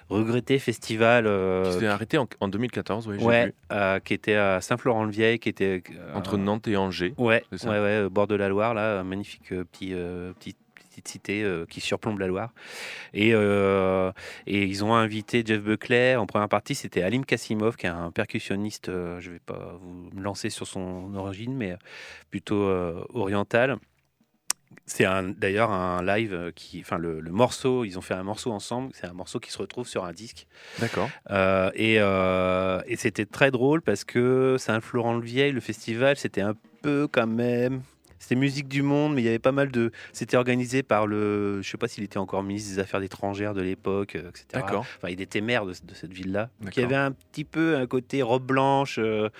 regretté 0.09 0.59
festival. 0.59 1.27
euh, 1.27 1.73
qui 1.73 1.79
s'est 1.81 1.87
arrêté 1.87 2.19
en, 2.19 2.29
en 2.41 2.49
2014, 2.49 3.09
ouais, 3.09 3.19
j'ai 3.19 3.25
Ouais, 3.25 3.53
euh, 3.73 3.99
qui 4.01 4.15
était 4.15 4.35
à 4.35 4.61
Saint-Florent-le-Vieil, 4.61 5.39
qui 5.39 5.49
était 5.49 5.83
euh, 5.91 6.15
Entre 6.15 6.37
Nantes 6.37 6.69
et 6.69 6.77
Angers. 6.77 7.15
Ouais, 7.17 7.45
ouais, 7.51 7.81
ouais, 7.81 8.03
au 8.03 8.11
bord 8.11 8.27
de 8.27 8.35
la 8.35 8.49
Loire, 8.49 8.75
là, 8.75 9.01
un 9.01 9.05
magnifique 9.05 9.53
euh, 9.53 9.65
petit, 9.65 9.91
euh, 9.95 10.33
petit- 10.35 10.57
petite 11.01 11.09
cité 11.09 11.43
euh, 11.43 11.67
qui 11.67 11.81
surplombe 11.81 12.19
la 12.19 12.27
Loire. 12.27 12.53
Et, 13.15 13.35
euh, 13.35 14.13
et 14.47 14.63
ils 14.65 14.85
ont 14.85 14.95
invité 14.95 15.43
Jeff 15.45 15.61
Buckley. 15.61 16.17
En 16.17 16.27
première 16.27 16.49
partie, 16.49 16.75
c'était 16.75 17.03
Alim 17.03 17.25
Kassimov, 17.25 17.77
qui 17.77 17.87
est 17.87 17.91
un 17.91 18.11
percussionniste. 18.11 18.89
euh, 18.89 19.21
je 19.21 19.31
vais 19.31 19.41
pas 19.41 19.77
vous 19.81 20.11
me 20.15 20.23
lancer 20.23 20.51
sur 20.51 20.67
son 20.67 21.15
origine, 21.15 21.55
mais 21.57 21.77
plutôt 22.31 22.71
oriental. 23.15 23.79
C'est 24.87 25.07
d'ailleurs 25.37 25.71
un 25.71 26.03
live 26.05 26.53
qui, 26.55 26.81
enfin 26.81 26.99
le, 26.99 27.21
le 27.21 27.31
morceau, 27.31 27.85
ils 27.85 27.97
ont 27.99 28.01
fait 28.01 28.15
un 28.15 28.23
morceau 28.23 28.51
ensemble. 28.51 28.91
C'est 28.95 29.07
un 29.07 29.13
morceau 29.13 29.39
qui 29.39 29.51
se 29.51 29.59
retrouve 29.59 29.87
sur 29.87 30.05
un 30.05 30.13
disque. 30.13 30.47
D'accord. 30.79 31.09
Euh, 31.31 31.71
et 31.75 31.97
euh, 31.99 32.81
et 32.87 32.97
c'était 32.97 33.27
très 33.27 33.51
drôle 33.51 33.83
parce 33.83 34.05
que 34.05 34.57
Saint-Florent-le-Vieil, 34.59 35.53
le 35.53 35.61
festival, 35.61 36.17
c'était 36.17 36.41
un 36.41 36.55
peu 36.83 37.09
quand 37.11 37.27
même. 37.29 37.83
C'était 38.21 38.37
musique 38.37 38.69
du 38.69 38.83
monde, 38.83 39.15
mais 39.15 39.23
il 39.23 39.25
y 39.25 39.29
avait 39.29 39.39
pas 39.41 39.51
mal 39.51 39.71
de. 39.73 39.91
C'était 40.13 40.37
organisé 40.37 40.83
par 40.85 41.07
le. 41.07 41.63
Je 41.63 41.69
sais 41.69 41.79
pas 41.79 41.89
s'il 41.89 42.05
était 42.05 42.19
encore 42.19 42.43
ministre 42.45 42.75
des 42.75 42.79
Affaires 42.79 43.03
étrangères 43.03 43.55
de 43.55 43.63
l'époque, 43.63 44.15
euh, 44.15 44.29
etc. 44.29 44.45
D'accord. 44.53 44.85
Enfin, 44.99 45.09
il 45.09 45.21
était 45.21 45.41
maire 45.41 45.65
de, 45.65 45.73
de 45.73 45.95
cette 45.95 46.13
ville-là. 46.13 46.51
Donc 46.61 46.77
il 46.77 46.81
y 46.81 46.85
avait 46.85 46.95
un 46.95 47.13
petit 47.13 47.45
peu 47.45 47.77
un 47.77 47.87
côté 47.87 48.23
robe 48.23 48.45
blanche. 48.45 48.99
euh, 48.99 49.31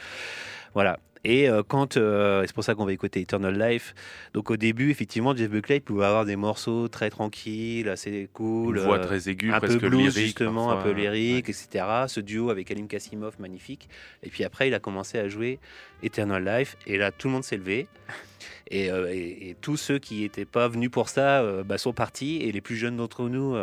voilà. 0.75 0.99
Et 1.23 1.51
euh, 1.51 1.63
quand, 1.63 1.99
euh, 1.99 2.45
c'est 2.47 2.55
pour 2.55 2.65
ça 2.65 2.75
qu'on 2.75 2.87
va 2.87 2.95
écouter 2.95 3.21
Eternal 3.21 3.55
Life. 3.61 3.95
Donc 4.33 4.51
au 4.51 4.57
début, 4.57 4.91
effectivement, 4.91 5.37
Jeff 5.37 5.51
Buckley 5.51 5.81
pouvait 5.81 6.07
avoir 6.07 6.25
des 6.25 6.35
morceaux 6.37 6.89
très 6.89 7.11
tranquilles, 7.11 7.91
assez 7.91 8.31
cool, 8.33 8.79
Une 8.79 8.85
voix 8.85 8.97
euh, 8.99 9.05
très 9.05 9.29
aiguë, 9.29 9.51
un 9.53 9.61
peu 9.61 9.67
presque 9.67 9.81
blues 9.81 10.01
lyrique. 10.15 10.15
justement, 10.29 10.71
un 10.71 10.83
peu 10.83 10.93
lyrique, 10.93 11.51
etc. 11.51 11.85
Ce 12.09 12.21
duo 12.21 12.49
avec 12.49 12.71
Alim 12.71 12.89
Kassimov, 12.89 13.35
magnifique. 13.39 13.91
Et 14.23 14.31
puis 14.31 14.45
après, 14.45 14.69
il 14.69 14.75
a 14.75 14.79
commencé 14.81 15.19
à 15.19 15.29
jouer 15.29 15.59
Eternal 16.03 16.43
Life, 16.43 16.79
et 16.87 16.97
là, 16.97 17.13
tout 17.13 17.29
le 17.29 17.35
monde 17.35 17.45
s'est 17.45 17.59
levé. 17.59 17.87
Et, 18.73 18.87
et- 18.87 19.51
et 19.51 19.57
tous 19.61 19.77
ceux 19.77 19.99
qui 19.99 20.21
n'étaient 20.21 20.45
pas 20.45 20.69
venus 20.69 20.91
pour 20.93 21.09
ça 21.09 21.45
bah, 21.65 21.77
sont 21.77 21.93
partis, 21.93 22.37
et 22.37 22.53
les 22.53 22.61
plus 22.61 22.77
jeunes 22.77 22.97
d'entre 22.97 23.29
nous. 23.29 23.57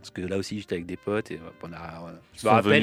Parce 0.00 0.10
que 0.10 0.20
là 0.22 0.36
aussi, 0.38 0.58
j'étais 0.60 0.74
avec 0.76 0.86
des 0.86 0.96
potes 0.96 1.30
et 1.30 1.40
on 1.62 1.72
a. 1.72 2.00
on- 2.02 2.18
Je 2.34 2.40
Sont 2.40 2.48
me 2.48 2.52
rappelle, 2.52 2.82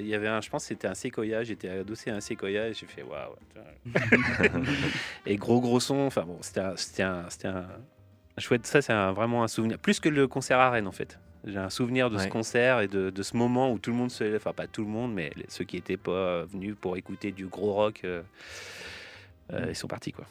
il 0.00 0.06
y 0.08 0.14
avait 0.14 0.28
un, 0.28 0.40
je 0.40 0.50
pense 0.50 0.64
c'était 0.64 0.86
un 0.88 0.94
séquoia, 0.94 1.42
j'étais 1.44 1.68
adossé 1.68 2.10
à 2.10 2.16
un 2.16 2.20
séquoia 2.20 2.68
et 2.68 2.74
j'ai 2.74 2.86
fait 2.86 3.02
waouh. 3.02 3.34
et 5.26 5.36
gros 5.36 5.60
gros 5.60 5.80
son, 5.80 5.98
enfin 6.00 6.22
bon, 6.22 6.38
c'était 6.40 6.60
un, 6.60 6.76
c'était 6.76 7.02
un, 7.48 7.66
un 8.36 8.40
chouette. 8.40 8.66
Ça, 8.66 8.82
c'est 8.82 8.92
vraiment 9.12 9.42
un 9.44 9.48
souvenir. 9.48 9.78
Plus 9.78 10.00
que 10.00 10.08
le 10.08 10.28
concert 10.28 10.58
à 10.58 10.70
Rennes 10.70 10.86
en 10.86 10.92
fait. 10.92 11.18
J'ai 11.44 11.58
un 11.58 11.70
souvenir 11.70 12.08
de 12.08 12.18
ce 12.18 12.28
concert 12.30 12.80
et 12.80 12.86
de, 12.86 13.10
de 13.10 13.22
ce 13.24 13.36
moment 13.36 13.72
où 13.72 13.78
tout 13.80 13.90
le 13.90 13.96
monde 13.96 14.12
se 14.12 14.36
enfin 14.36 14.52
pas 14.52 14.68
tout 14.68 14.82
le 14.82 14.88
monde, 14.90 15.12
mais 15.12 15.32
ceux 15.48 15.64
qui 15.64 15.74
n'étaient 15.74 15.96
pas 15.96 16.12
euh, 16.12 16.46
venus 16.48 16.76
pour 16.80 16.96
écouter 16.96 17.32
du 17.32 17.46
gros 17.46 17.72
rock, 17.72 18.02
euh, 18.04 18.22
euh, 19.52 19.66
ils 19.68 19.74
sont 19.74 19.88
partis 19.88 20.12
quoi. 20.12 20.24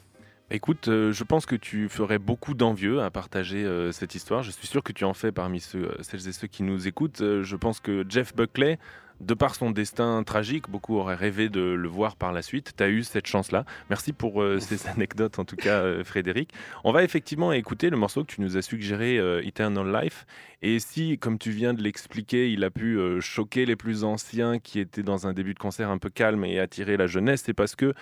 Écoute, 0.53 0.89
euh, 0.89 1.13
je 1.13 1.23
pense 1.23 1.45
que 1.45 1.55
tu 1.55 1.87
ferais 1.87 2.19
beaucoup 2.19 2.53
d'envieux 2.53 3.01
à 3.01 3.09
partager 3.09 3.63
euh, 3.63 3.93
cette 3.93 4.15
histoire. 4.15 4.43
Je 4.43 4.51
suis 4.51 4.67
sûr 4.67 4.83
que 4.83 4.91
tu 4.91 5.05
en 5.05 5.13
fais 5.13 5.31
parmi 5.31 5.61
ceux, 5.61 5.85
euh, 5.85 5.95
celles 6.01 6.27
et 6.27 6.33
ceux 6.33 6.47
qui 6.47 6.63
nous 6.63 6.89
écoutent. 6.89 7.21
Euh, 7.21 7.41
je 7.41 7.55
pense 7.55 7.79
que 7.79 8.03
Jeff 8.09 8.35
Buckley, 8.35 8.77
de 9.21 9.33
par 9.33 9.55
son 9.55 9.71
destin 9.71 10.21
tragique, 10.23 10.69
beaucoup 10.69 10.97
auraient 10.97 11.15
rêvé 11.15 11.47
de 11.47 11.61
le 11.61 11.87
voir 11.87 12.17
par 12.17 12.33
la 12.33 12.41
suite. 12.41 12.73
Tu 12.75 12.83
as 12.83 12.89
eu 12.89 13.03
cette 13.03 13.27
chance-là. 13.27 13.63
Merci 13.89 14.11
pour 14.11 14.43
ces 14.59 14.87
anecdotes, 14.93 15.39
en 15.39 15.45
tout 15.45 15.55
cas, 15.55 16.03
Frédéric. 16.03 16.51
On 16.83 16.91
va 16.91 17.03
effectivement 17.03 17.53
écouter 17.53 17.89
le 17.89 17.97
morceau 17.97 18.25
que 18.25 18.33
tu 18.33 18.41
nous 18.41 18.57
as 18.57 18.63
suggéré, 18.63 19.17
Eternal 19.45 20.03
Life. 20.03 20.25
Et 20.63 20.79
si, 20.79 21.17
comme 21.17 21.39
tu 21.39 21.49
viens 21.49 21.73
de 21.73 21.81
l'expliquer, 21.81 22.51
il 22.51 22.63
a 22.63 22.69
pu 22.69 22.97
euh, 22.99 23.19
choquer 23.19 23.65
les 23.65 23.75
plus 23.75 24.03
anciens 24.03 24.59
qui 24.59 24.79
étaient 24.79 25.01
dans 25.01 25.25
un 25.25 25.33
début 25.33 25.55
de 25.55 25.59
concert 25.59 25.89
un 25.89 25.97
peu 25.97 26.11
calme 26.11 26.45
et 26.45 26.59
attirer 26.59 26.97
la 26.97 27.07
jeunesse, 27.07 27.41
c'est 27.45 27.53
parce 27.55 27.75
que 27.75 27.93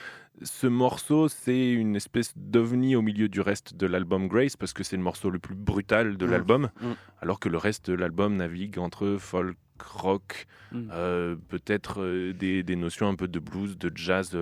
ce 0.41 0.67
morceau, 0.67 1.29
c'est 1.29 1.71
une 1.71 1.95
espèce 1.95 2.33
d'ovni 2.35 2.97
au 2.97 3.01
milieu 3.01 3.29
du 3.29 3.39
reste 3.39 3.75
de 3.75 3.87
l'album 3.87 4.27
Grace, 4.27 4.57
parce 4.57 4.73
que 4.73 4.83
c'est 4.83 4.97
le 4.97 5.03
morceau 5.03 5.29
le 5.29 5.39
plus 5.39 5.55
brutal 5.55 6.17
de 6.17 6.25
Mm. 6.25 6.31
l'album, 6.31 6.69
Mm. 6.81 6.87
alors 7.21 7.39
que 7.39 7.47
le 7.47 7.57
reste 7.57 7.89
de 7.89 7.95
l'album 7.95 8.35
navigue 8.35 8.77
entre 8.77 9.15
folk, 9.19 9.55
rock, 9.81 10.45
Mm. 10.73 10.89
euh, 10.91 11.35
peut-être 11.47 12.01
euh, 12.01 12.33
des, 12.33 12.63
des 12.63 12.75
notions 12.75 13.07
un 13.07 13.15
peu 13.15 13.29
de 13.29 13.39
blues, 13.39 13.77
de 13.77 13.89
jazz. 13.95 14.37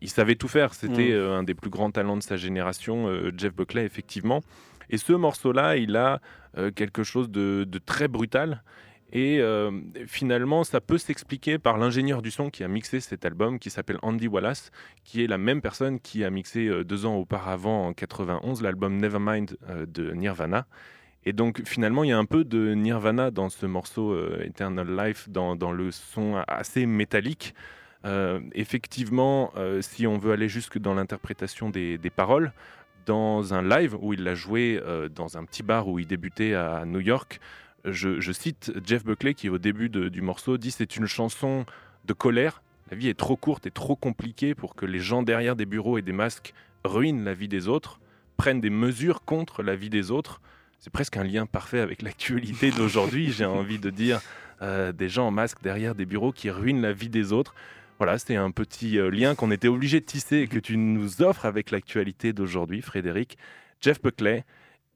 Il 0.00 0.08
savait 0.10 0.34
tout 0.34 0.48
faire, 0.48 0.74
c'était 0.74 1.14
un 1.14 1.42
des 1.44 1.54
plus 1.54 1.70
grands 1.70 1.90
talents 1.92 2.16
de 2.16 2.22
sa 2.22 2.36
génération, 2.36 3.08
Jeff 3.36 3.54
Buckley, 3.54 3.84
effectivement. 3.84 4.40
Et 4.90 4.98
ce 4.98 5.12
morceau-là, 5.12 5.76
il 5.76 5.96
a 5.96 6.20
euh, 6.58 6.70
quelque 6.72 7.04
chose 7.04 7.30
de, 7.30 7.66
très 7.86 8.08
brutal. 8.08 8.62
Et 9.12 9.40
euh, 9.40 9.70
finalement, 10.06 10.62
ça 10.62 10.80
peut 10.80 10.98
s'expliquer 10.98 11.58
par 11.58 11.78
l'ingénieur 11.78 12.22
du 12.22 12.30
son 12.30 12.50
qui 12.50 12.62
a 12.62 12.68
mixé 12.68 13.00
cet 13.00 13.24
album, 13.24 13.58
qui 13.58 13.70
s'appelle 13.70 13.98
Andy 14.02 14.28
Wallace, 14.28 14.70
qui 15.04 15.24
est 15.24 15.26
la 15.26 15.38
même 15.38 15.62
personne 15.62 15.98
qui 15.98 16.24
a 16.24 16.30
mixé 16.30 16.66
euh, 16.66 16.84
deux 16.84 17.06
ans 17.06 17.16
auparavant, 17.16 17.88
en 17.88 17.92
91, 17.92 18.62
l'album 18.62 18.96
Nevermind 18.96 19.56
de 19.86 20.12
Nirvana. 20.12 20.66
Et 21.24 21.32
donc 21.32 21.62
finalement, 21.66 22.02
il 22.02 22.10
y 22.10 22.12
a 22.12 22.18
un 22.18 22.24
peu 22.24 22.44
de 22.44 22.74
Nirvana 22.74 23.30
dans 23.30 23.48
ce 23.48 23.66
morceau 23.66 24.16
Eternal 24.40 24.88
Life, 24.96 25.28
dans, 25.28 25.54
le 25.70 25.90
son 25.90 26.42
assez 26.48 26.86
métallique. 26.86 27.54
Effectivement, 28.54 29.52
si 29.82 30.06
on 30.06 30.16
veut 30.16 30.32
aller 30.32 30.48
jusque 30.48 30.78
dans 30.78 30.94
l'interprétation 30.94 31.68
des 31.68 31.98
paroles, 32.16 32.54
dans 33.10 33.54
un 33.54 33.62
live 33.68 33.96
où 34.00 34.12
il 34.12 34.22
l'a 34.22 34.36
joué 34.36 34.80
euh, 34.86 35.08
dans 35.08 35.36
un 35.36 35.44
petit 35.44 35.64
bar 35.64 35.88
où 35.88 35.98
il 35.98 36.06
débutait 36.06 36.54
à 36.54 36.84
New 36.86 37.00
York, 37.00 37.40
je, 37.84 38.30
cite 38.30 38.72
Jeff 38.86 39.04
Buckley 39.04 39.34
qui 39.34 39.48
au 39.48 39.58
début 39.58 39.88
du 39.88 40.22
morceau 40.22 40.58
dit 40.58 40.70
c'est 40.70 40.96
une 40.96 41.06
chanson 41.06 41.66
de 42.04 42.12
colère. 42.12 42.62
La 42.88 42.96
vie 42.96 43.08
est 43.08 43.18
trop 43.18 43.36
courte 43.36 43.66
et 43.66 43.72
trop 43.72 43.96
compliquée 43.96 44.54
pour 44.54 44.76
que 44.76 44.86
les 44.86 45.00
gens 45.00 45.24
derrière 45.24 45.56
des 45.56 45.66
bureaux 45.66 45.98
et 45.98 46.02
des 46.02 46.12
masques 46.12 46.54
ruinent 46.84 47.24
la 47.24 47.34
vie 47.34 47.48
des 47.48 47.66
autres, 47.66 47.98
prennent 48.36 48.60
des 48.60 48.70
mesures 48.70 49.24
contre 49.24 49.64
la 49.64 49.74
vie 49.74 49.90
des 49.90 50.12
autres. 50.12 50.40
C'est 50.78 50.92
presque 50.92 51.16
un 51.16 51.24
lien 51.24 51.46
parfait 51.46 51.80
avec 51.80 52.02
l'actualité 52.02 52.70
d'aujourd'hui, 52.70 53.32
j'ai 53.32 53.44
envie 53.44 53.80
de 53.80 53.90
dire. 53.90 54.20
euh, 54.62 54.92
des 54.92 55.08
gens 55.08 55.28
en 55.28 55.30
masque 55.30 55.62
derrière 55.62 55.94
des 55.94 56.04
bureaux 56.04 56.32
qui 56.32 56.50
ruinent 56.50 56.82
la 56.82 56.92
vie 56.92 57.08
des 57.08 57.32
autres. 57.32 57.54
Voilà, 58.00 58.16
c'était 58.16 58.36
un 58.36 58.50
petit 58.50 58.98
euh, 58.98 59.10
lien 59.10 59.34
qu'on 59.34 59.50
était 59.50 59.68
obligé 59.68 60.00
de 60.00 60.06
tisser 60.06 60.38
et 60.38 60.48
que 60.48 60.58
tu 60.58 60.78
nous 60.78 61.20
offres 61.20 61.44
avec 61.44 61.70
l'actualité 61.70 62.32
d'aujourd'hui, 62.32 62.80
Frédéric. 62.80 63.36
Jeff 63.78 64.00
Buckley, 64.00 64.46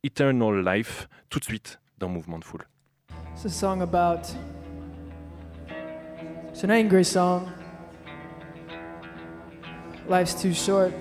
Eternal 0.05 0.65
Life, 0.65 1.07
tout 1.29 1.39
de 1.39 1.45
suite 1.45 1.81
dans 1.99 2.09
Mouvement 2.09 2.39
de 2.39 2.45
Foule. 2.47 2.67
It's 3.35 3.45
a 3.45 3.51
song 3.51 3.83
about. 3.83 4.35
It's 6.49 6.65
an 6.65 6.71
angry 6.71 7.05
song. 7.05 7.51
Life's 10.09 10.35
too 10.35 10.55
short 10.55 10.95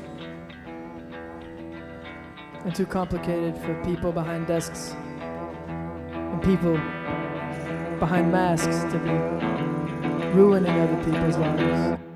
and 2.65 2.75
too 2.75 2.85
complicated 2.85 3.55
for 3.59 3.81
people 3.85 4.11
behind 4.11 4.45
desks 4.45 4.93
and 5.69 6.41
people 6.41 6.77
behind 7.97 8.29
masks 8.29 8.83
to 8.91 8.99
be 8.99 9.72
ruining 10.33 10.79
other 10.79 11.03
people's 11.03 11.37
lives. 11.37 12.12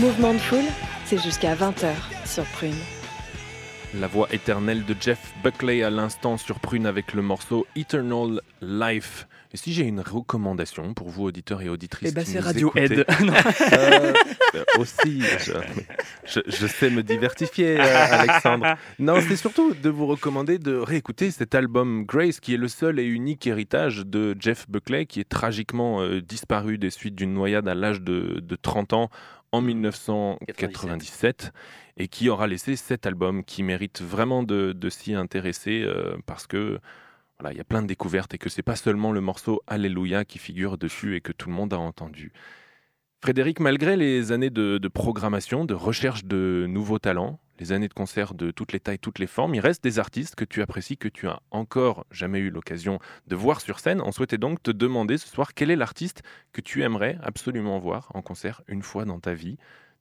Mouvement 0.00 0.34
de 0.34 0.38
foule, 0.38 0.64
c'est 1.04 1.18
jusqu'à 1.22 1.54
20h 1.54 1.88
sur 2.26 2.44
Prune. 2.44 2.74
La 3.98 4.06
voix 4.06 4.28
éternelle 4.32 4.84
de 4.84 4.94
Jeff 5.00 5.32
Buckley 5.42 5.82
à 5.82 5.88
l'instant 5.88 6.36
sur 6.36 6.60
Prune 6.60 6.84
avec 6.84 7.14
le 7.14 7.22
morceau 7.22 7.66
Eternal 7.74 8.42
Life. 8.60 9.26
Et 9.54 9.56
si 9.56 9.72
j'ai 9.72 9.84
une 9.84 10.00
recommandation 10.00 10.92
pour 10.92 11.08
vous, 11.08 11.24
auditeurs 11.24 11.62
et 11.62 11.70
auditrices, 11.70 12.10
Eh 12.10 12.14
ben, 12.14 12.22
c'est 12.22 12.38
Radiohead. 12.38 12.92
écoutez, 13.08 13.14
euh, 13.72 14.12
euh, 14.56 14.64
aussi, 14.78 15.22
je, 15.22 15.52
je- 16.26 16.40
je 16.46 16.66
sais 16.66 16.90
me 16.90 17.02
diversifier, 17.02 17.80
euh, 17.80 18.06
Alexandre. 18.10 18.76
Non, 18.98 19.14
c'est 19.26 19.36
surtout 19.36 19.72
de 19.72 19.88
vous 19.88 20.06
recommander 20.06 20.58
de 20.58 20.74
réécouter 20.76 21.30
cet 21.30 21.54
album 21.54 22.04
Grace, 22.04 22.40
qui 22.40 22.52
est 22.52 22.58
le 22.58 22.68
seul 22.68 23.00
et 23.00 23.04
unique 23.06 23.46
héritage 23.46 24.04
de 24.04 24.36
Jeff 24.38 24.66
Buckley, 24.68 25.06
qui 25.06 25.20
est 25.20 25.28
tragiquement 25.28 26.02
euh, 26.02 26.20
disparu 26.20 26.76
des 26.76 26.90
suites 26.90 27.14
d'une 27.14 27.32
noyade 27.32 27.66
à 27.68 27.74
l'âge 27.74 28.02
de, 28.02 28.40
de 28.42 28.54
30 28.56 28.92
ans 28.92 29.08
en 29.52 29.60
1997 29.60 31.52
et 31.96 32.08
qui 32.08 32.28
aura 32.28 32.46
laissé 32.46 32.76
cet 32.76 33.06
album 33.06 33.44
qui 33.44 33.62
mérite 33.62 34.02
vraiment 34.02 34.42
de, 34.42 34.74
s'y 34.88 35.14
intéresser 35.14 35.82
euh, 35.82 36.16
parce 36.26 36.46
que 36.46 36.78
voilà, 37.38 37.52
il 37.54 37.58
y 37.58 37.60
a 37.60 37.64
plein 37.64 37.82
de 37.82 37.86
découvertes 37.86 38.34
et 38.34 38.38
que 38.38 38.48
c'est 38.48 38.62
pas 38.62 38.76
seulement 38.76 39.12
le 39.12 39.20
morceau 39.20 39.62
Alléluia 39.66 40.24
qui 40.24 40.38
figure 40.38 40.76
dessus 40.76 41.16
et 41.16 41.20
que 41.20 41.32
tout 41.32 41.48
le 41.48 41.54
monde 41.54 41.72
a 41.72 41.78
entendu. 41.78 42.32
Frédéric, 43.20 43.60
malgré 43.60 43.96
les 43.96 44.32
années 44.32 44.50
de 44.50 44.88
programmation, 44.88 45.64
de 45.64 45.74
recherche 45.74 46.24
de 46.24 46.66
nouveaux 46.68 46.98
talents, 46.98 47.40
les 47.58 47.72
années 47.72 47.88
de 47.88 47.94
concerts 47.94 48.34
de 48.34 48.50
toutes 48.50 48.72
les 48.72 48.80
tailles, 48.80 48.98
toutes 48.98 49.18
les 49.18 49.26
formes, 49.26 49.54
il 49.54 49.60
reste 49.60 49.82
des 49.82 49.98
artistes 49.98 50.34
que 50.34 50.44
tu 50.44 50.62
apprécies, 50.62 50.96
que 50.96 51.08
tu 51.08 51.26
as 51.26 51.40
encore 51.50 52.06
jamais 52.10 52.38
eu 52.38 52.50
l'occasion 52.50 52.98
de 53.26 53.36
voir 53.36 53.60
sur 53.60 53.80
scène. 53.80 54.00
On 54.00 54.12
souhaitait 54.12 54.38
donc 54.38 54.62
te 54.62 54.70
demander 54.70 55.18
ce 55.18 55.28
soir 55.28 55.54
quel 55.54 55.70
est 55.70 55.76
l'artiste 55.76 56.22
que 56.52 56.60
tu 56.60 56.82
aimerais 56.82 57.18
absolument 57.22 57.78
voir 57.78 58.10
en 58.14 58.22
concert 58.22 58.62
une 58.68 58.82
fois 58.82 59.04
dans 59.04 59.20
ta 59.20 59.34
vie? 59.34 59.56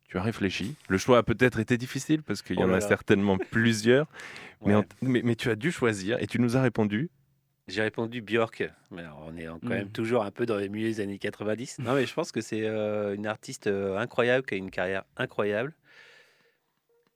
Tu 0.08 0.18
as 0.18 0.22
réfléchi. 0.22 0.76
Le 0.88 0.97
choix 0.97 1.18
a 1.18 1.24
peut-être 1.24 1.60
été 1.60 1.78
difficile 1.78 2.24
parce 2.24 2.41
qu'il 2.41 2.55
y 2.58 2.60
Oh 2.64 2.66
en 2.66 2.68
là 2.68 2.78
a 2.78 2.82
certainement 2.82 3.38
plusieurs. 3.51 4.08
Mais, 4.66 4.74
Ouais. 4.76 4.82
en- 4.82 4.86
mais- 5.01 5.22
mais 5.24 5.36
tu 5.36 5.49
as 5.49 5.55
dû 5.55 5.72
choisir 5.72 6.22
et 6.22 6.28
tu 6.28 6.39
nous 6.39 6.55
as 6.55 6.62
répondu. 6.62 7.10
J'ai 7.68 7.82
répondu 7.82 8.22
Björk, 8.22 8.64
mais 8.91 9.03
on 9.28 9.36
est 9.36 9.45
quand 9.45 9.68
même 9.68 9.89
toujours 9.89 10.24
un 10.24 10.32
peu 10.32 10.45
dans 10.45 10.55
les 10.55 10.70
milieux 10.70 10.88
des 10.88 11.01
années 11.01 11.20
90. 11.20 11.80
Non, 11.80 11.95
mais 11.95 12.05
je 12.05 12.14
pense 12.14 12.32
que 12.32 12.39
c'est 12.39 12.62
euh, 12.64 13.14
une 13.14 13.28
artiste 13.28 13.68
euh, 13.68 13.97
incroyable, 13.97 14.45
qui 14.45 14.53
a 14.53 14.58
une 14.58 14.72
carrière 14.72 15.03
incroyable. 15.18 15.74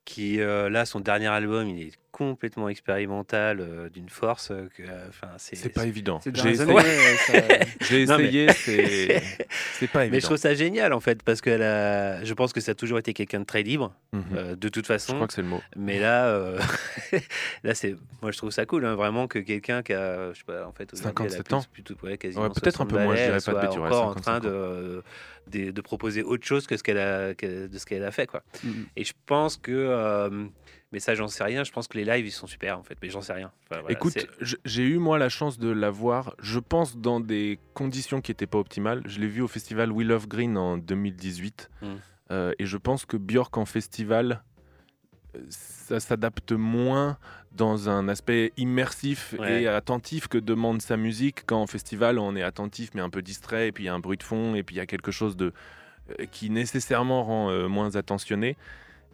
Qui, 0.06 0.42
euh, 0.42 0.70
là, 0.70 0.86
son 0.86 1.00
dernier 1.00 1.28
album, 1.28 1.68
il 1.70 1.88
est 1.88 2.01
complètement 2.12 2.70
expérimental, 2.70 3.60
euh, 3.62 3.90
d'une 3.90 4.10
force. 4.10 4.52
euh, 4.52 4.68
que, 4.76 4.84
euh, 4.84 5.08
Enfin, 5.10 5.30
c'est 5.38 5.56
C'est 5.56 5.70
pas 5.70 5.86
évident. 5.86 6.20
J'ai 6.34 6.52
essayé, 6.52 6.76
essayé, 8.46 8.48
c'est 8.54 9.22
c'est 9.80 9.88
pas 9.88 10.00
Mais 10.00 10.06
je 10.06 10.12
évident. 10.14 10.26
trouve 10.28 10.38
ça 10.38 10.54
génial 10.54 10.94
en 10.94 11.00
fait 11.00 11.24
parce 11.24 11.42
que 11.42 11.50
je 11.52 12.34
pense 12.34 12.54
que 12.54 12.60
ça 12.62 12.72
a 12.72 12.76
toujours 12.76 13.00
été 13.00 13.14
quelqu'un 13.14 13.40
de 13.40 13.46
très 13.46 13.64
libre 13.64 13.94
Mhm. 14.14 14.24
euh, 14.36 14.56
de 14.56 14.70
toute 14.70 14.86
Je 14.86 14.94
façon. 14.94 15.16
crois 15.16 15.28
que 15.28 15.34
c'est 15.34 15.42
le 15.42 15.48
mot. 15.48 15.62
Mais 15.76 16.00
là, 16.00 16.56
là 17.64 17.74
c'est, 17.76 17.96
moi 18.22 18.32
je 18.32 18.38
trouve 18.38 18.52
ça 18.52 18.66
cool, 18.66 18.86
hein, 18.86 18.96
vraiment 18.96 19.28
que 19.28 19.40
quelqu'un 19.40 19.82
qui 19.84 19.94
a, 19.94 20.34
je 20.34 20.40
sais 20.40 20.44
pas, 20.46 20.66
en 20.68 20.72
fait, 20.74 20.92
aujourd'hui, 20.94 21.14
elle 21.22 21.26
a 21.28 21.30
57 21.30 21.46
plus- 21.46 21.56
ans. 21.56 21.64
plutôt, 21.72 21.94
ouais, 22.04 22.12
Ouais, 22.12 22.18
peut-être 22.18 22.82
un 22.82 22.86
60 22.86 22.90
peu 22.90 23.00
moins, 23.04 23.16
je 23.16 23.24
dirais 23.24 23.40
pas 23.46 23.54
de 23.54 23.60
bêtises, 23.62 23.78
ouais, 23.80 23.88
encore 23.88 24.04
en 24.08 24.14
55 24.14 24.22
train 24.24 24.40
de, 24.50 25.04
de, 25.48 25.72
de 25.72 25.82
proposer 25.82 26.24
autre 26.24 26.46
chose 26.46 26.68
que 26.68 26.76
ce 26.78 26.84
qu'elle 26.84 26.98
a, 26.98 27.34
que- 27.34 27.68
de 27.68 27.78
ce 27.78 27.86
qu'elle 27.86 28.04
a 28.04 28.12
fait, 28.12 28.28
quoi. 28.28 28.44
Mhm. 28.64 28.86
Et 28.96 29.04
je 29.06 29.14
pense 29.26 29.58
que, 29.58 29.72
mais 30.92 31.00
ça 31.00 31.16
j'en 31.16 31.28
sais 31.28 31.44
rien. 31.44 31.64
Je 31.64 31.72
pense 31.72 31.88
que 31.88 31.98
les 31.98 32.06
lives 32.06 32.26
ils 32.26 32.32
sont 32.32 32.48
super 32.48 32.78
en 32.78 32.84
fait, 32.84 32.98
mais 33.02 33.10
j'en 33.10 33.22
sais 33.22 33.34
rien. 33.34 33.52
Enfin, 33.64 33.82
voilà, 33.82 33.92
Écoute, 33.92 34.28
j'ai 34.66 34.84
eu 34.84 34.98
moi 34.98 35.18
la 35.18 35.30
chance 35.30 35.58
de 35.58 35.70
la 35.70 35.90
voir, 35.90 36.36
je 36.42 36.60
pense, 36.60 36.98
dans 36.98 37.20
des 37.20 37.60
conditions 37.74 38.22
qui 38.22 38.32
n'étaient 38.32 38.48
pas 38.48 38.60
optimales. 38.60 39.04
Je 39.06 39.20
l'ai 39.20 39.28
vu 39.28 39.42
au 39.42 39.48
festival 39.48 39.92
We 39.92 40.06
Love 40.06 40.28
Green 40.28 40.58
en 40.58 40.78
2018. 40.78 41.70
Mm. 41.82 41.88
Euh, 42.32 42.54
et 42.60 42.66
je 42.66 42.78
pense 42.78 43.06
que 43.06 43.18
Björk 43.18 43.58
en 43.58 43.66
festival, 43.66 44.44
euh, 45.36 45.40
ça 45.50 46.00
s'adapte 46.00 46.54
moins 46.54 47.18
dans 47.52 47.90
un 47.90 48.08
aspect 48.08 48.54
immersif 48.56 49.36
Ouais. 49.38 49.64
et 49.64 49.68
attentif 49.68 50.28
que 50.28 50.38
demande 50.38 50.82
sa 50.82 50.96
musique. 50.96 51.46
Quand 51.46 51.62
en 51.62 51.68
festival, 51.68 52.20
on 52.20 52.36
est 52.36 52.44
attentif 52.44 52.92
mais 52.94 53.02
un 53.02 53.10
peu 53.10 53.22
distrait, 53.22 53.68
et 53.68 53.72
puis 53.72 53.84
il 53.84 53.88
y 53.88 53.90
a 53.90 53.94
un 53.94 54.00
bruit 54.00 54.18
de 54.18 54.24
fond, 54.24 54.56
et 54.56 54.64
puis 54.64 54.76
il 54.76 54.78
y 54.78 54.82
a 54.82 54.86
quelque 54.86 55.12
chose 55.12 55.36
de, 55.36 55.52
euh, 56.20 56.26
qui 56.32 56.50
nécessairement 56.50 57.24
rend 57.24 57.50
euh, 57.50 57.68
moins 57.68 57.96
attentionné. 57.96 58.58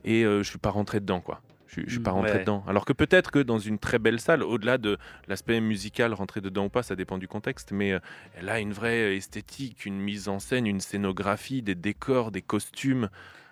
Et 0.04 0.24
euh, 0.24 0.44
je 0.44 0.50
suis 0.50 0.60
pas 0.60 0.70
rentré 0.70 1.00
dedans, 1.00 1.20
quoi. 1.20 1.42
Je 1.68 1.82
je 1.86 1.92
suis 1.92 2.00
pas 2.00 2.12
Mm, 2.12 2.14
rentré 2.14 2.38
ouais. 2.38 2.40
dedans. 2.40 2.64
Alors 2.68 2.86
que 2.86 2.94
peut-être 2.94 3.30
que 3.32 3.40
dans 3.40 3.60
une 3.60 3.78
très 3.80 4.00
belle 4.00 4.20
salle, 4.20 4.42
au-delà 4.44 4.78
de 4.78 4.98
l'aspect 5.28 5.60
musical, 5.62 6.14
rentrer 6.14 6.42
dedans 6.42 6.66
ou 6.66 6.70
pas, 6.70 6.84
ça 6.84 6.96
dépend 6.96 7.18
du 7.18 7.28
contexte, 7.28 7.72
mais 7.72 7.92
euh, 7.94 8.00
elle 8.34 8.50
a 8.50 8.60
une 8.60 8.74
vraie 8.74 9.16
esthétique, 9.18 9.86
une 9.86 10.00
mise 10.00 10.30
en 10.30 10.40
scène, 10.40 10.66
une 10.68 10.80
scénographie, 10.82 11.62
des 11.62 11.76
décors, 11.76 12.32
des 12.32 12.42
costumes. 12.42 13.10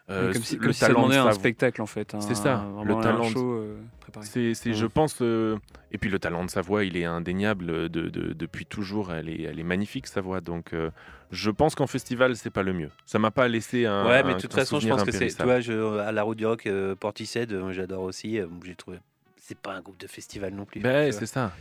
Euh, 0.09 0.33
comme 0.33 0.43
si, 0.43 0.55
le 0.55 0.61
comme 0.61 0.73
si 0.73 0.79
ça 0.79 0.87
talent 0.87 0.99
demandait 1.01 1.17
un 1.17 1.31
spectacle 1.33 1.81
en 1.81 1.85
fait. 1.85 2.13
un- 2.15 2.21
C'est 2.21 2.35
ça, 2.35 2.63
le 2.83 2.93
talent 3.01 3.23
show 3.23 3.53
euh. 3.53 3.77
C'est, 4.21 4.53
c'est, 4.53 4.73
je 4.73 4.85
pense, 4.85 5.17
euh, 5.21 5.57
et 5.91 5.97
puis 5.97 6.09
le 6.09 6.19
talent 6.19 6.45
de 6.45 6.49
sa 6.49 6.61
voix, 6.61 6.83
il 6.85 6.95
est 6.95 7.03
indéniable 7.05 7.69
euh, 7.69 7.89
de, 7.89 8.07
de- 8.09 8.33
depuis 8.33 8.65
toujours. 8.65 9.11
Elle 9.11 9.29
est, 9.29 9.41
elle 9.41 9.59
est 9.59 9.63
magnifique 9.63 10.07
sa 10.07 10.21
voix, 10.21 10.39
donc 10.41 10.73
euh, 10.73 10.89
je 11.31 11.49
pense 11.51 11.75
qu'en 11.75 11.87
festival 11.87 12.35
c'est 12.35 12.49
pas 12.51 12.63
le 12.63 12.71
mieux. 12.73 12.89
Ça 13.05 13.19
m'a 13.19 13.31
pas 13.31 13.47
laissé 13.47 13.85
un. 13.85 14.05
Ouais, 14.07 14.23
mais 14.23 14.35
de 14.35 14.39
toute 14.39 14.53
façon, 14.53 14.79
je 14.79 14.87
pense 14.87 15.03
que 15.03 15.11
c'est. 15.11 15.41
Vois, 15.43 15.59
je, 15.59 15.97
à 15.99 16.11
la 16.11 16.23
route 16.23 16.37
du 16.37 16.45
rock, 16.45 16.65
euh, 16.67 16.95
Portishead, 16.95 17.53
j'adore 17.71 18.03
aussi. 18.03 18.39
euh, 18.39 18.47
J'ai 18.63 18.75
trouvé. 18.75 18.99
C'est 19.37 19.57
pas 19.57 19.73
un 19.73 19.81
groupe 19.81 19.97
de 19.99 20.07
festival 20.07 20.53
non 20.53 20.65
plus. 20.65 20.81
Ben, 20.81 21.11
c'est 21.11 21.25
ça. 21.25 21.51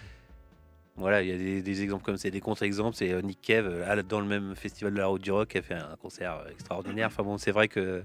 Voilà, 0.97 1.22
il 1.22 1.28
y 1.28 1.32
a 1.32 1.36
des, 1.36 1.61
des 1.61 1.82
exemples 1.82 2.05
comme 2.05 2.16
c'est 2.16 2.30
des 2.30 2.40
contre-exemples. 2.40 2.97
C'est 2.97 3.11
euh, 3.12 3.20
Nick 3.20 3.40
Cave, 3.42 3.66
euh, 3.68 4.03
dans 4.09 4.20
le 4.20 4.26
même 4.26 4.55
festival 4.55 4.92
de 4.92 4.99
la 4.99 5.07
route 5.07 5.22
du 5.22 5.32
rock, 5.32 5.49
qui 5.49 5.59
a 5.59 5.62
fait 5.62 5.74
un 5.74 5.97
concert 6.01 6.42
euh, 6.47 6.51
extraordinaire. 6.53 7.09
Enfin 7.09 7.24
bon, 7.24 7.36
c'est 7.36 7.51
vrai 7.51 7.66
que. 7.68 8.05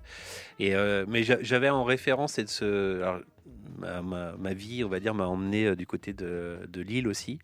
Et, 0.59 0.75
euh, 0.75 1.05
mais 1.07 1.23
j'a- 1.23 1.41
j'avais 1.41 1.69
en 1.69 1.83
référence 1.83 2.33
cette, 2.33 2.49
ce. 2.49 3.01
alors, 3.03 3.19
ma, 3.77 4.01
ma- 4.01 4.33
ma 4.37 4.53
vie, 4.53 4.83
on 4.83 4.89
va 4.89 4.99
dire, 4.99 5.13
m'a 5.13 5.27
emmené 5.27 5.75
du 5.75 5.85
côté 5.85 6.13
de, 6.13 6.57
de 6.67 6.81
Lille 6.81 7.07
aussi. 7.07 7.37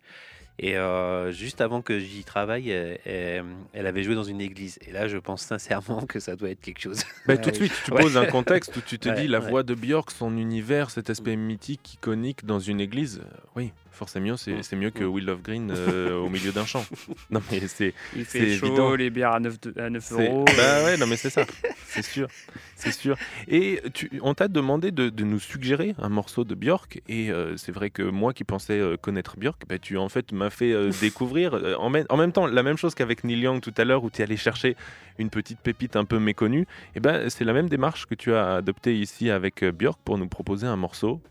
Et 0.57 0.77
euh, 0.77 1.31
juste 1.33 1.59
avant 1.59 1.81
que 1.81 1.99
j'y 1.99 2.23
travaille, 2.23 2.69
elle, 2.69 3.43
avait 3.85 4.03
joué 4.03 4.15
dans 4.15 4.23
une 4.23 4.39
église. 4.39 4.79
Et 4.87 4.91
là, 4.93 5.07
je 5.09 5.17
pense 5.17 5.41
sincèrement 5.41 6.05
que 6.07 6.19
ça 6.21 6.37
doit 6.37 6.49
être 6.49 6.61
quelque 6.61 6.79
chose. 6.79 7.03
Ben, 7.27 7.37
tout 7.37 7.51
de 7.51 7.55
suite, 7.55 7.73
tu 7.83 7.91
Ouais. 7.91 8.01
poses 8.01 8.15
un 8.17 8.25
contexte 8.25 8.75
où 8.77 8.81
tu 8.81 8.97
te 8.97 9.09
Ouais, 9.09 9.15
dis 9.15 9.27
la 9.27 9.41
ouais. 9.41 9.49
voix 9.49 9.63
de 9.63 9.75
Björk, 9.75 10.11
son 10.11 10.37
univers, 10.37 10.91
cet 10.91 11.09
aspect 11.09 11.35
mythique, 11.35 11.95
iconique 11.95 12.45
dans 12.45 12.59
une 12.59 12.79
église. 12.79 13.21
oui, 13.57 13.73
forcément, 13.95 14.37
c'est, 14.37 14.53
Mm. 14.53 14.63
c'est 14.63 14.75
mieux 14.75 14.91
que 14.91 15.03
Mm. 15.03 15.07
Will 15.07 15.29
of 15.31 15.41
Green 15.41 15.71
euh, 15.75 16.15
au 16.17 16.29
milieu 16.29 16.51
d'un 16.51 16.65
champ. 16.65 16.85
Non, 17.31 17.41
mais 17.51 17.61
c'est. 17.67 17.93
Il 18.15 18.25
c'est 18.25 18.39
fait 18.39 18.55
chaud, 18.57 18.67
évident. 18.67 18.95
les 18.95 19.09
bières 19.09 19.31
à 19.33 19.39
9, 19.39 19.59
de- 19.61 19.81
à 19.81 19.89
9 19.89 20.03
C'est- 20.03 20.13
euros. 20.27 20.45
Bah 20.57 20.83
ouais, 20.83 20.97
non 20.97 21.07
mais 21.07 21.15
c'est 21.17 21.29
ça, 21.29 21.45
c'est 21.87 22.03
sûr, 22.03 22.27
c'est 22.75 22.91
sûr. 22.91 23.17
Et 23.47 23.81
tu, 23.93 24.11
on 24.21 24.33
t'a 24.35 24.47
demandé 24.47 24.91
de, 24.91 25.09
de 25.09 25.23
nous 25.23 25.39
suggérer 25.39 25.95
un 25.97 26.09
morceau 26.09 26.43
de 26.43 26.53
Björk, 26.55 27.01
et 27.07 27.31
euh, 27.31 27.57
c'est 27.57 27.71
vrai 27.71 27.89
que 27.89 28.03
moi 28.03 28.33
qui 28.33 28.43
pensais 28.43 28.79
euh, 28.79 28.97
connaître 28.97 29.37
Björk, 29.37 29.63
bah, 29.67 29.79
tu 29.79 29.97
en 29.97 30.09
fait 30.09 30.31
m'as 30.31 30.49
fait 30.49 30.71
euh, 30.73 30.91
découvrir 31.01 31.53
en, 31.79 31.89
même- 31.89 32.05
en 32.09 32.17
même 32.17 32.31
temps 32.31 32.45
la 32.47 32.63
même 32.63 32.77
chose 32.77 32.93
qu'avec 32.95 33.23
Neil 33.23 33.39
Young 33.39 33.61
tout 33.61 33.73
à 33.77 33.83
l'heure 33.85 34.03
où 34.03 34.09
tu 34.09 34.21
es 34.21 34.23
allé 34.25 34.37
chercher 34.37 34.75
une 35.17 35.29
petite 35.29 35.59
pépite 35.59 35.95
un 35.95 36.05
peu 36.05 36.19
méconnue. 36.19 36.67
Et 36.95 36.99
ben 36.99 37.29
c'est 37.29 37.45
la 37.45 37.53
même 37.53 37.69
démarche 37.69 38.05
que 38.05 38.15
tu 38.15 38.33
as 38.33 38.55
adoptée 38.55 38.95
ici 38.97 39.29
avec 39.29 39.63
euh, 39.63 39.71
Björk 39.71 39.99
pour 40.03 40.17
nous 40.17 40.27
proposer 40.27 40.67
un 40.67 40.75
morceau 40.75 41.21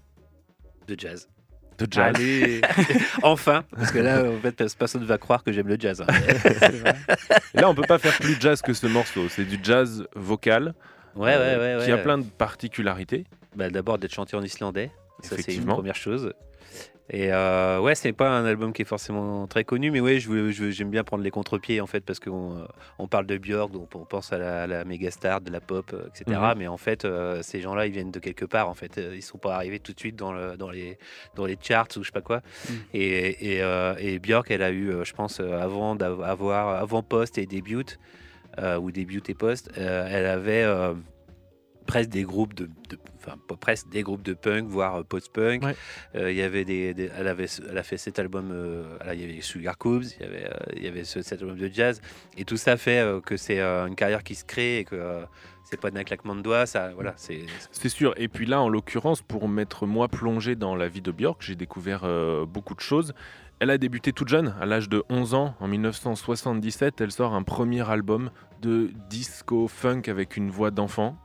De 0.89 0.95
jazz. 0.99 1.29
De 1.79 1.87
jazz. 1.91 2.15
Allez, 2.17 2.61
Enfin, 3.23 3.65
parce 3.77 3.91
que 3.91 3.99
là, 3.99 4.25
en 4.25 4.41
fait, 4.41 4.63
personne 4.79 5.01
ne 5.03 5.07
va 5.07 5.19
croire 5.19 5.43
que 5.43 5.53
j'aime 5.53 5.69
le 5.69 5.77
jazz. 5.79 6.01
hein. 6.03 6.07
vrai. 6.13 6.95
Là 7.55 7.69
on 7.69 7.75
peut 7.75 7.83
pas 7.87 7.99
faire 7.99 8.15
plus 8.19 8.37
jazz 8.41 8.61
que 8.63 8.73
ce 8.73 8.87
morceau, 8.87 9.29
c'est 9.29 9.45
du 9.45 9.59
jazz 9.63 10.07
vocal 10.15 10.75
Ouais, 11.17 11.35
euh, 11.37 11.59
ouais. 11.59 11.79
ouais. 11.81 11.85
qui 11.85 11.93
a 11.93 11.99
plein 11.99 12.19
de 12.19 12.25
particularités. 12.25 13.25
Bah, 13.57 13.71
D'abord 13.71 13.99
d'être 13.99 14.13
chanté 14.15 14.37
en 14.37 14.43
islandais, 14.43 14.91
ça 15.23 15.29
c'est 15.31 15.35
une 15.37 15.41
Effectivement. 15.41 15.75
première 15.75 15.95
chose. 15.95 16.33
Et 17.11 17.33
euh, 17.33 17.81
ouais, 17.81 17.95
c'est 17.95 18.15
pas 18.15 18.31
un 18.31 18.47
album 18.47 18.73
qui 18.73 18.81
est 18.81 18.87
forcément 18.87 19.47
très 19.47 19.63
connu, 19.63 19.91
mais 19.91 20.01
ouais, 20.01 20.21
je 20.21 20.29
veux- 20.31 20.51
je 20.53 20.71
j'aime 20.71 20.89
bien 20.89 21.05
prendre 21.05 21.23
les 21.23 21.31
contre-pieds 21.31 21.83
en 21.83 21.87
fait, 21.87 22.01
parce 22.01 22.19
qu'on 22.19 22.57
euh, 22.57 22.65
on 22.99 23.09
parle 23.09 23.27
de 23.27 23.37
Björk, 23.37 23.71
donc 23.73 23.95
on 23.95 24.07
pense 24.07 24.33
à 24.33 24.39
la, 24.39 24.63
à 24.63 24.67
la 24.67 24.85
méga 24.87 25.11
star 25.11 25.43
de 25.43 25.51
la 25.51 25.61
pop, 25.61 25.91
euh, 25.93 26.07
etc. 26.09 26.25
Mhm. 26.55 26.59
Mais 26.59 26.67
en 26.67 26.79
fait, 26.79 27.05
euh, 27.05 27.43
ces 27.43 27.61
gens-là, 27.61 27.85
ils 27.87 27.93
viennent 27.93 28.11
de 28.11 28.21
quelque 28.21 28.47
part. 28.47 28.71
En 28.71 28.75
fait, 28.75 28.99
ils 29.15 29.21
sont 29.23 29.37
pas 29.37 29.55
arrivés 29.55 29.81
tout 29.81 29.93
de 29.93 30.01
suite 30.01 30.17
dans, 30.17 30.33
le, 30.33 30.57
dans 30.57 30.71
les 30.71 30.97
dans 31.35 31.45
les 31.45 31.59
charts 31.61 31.89
ou 31.97 32.01
je 32.03 32.07
sais 32.07 32.13
pas 32.13 32.23
quoi. 32.23 32.41
Mhm. 32.71 32.77
Et, 32.95 33.55
et, 33.57 33.63
euh, 33.63 33.95
et 33.99 34.19
Björk, 34.19 34.51
elle 34.51 34.63
a 34.63 34.71
eu, 34.71 34.91
je 35.05 35.13
pense, 35.13 35.41
avant 35.41 35.97
d'avoir 35.97 36.69
avant 36.81 37.03
Post 37.03 37.37
et 37.37 37.45
Debut, 37.45 37.85
ou 38.81 38.91
Debut 38.93 39.23
et 39.29 39.35
Post, 39.35 39.71
elle 39.77 40.25
avait 40.27 40.65
presque 41.87 42.11
des 42.11 42.23
groupes 42.23 42.55
de, 42.55 42.67
de- 42.89 42.99
enfin 43.17 43.37
pas 43.49 43.57
presque 43.57 43.89
des 43.89 44.03
groupes 44.03 44.23
de 44.23 44.33
punk 44.35 44.67
voire 44.69 44.97
euh, 44.97 45.03
post-punk 45.03 45.63
Ouais. 45.65 45.77
Euh, 46.15 46.31
il 46.31 46.37
y 46.37 46.43
avait 46.43 46.65
des, 46.65 46.95
des- 46.95 47.11
elle 47.17 47.29
avait 47.29 47.47
elle 47.71 47.79
a 47.79 47.83
fait 47.83 47.97
cet 47.99 48.19
album 48.19 48.51
euh, 48.53 48.97
il 49.13 49.21
y 49.21 49.25
avait 49.25 49.41
Sugar 49.41 49.77
Cubes 49.79 50.05
il 50.19 50.23
y 50.23 50.29
avait 50.29 50.45
euh, 50.47 50.57
il 50.77 50.83
y 50.85 50.89
avait 50.89 51.05
ce- 51.05 51.23
cet 51.23 51.41
album 51.43 51.59
de 51.59 51.69
jazz 51.73 52.01
et 52.37 52.45
tout 52.45 52.57
ça 52.57 52.77
fait 52.77 53.05
que 53.25 53.37
c'est 53.37 53.61
une 53.61 53.95
carrière 53.95 54.23
qui 54.25 54.35
se 54.35 54.45
crée 54.45 54.79
et 54.79 54.85
que 54.85 55.25
c'est 55.65 55.81
pas 55.81 55.91
d'un 55.91 56.05
claquement 56.05 56.37
de 56.37 56.43
doigts, 56.43 56.67
ça, 56.67 56.93
voilà, 56.93 57.15
c'est. 57.17 57.41
C'est 57.73 57.89
sûr. 57.89 58.13
Et 58.19 58.29
puis 58.29 58.45
là, 58.45 58.61
en 58.61 58.69
l'occurrence, 58.69 59.23
pour 59.23 59.49
m'être 59.49 59.87
moi 59.87 60.09
plongé 60.09 60.57
dans 60.57 60.77
la 60.77 60.89
vie 60.89 61.01
de 61.01 61.11
Björk, 61.11 61.41
j'ai 61.41 61.55
découvert 61.57 62.07
beaucoup 62.47 62.75
de 62.75 62.81
choses. 62.81 63.15
Elle 63.61 63.71
a 63.71 63.79
débuté 63.79 64.13
toute 64.13 64.29
jeune, 64.29 64.55
à 64.61 64.67
l'âge 64.67 64.91
de 64.91 65.03
11 65.09 65.33
ans, 65.33 65.55
en 65.61 65.67
1977. 65.67 67.01
Elle 67.01 67.11
sort 67.13 67.33
un 67.35 67.43
premier 67.43 67.89
album 67.89 68.31
de 68.61 68.91
disco 69.09 69.67
funk 69.67 70.03
avec 70.09 70.37
une 70.37 70.51
voix 70.51 70.71
d'enfant. 70.71 71.17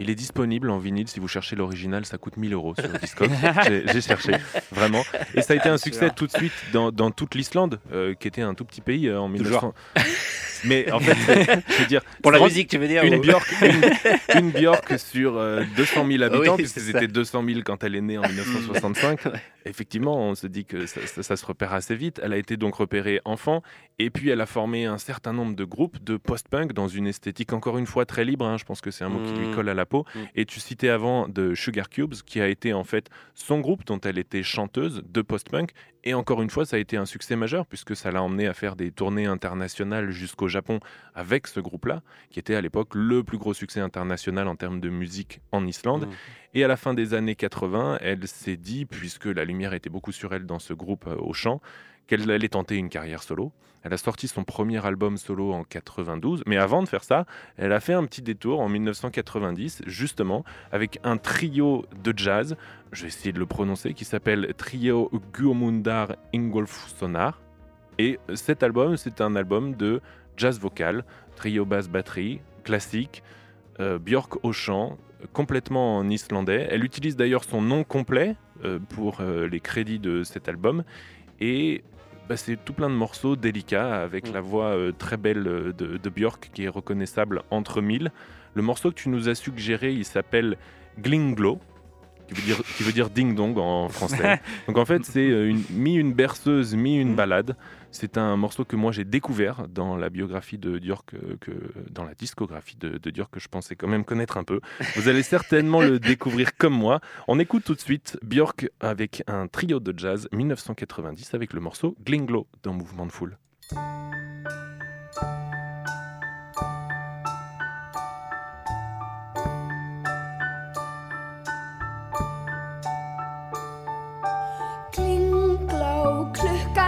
Il 0.00 0.08
est 0.10 0.14
disponible 0.14 0.70
en 0.70 0.78
vinyle 0.78 1.08
si 1.08 1.20
vous 1.20 1.28
cherchez 1.28 1.56
l'original, 1.56 2.04
ça 2.06 2.16
coûte 2.18 2.36
1000 2.38 2.54
euros 2.54 2.74
sur 2.74 2.88
Discog. 2.98 3.30
J'ai- 3.66 3.84
J'ai 3.92 4.00
cherché, 4.00 4.32
vraiment. 4.72 5.04
Et 5.34 5.42
ça 5.42 5.52
a 5.52 5.56
été 5.56 5.68
un 5.68 5.76
succès 5.78 6.10
tout 6.14 6.26
de 6.26 6.32
suite 6.32 6.52
dans, 6.72 6.90
dans 6.90 7.10
toute 7.10 7.34
l'Islande, 7.34 7.78
euh, 7.92 8.14
qui 8.14 8.26
était 8.26 8.42
un 8.42 8.54
tout 8.54 8.64
petit 8.64 8.80
pays 8.80 9.08
euh, 9.08 9.20
en 9.20 9.28
1900. 9.28 9.74
Mais 10.64 10.90
en 10.92 11.00
fait, 11.00 11.62
je 11.68 11.74
veux 11.82 11.86
dire, 11.86 12.02
Pour 12.22 12.32
la 12.32 12.40
musique, 12.40 12.68
tu 12.68 12.76
veux 12.78 12.88
dire 12.88 13.02
une 13.04 13.14
ou- 13.14 13.20
Björk, 13.20 13.46
une, 14.34 14.98
sur 14.98 15.36
euh, 15.38 15.62
200 15.76 16.06
000 16.06 16.22
habitants, 16.22 16.54
Oui, 16.56 16.62
puisque 16.64 16.80
c'était 16.80 17.00
ça. 17.00 17.06
200 17.06 17.44
000 17.46 17.60
quand 17.64 17.82
elle 17.84 17.94
est 17.96 18.00
née 18.00 18.18
en 18.18 18.22
1965. 18.28 19.24
Ouais. 19.26 19.32
Effectivement, 19.64 20.16
on 20.18 20.34
se 20.34 20.46
dit 20.46 20.64
que 20.64 20.86
ça, 20.86 21.06
ça- 21.06 21.22
ça 21.22 21.36
se 21.36 21.44
repère 21.46 21.72
assez 21.74 21.94
vite. 21.94 22.20
Elle 22.22 22.32
a 22.32 22.36
été 22.36 22.56
donc 22.56 22.74
repérée 22.76 23.20
enfant, 23.24 23.62
et 23.98 24.10
puis 24.10 24.30
elle 24.30 24.40
a 24.40 24.46
formé 24.46 24.86
un 24.86 24.98
certain 24.98 25.32
nombre 25.32 25.54
de 25.54 25.64
groupes 25.64 26.02
de 26.02 26.16
post-punk 26.16 26.72
dans 26.72 26.88
une 26.88 27.06
esthétique 27.06 27.52
encore 27.52 27.76
une 27.78 27.86
fois 27.86 28.06
très 28.06 28.24
libre. 28.24 28.46
hein. 28.46 28.56
Je 28.56 28.64
pense 28.64 28.80
que 28.80 28.90
c'est 28.90 29.04
un 29.04 29.08
mot 29.08 29.20
qui 29.26 29.32
lui 29.38 29.48
Mm. 29.48 29.54
colle 29.54 29.68
à 29.68 29.74
la 29.74 29.86
peau. 29.86 30.04
Mm. 30.14 30.18
Et 30.36 30.44
tu 30.46 30.60
citais 30.60 30.88
avant 30.88 31.28
de 31.28 31.54
Sugar 31.54 31.88
Cubes, 31.88 32.14
qui 32.26 32.40
a 32.40 32.48
été 32.48 32.72
en 32.72 32.84
fait 32.84 33.08
son 33.34 33.60
groupe 33.60 33.84
dont 33.84 34.00
elle 34.00 34.18
était 34.18 34.42
chanteuse 34.42 35.02
de 35.08 35.22
post-punk. 35.22 35.72
Et 36.04 36.14
encore 36.14 36.40
une 36.42 36.50
fois, 36.50 36.64
ça 36.64 36.76
a 36.76 36.78
été 36.78 36.96
un 36.96 37.06
succès 37.06 37.36
majeur 37.36 37.66
puisque 37.66 37.94
ça 37.94 38.10
l'a 38.10 38.22
emmené 38.22 38.46
à 38.46 38.54
faire 38.54 38.76
des 38.76 38.90
tournées 38.90 39.26
internationales 39.26 40.10
jusqu'au 40.10 40.48
Japon 40.48 40.80
avec 41.14 41.46
ce 41.46 41.60
groupe-là, 41.60 42.02
qui 42.30 42.38
était 42.38 42.54
à 42.54 42.60
l'époque 42.60 42.94
le 42.94 43.22
plus 43.22 43.38
gros 43.38 43.54
succès 43.54 43.80
international 43.80 44.48
en 44.48 44.56
termes 44.56 44.80
de 44.80 44.88
musique 44.88 45.40
en 45.52 45.66
Islande. 45.66 46.06
Mm. 46.06 46.12
Et 46.54 46.64
à 46.64 46.68
la 46.68 46.76
fin 46.76 46.94
des 46.94 47.14
années 47.14 47.36
80, 47.36 47.98
elle 48.00 48.26
s'est 48.26 48.56
dit, 48.56 48.86
puisque 48.86 49.26
la 49.26 49.44
lumière 49.44 49.74
était 49.74 49.90
beaucoup 49.90 50.12
sur 50.12 50.34
elle 50.34 50.46
dans 50.46 50.58
ce 50.58 50.72
groupe 50.72 51.06
euh, 51.06 51.16
au 51.16 51.32
chant, 51.32 51.60
qu'elle 52.10 52.28
allait 52.28 52.48
tenter 52.48 52.74
une 52.74 52.88
carrière 52.88 53.22
solo. 53.22 53.52
Elle 53.84 53.92
a 53.92 53.96
sorti 53.96 54.26
son 54.26 54.42
premier 54.42 54.84
album 54.84 55.16
solo 55.16 55.52
en 55.52 55.62
92, 55.62 56.42
mais 56.44 56.56
avant 56.56 56.82
de 56.82 56.88
faire 56.88 57.04
ça, 57.04 57.24
elle 57.56 57.72
a 57.72 57.78
fait 57.78 57.92
un 57.92 58.04
petit 58.04 58.20
détour 58.20 58.58
en 58.58 58.68
1990, 58.68 59.82
justement, 59.86 60.44
avec 60.72 60.98
un 61.04 61.18
trio 61.18 61.86
de 62.02 62.12
jazz, 62.16 62.56
je 62.90 63.02
vais 63.02 63.08
essayer 63.08 63.32
de 63.32 63.38
le 63.38 63.46
prononcer, 63.46 63.94
qui 63.94 64.04
s'appelle 64.04 64.54
Trio 64.56 65.08
Guomundar 65.32 66.16
Ingolfssonar. 66.34 67.40
Et 67.98 68.18
cet 68.34 68.64
album, 68.64 68.96
c'est 68.96 69.20
un 69.20 69.36
album 69.36 69.76
de 69.76 70.00
jazz 70.36 70.58
vocal, 70.58 71.04
trio 71.36 71.64
basse 71.64 71.88
batterie, 71.88 72.40
classique, 72.64 73.22
euh, 73.78 74.00
Björk 74.00 74.44
au 74.44 74.52
chant, 74.52 74.98
complètement 75.32 75.98
en 75.98 76.08
islandais. 76.10 76.66
Elle 76.72 76.84
utilise 76.84 77.14
d'ailleurs 77.14 77.44
son 77.44 77.62
nom 77.62 77.84
complet 77.84 78.34
euh, 78.64 78.80
pour 78.96 79.20
euh, 79.20 79.46
les 79.46 79.60
crédits 79.60 80.00
de 80.00 80.24
cet 80.24 80.48
album. 80.48 80.82
Et 81.40 81.84
bah, 82.30 82.36
c'est 82.36 82.56
tout 82.64 82.72
plein 82.72 82.88
de 82.88 82.94
morceaux 82.94 83.34
délicats 83.36 84.02
avec 84.02 84.28
Mm. 84.30 84.34
la 84.34 84.40
voix 84.40 84.66
euh, 84.66 84.92
très 84.92 85.16
belle 85.16 85.46
euh, 85.46 85.72
de, 85.76 85.96
de 85.98 86.08
Björk 86.10 86.50
qui 86.54 86.64
est 86.64 86.68
reconnaissable 86.68 87.42
entre 87.50 87.82
mille. 87.82 88.12
Le 88.54 88.62
morceau 88.62 88.90
que 88.90 88.94
tu 88.94 89.08
nous 89.08 89.28
as 89.28 89.34
suggéré, 89.34 89.92
il 89.92 90.04
s'appelle 90.04 90.56
Glinglo. 90.98 91.58
Qui 92.28 92.34
veut, 92.36 92.42
dire, 92.42 92.62
qui 92.76 92.82
veut 92.84 92.92
dire 92.92 93.10
ding 93.10 93.34
dong 93.34 93.58
en 93.58 93.88
français. 93.88 94.40
Donc 94.68 94.78
en 94.78 94.84
fait, 94.84 95.04
c'est 95.04 95.28
euh, 95.28 95.48
une, 95.50 95.64
mi 95.72 95.96
une 95.96 96.12
berceuse, 96.12 96.76
mi 96.76 96.96
une 97.00 97.12
Mm. 97.12 97.16
balade. 97.16 97.56
C'est 97.92 98.18
un 98.18 98.36
morceau 98.36 98.64
que 98.64 98.76
moi 98.76 98.92
j'ai 98.92 99.04
découvert 99.04 99.66
dans 99.68 99.96
la 99.96 100.10
biographie 100.10 100.58
de 100.58 100.78
que, 101.40 101.50
dans 101.90 102.04
la 102.04 102.14
discographie 102.14 102.76
de, 102.76 102.98
de 102.98 103.10
Diork 103.10 103.32
que 103.32 103.40
je 103.40 103.48
pensais 103.48 103.76
quand 103.76 103.88
même 103.88 104.04
connaître 104.04 104.36
un 104.36 104.44
peu. 104.44 104.60
Vous 104.96 105.08
allez 105.08 105.22
certainement 105.22 105.80
le 105.80 105.98
découvrir 105.98 106.56
comme 106.56 106.74
moi. 106.74 107.00
On 107.28 107.38
écoute 107.38 107.64
tout 107.64 107.74
de 107.74 107.80
suite 107.80 108.18
Björk 108.22 108.68
avec 108.80 109.22
un 109.26 109.48
trio 109.48 109.80
de 109.80 109.96
jazz 109.96 110.28
1990 110.32 111.34
avec 111.34 111.52
le 111.52 111.60
morceau 111.60 111.96
Glinglo 112.04 112.46
dans 112.62 112.72
Mouvement 112.72 113.06
de 113.06 113.12
Foule. 113.12 113.36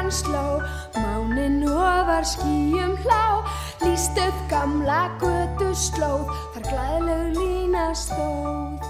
Klukkan 0.02 0.10
sló, 0.10 0.58
mánin 0.94 1.62
ofar 1.68 2.24
skýjum 2.24 2.96
hlá, 3.04 3.44
líst 3.82 4.18
upp 4.18 4.34
gamla 4.50 5.10
götu 5.20 5.70
slóð, 5.74 6.26
þar 6.54 6.64
glæðleg 6.66 7.36
lína 7.38 7.94
stóð. 7.94 8.82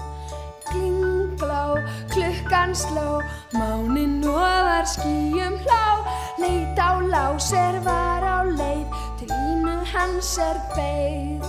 Klingló, 0.65 1.77
klukkan 2.09 2.73
sló, 2.73 3.21
mánin 3.53 4.25
ofar 4.25 4.85
skýjum 4.89 5.59
hlá, 5.61 6.01
leit 6.41 6.79
á 6.81 6.97
lásir 6.97 7.77
var 7.85 8.25
á 8.25 8.41
leið, 8.49 8.89
til 9.19 9.29
línu 9.29 9.77
hans 9.93 10.37
er 10.41 10.57
beigð. 10.73 11.45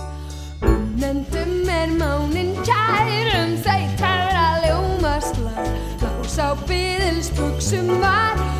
Unnendum 0.61 1.65
er 1.69 1.89
mánin 1.97 2.53
kærum 2.61 3.57
þau 3.65 3.83
tæra 3.97 4.47
ljómaslar 4.61 5.65
Lás 6.01 6.37
á 6.37 6.53
byðilsbuxum 6.67 7.99
var 8.01 8.54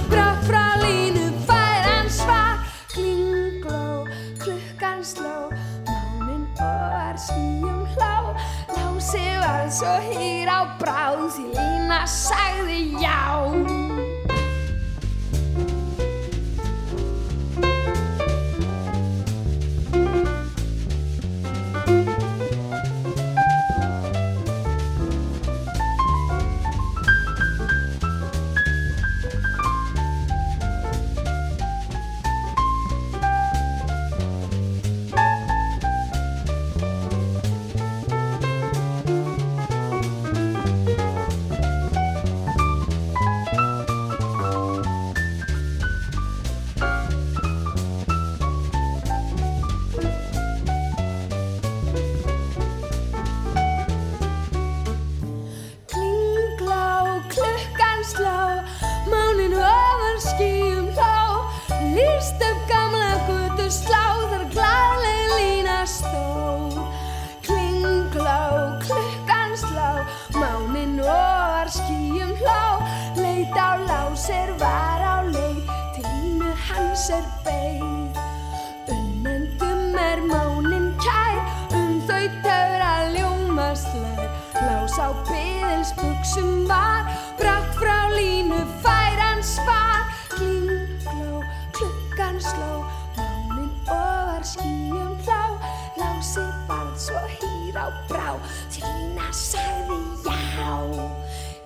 svo 9.72 9.94
hýr 10.12 10.50
á 10.50 10.62
bráð 10.80 11.30
Því 11.36 11.46
lína 11.54 12.04
sagði 12.06 12.82
já 13.02 13.26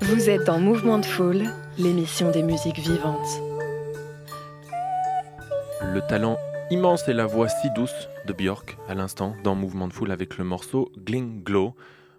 Vous 0.10 0.28
êtes 0.28 0.44
dans 0.44 0.60
Mouvement 0.60 0.98
de 0.98 1.06
Foule, 1.06 1.44
l'émission 1.78 2.32
des 2.32 2.42
musiques 2.42 2.80
vivantes. 2.80 3.30
Le 5.84 6.02
talent 6.08 6.40
immense 6.72 7.08
et 7.08 7.14
la 7.14 7.28
voix 7.28 7.48
si 7.48 7.70
douce 7.76 8.10
de 8.26 8.34
Björk 8.34 8.76
à 8.88 8.96
l'instant 8.96 9.36
dans 9.44 9.54
Mouvement 9.54 9.88
de 9.88 9.94
Foule 9.94 10.10
avec 10.12 10.40
le 10.40 10.46
morceau 10.46 10.92
Gling 10.98 11.44
Glow. 11.44 11.76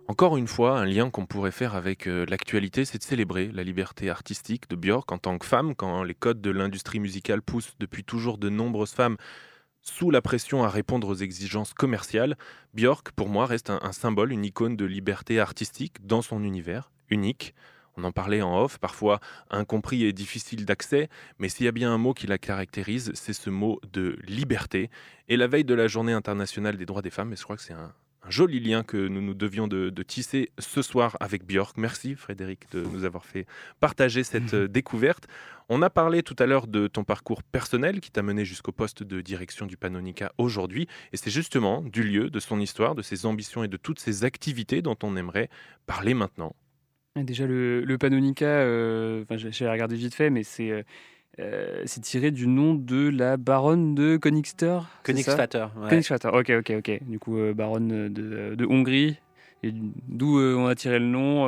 Encore 0.07 0.37
une 0.37 0.47
fois, 0.47 0.79
un 0.79 0.85
lien 0.85 1.11
qu'on 1.11 1.27
pourrait 1.27 1.51
faire 1.51 1.75
avec 1.75 2.07
euh, 2.07 2.25
l'actualité, 2.29 2.85
c'est 2.85 2.99
de 2.99 3.03
célébrer 3.03 3.51
la 3.53 3.65
liberté 3.65 4.09
artistique 4.09 4.71
de 4.71 4.77
Björk 4.77 5.11
en 5.11 5.19
tant 5.19 5.37
que 5.37 5.47
femme, 5.47 5.75
quand 5.75 6.05
les 6.05 6.15
codes 6.15 6.41
de 6.41 6.51
l'industrie 6.51 7.01
musicale 7.01 7.43
poussent 7.43 7.75
depuis 7.81 8.05
toujours 8.05 8.39
de 8.39 8.51
nombreuses 8.51 8.93
femmes 8.93 9.17
sous 9.83 10.13
la 10.13 10.23
pression 10.23 10.63
à 10.63 10.69
répondre 10.69 11.09
aux 11.09 11.17
exigences 11.17 11.75
commerciales, 11.75 12.37
Björk, 12.73 13.11
pour 13.17 13.29
moi, 13.29 13.47
reste 13.47 13.69
un, 13.69 13.81
un 13.83 13.93
symbole, 13.93 14.31
une 14.31 14.45
icône 14.45 14.77
de 14.77 14.85
liberté 14.85 15.41
artistique 15.41 16.07
dans 16.07 16.23
son 16.23 16.45
univers, 16.45 16.93
unique. 17.11 17.53
On 17.97 18.05
en 18.05 18.13
parlait 18.13 18.43
en 18.43 18.63
off, 18.63 18.79
parfois 18.79 19.21
incompris 19.51 20.05
et 20.05 20.13
difficile 20.13 20.65
d'accès, 20.65 21.09
mais 21.39 21.49
s'il 21.49 21.67
y 21.67 21.69
a 21.69 21.73
bien 21.73 21.93
un 21.93 21.99
mot 21.99 22.15
qui 22.15 22.27
la 22.27 22.39
caractérise, 22.39 23.11
c'est 23.15 23.33
ce 23.33 23.51
mot 23.51 23.81
de 23.93 24.17
liberté. 24.27 24.91
Et 25.29 25.37
la 25.37 25.47
veille 25.47 25.65
de 25.65 25.75
la 25.75 25.89
journée 25.89 26.13
internationale 26.13 26.77
des 26.77 26.87
droits 26.87 27.03
des 27.03 27.11
femmes, 27.11 27.33
et 27.33 27.37
je 27.37 27.43
crois 27.43 27.57
que 27.57 27.63
c'est 27.63 27.73
un, 27.73 27.93
un 28.23 28.31
joli 28.31 28.61
lien 28.61 28.83
que 28.83 29.09
nous 29.09 29.23
nous 29.23 29.35
devions 29.35 29.67
de, 29.67 29.91
de 29.91 30.03
tisser 30.03 30.51
ce 30.59 30.83
soir 30.83 31.17
avec 31.21 31.45
Björk. 31.47 31.77
Merci 31.77 32.15
Frédéric 32.15 32.71
de 32.73 32.83
nous 32.83 33.05
avoir 33.05 33.25
fait 33.25 33.47
partager 33.81 34.25
cette 34.25 34.55
euh, 34.55 34.69
découverte. 34.69 35.27
On 35.69 35.83
a 35.83 35.91
parlé 35.91 36.23
tout 36.23 36.37
à 36.39 36.47
l'heure 36.47 36.67
de 36.67 36.89
ton 36.89 37.05
parcours 37.05 37.43
personnel 37.43 38.01
qui 38.01 38.11
t'a 38.11 38.23
mené 38.23 38.45
jusqu'au 38.45 38.73
poste 38.73 39.03
de 39.03 39.21
direction 39.21 39.67
du 39.67 39.77
Panonica 39.77 40.33
aujourd'hui. 40.37 40.89
Et 41.13 41.17
c'est 41.17 41.31
justement 41.31 41.81
du 41.81 42.03
lieu, 42.03 42.29
de 42.29 42.41
son 42.41 42.61
histoire, 42.61 42.95
de 42.95 43.03
ses 43.03 43.25
ambitions 43.25 43.63
et 43.65 43.69
de 43.69 43.77
toutes 43.77 44.01
ses 44.01 44.25
activités 44.25 44.83
dont 44.83 44.97
on 45.03 45.17
aimerait 45.17 45.49
parler 45.87 46.13
maintenant. 46.13 46.55
Déjà, 47.17 47.47
le, 47.47 47.85
le 47.85 47.99
Panonica, 47.99 48.47
euh, 48.47 49.25
enfin, 49.25 49.37
j'ai 49.37 49.69
regardé 49.69 49.97
vite 49.97 50.15
fait, 50.15 50.31
mais 50.31 50.45
c'est 50.45 50.71
euh, 50.71 50.83
euh, 51.41 51.85
tiré 52.03 52.31
du 52.31 52.47
nom 52.47 52.75
de 52.75 53.09
la 53.09 53.37
baronne 53.37 53.97
de 53.97 54.17
ça? 54.23 54.87
Königsvater. 55.03 55.67
ouais. 55.77 55.89
Königsvater, 55.89 56.29
ok, 56.29 56.51
ok, 56.61 56.73
ok. 56.79 57.01
Du 57.09 57.19
coup, 57.19 57.37
euh, 57.37 57.53
baronne 57.53 58.09
de, 58.09 58.55
de 58.55 58.67
Hongrie. 58.67 59.19
Et 59.63 59.73
d'où 59.73 60.41
on 60.41 60.67
a 60.69 60.75
tiré 60.75 60.99
le 60.99 61.05
nom, 61.05 61.47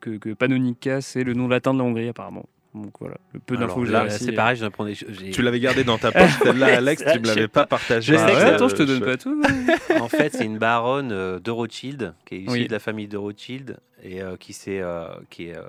que, 0.00 0.16
que 0.16 0.30
Panonica, 0.34 1.00
c'est 1.00 1.22
le 1.22 1.34
nom 1.34 1.46
latin 1.46 1.72
de 1.72 1.78
la 1.78 1.84
Hongrie, 1.84 2.08
apparemment. 2.08 2.46
Donc 2.74 2.92
voilà, 2.98 3.16
le 3.32 3.38
peu 3.38 3.56
d'infos 3.56 3.80
que 3.82 3.86
j'ai 3.86 3.92
là, 3.92 4.02
réussi, 4.02 4.24
c'est 4.24 4.32
pareil, 4.32 4.56
je 4.56 4.64
apprends 4.64 4.84
des 4.84 4.94
Tu 4.94 5.42
l'avais 5.42 5.60
gardé 5.60 5.84
dans 5.84 5.96
ta 5.96 6.10
poche, 6.10 6.22
celle-là, 6.42 6.66
Ouais, 6.66 6.72
Alex, 6.72 7.04
tu 7.12 7.20
me 7.20 7.24
je 7.24 7.28
l'avais 7.28 7.46
pas 7.46 7.60
pas. 7.62 7.66
partagée. 7.78 8.12
Je 8.14 8.18
sais 8.18 8.24
Ah 8.24 8.30
que 8.30 8.34
ouais, 8.34 8.40
ça- 8.40 8.54
attends, 8.56 8.68
je 8.68 8.74
te 8.74 8.82
donne 8.82 8.98
je- 8.98 9.04
pas 9.04 9.16
tout. 9.16 9.40
en 10.00 10.08
fait, 10.08 10.32
c'est 10.34 10.44
une 10.44 10.58
baronne 10.58 11.12
euh, 11.12 11.38
de 11.38 11.50
Rothschild, 11.52 12.14
qui 12.26 12.34
est 12.34 12.38
issue 12.40 12.50
Oui. 12.50 12.66
de 12.66 12.72
la 12.72 12.80
famille 12.80 13.06
de 13.06 13.16
Rothschild 13.16 13.76
et 14.02 14.20
euh, 14.22 14.36
qui, 14.36 14.52
s'est, 14.52 14.80
euh, 14.80 15.06
qui, 15.30 15.50
est, 15.50 15.56
euh, 15.56 15.62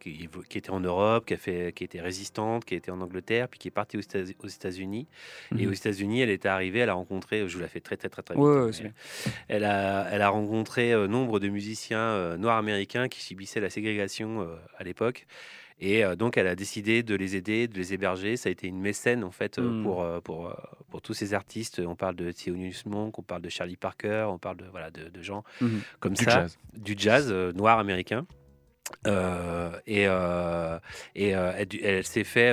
qui, 0.00 0.28
qui 0.48 0.58
était 0.58 0.70
en 0.70 0.80
Europe, 0.80 1.26
qui, 1.26 1.34
a 1.34 1.36
fait, 1.36 1.72
qui 1.76 1.84
était 1.84 2.00
résistante, 2.00 2.64
qui 2.64 2.74
était 2.74 2.90
en 2.90 3.02
Angleterre, 3.02 3.46
puis 3.48 3.58
qui 3.58 3.68
est 3.68 3.70
partie 3.70 3.98
aux 3.98 4.00
États- 4.00 4.20
aux 4.42 4.48
États-Unis. 4.48 5.06
Et 5.58 5.66
Mhm. 5.66 5.70
aux 5.70 5.74
États-Unis, 5.74 6.22
elle 6.22 6.30
est 6.30 6.46
arrivée, 6.46 6.78
elle 6.78 6.88
a 6.88 6.94
rencontré, 6.94 7.46
je 7.48 7.54
vous 7.54 7.60
la 7.62 7.68
fais 7.68 7.80
très 7.80 7.98
très 7.98 8.08
très 8.08 8.22
très 8.22 8.34
vite. 8.34 8.42
Ouais, 8.42 8.50
hein, 8.50 8.64
ouais, 8.70 8.92
elle, 9.48 9.64
a, 9.64 10.08
elle 10.10 10.22
a 10.22 10.30
rencontré 10.30 10.92
euh, 10.94 11.06
nombre 11.06 11.38
de 11.38 11.48
musiciens 11.48 11.98
euh, 11.98 12.38
noirs 12.38 12.56
américains 12.56 13.08
qui 13.08 13.20
subissaient 13.22 13.60
la 13.60 13.68
ségrégation 13.70 14.40
euh, 14.40 14.46
à 14.78 14.84
l'époque. 14.84 15.26
Et 15.82 16.04
euh, 16.04 16.14
donc, 16.14 16.36
elle 16.36 16.46
a 16.46 16.54
décidé 16.54 17.02
de 17.02 17.14
les 17.14 17.36
aider, 17.36 17.66
de 17.66 17.74
les 17.76 17.94
héberger. 17.94 18.36
Ça 18.36 18.48
a 18.48 18.52
été 18.52 18.66
une 18.66 18.78
mécène, 18.80 19.24
en 19.24 19.30
fait, 19.30 19.58
euh, 19.58 19.62
Mm. 19.70 19.82
pour, 19.82 20.02
euh, 20.02 20.20
pour, 20.20 20.54
pour 20.90 21.00
tous 21.02 21.14
ces 21.14 21.32
artistes. 21.34 21.80
On 21.84 21.96
parle 21.96 22.16
de 22.16 22.30
Thelonious 22.32 22.82
Monk, 22.86 23.18
on 23.18 23.22
parle 23.22 23.42
de 23.42 23.48
Charlie 23.48 23.76
Parker, 23.76 24.26
on 24.28 24.38
parle 24.38 24.58
de, 24.58 24.64
voilà, 24.70 24.90
de, 24.90 25.08
de 25.08 25.22
gens 25.22 25.42
Mhm. 25.60 25.80
comme 25.98 26.12
Du 26.14 26.24
ça. 26.24 26.30
jazz. 26.42 26.58
Du 26.76 26.94
jazz 26.96 27.32
noir 27.54 27.78
américain. 27.78 28.26
Euh, 29.06 29.70
et 29.86 30.04
euh, 30.06 30.78
et 31.14 31.34
euh, 31.34 31.52
elle, 31.56 31.68
elle 31.82 32.04
s'est 32.04 32.24
fait 32.24 32.52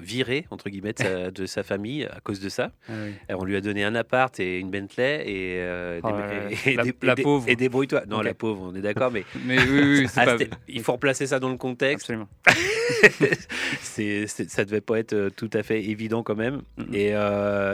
virer 0.00 0.46
entre 0.50 0.70
guillemets 0.70 0.92
de 0.94 0.98
sa, 1.02 1.30
de 1.30 1.46
sa 1.46 1.62
famille 1.62 2.04
à 2.06 2.20
cause 2.22 2.40
de 2.40 2.48
ça. 2.48 2.70
Ah 2.88 2.92
oui. 3.04 3.12
On 3.36 3.44
lui 3.44 3.56
a 3.56 3.60
donné 3.60 3.84
un 3.84 3.94
appart 3.94 4.38
et 4.40 4.58
une 4.58 4.70
Bentley 4.70 5.22
et, 5.28 6.00
Oh 6.02 6.08
des- 6.10 6.54
et- 6.70 6.72
et 6.72 6.76
La- 6.76 6.82
des- 6.84 6.94
la 7.02 7.12
et 7.12 7.14
des- 7.16 7.22
pauvre. 7.22 7.48
et 7.48 7.56
débrouille-toi. 7.56 8.02
Non, 8.08 8.20
la 8.22 8.34
pauvre, 8.34 8.70
on 8.72 8.74
est 8.74 8.80
d'accord, 8.80 9.10
mais 9.10 9.24
Mais 9.44 9.58
oui, 9.58 10.06
Ah, 10.16 10.24
pas. 10.26 10.36
il 10.68 10.82
faut 10.82 10.92
replacer 10.92 11.26
ça 11.26 11.38
dans 11.40 11.50
le 11.50 11.56
contexte. 11.56 12.04
Absolument. 12.10 12.28
c'est, 13.80 14.26
ça 14.26 14.64
devait 14.64 14.80
pas 14.80 14.98
être 14.98 15.28
tout 15.36 15.50
à 15.52 15.62
fait 15.62 15.82
évident 15.84 16.22
quand 16.22 16.36
même. 16.36 16.62
Mhm. 16.78 16.94
Et, 16.94 17.08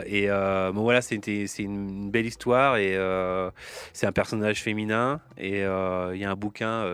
et 0.06 0.28
bon 0.28 0.82
voilà, 0.82 1.00
c'était, 1.02 1.46
c'est 1.46 1.62
une 1.62 2.10
belle 2.10 2.26
histoire 2.26 2.76
et 2.76 2.96
c'est 3.92 4.06
un 4.06 4.12
personnage 4.12 4.62
féminin. 4.62 5.20
Et 5.38 5.58
il 5.60 6.18
y 6.20 6.24
a 6.24 6.30
un 6.30 6.36
bouquin, 6.36 6.84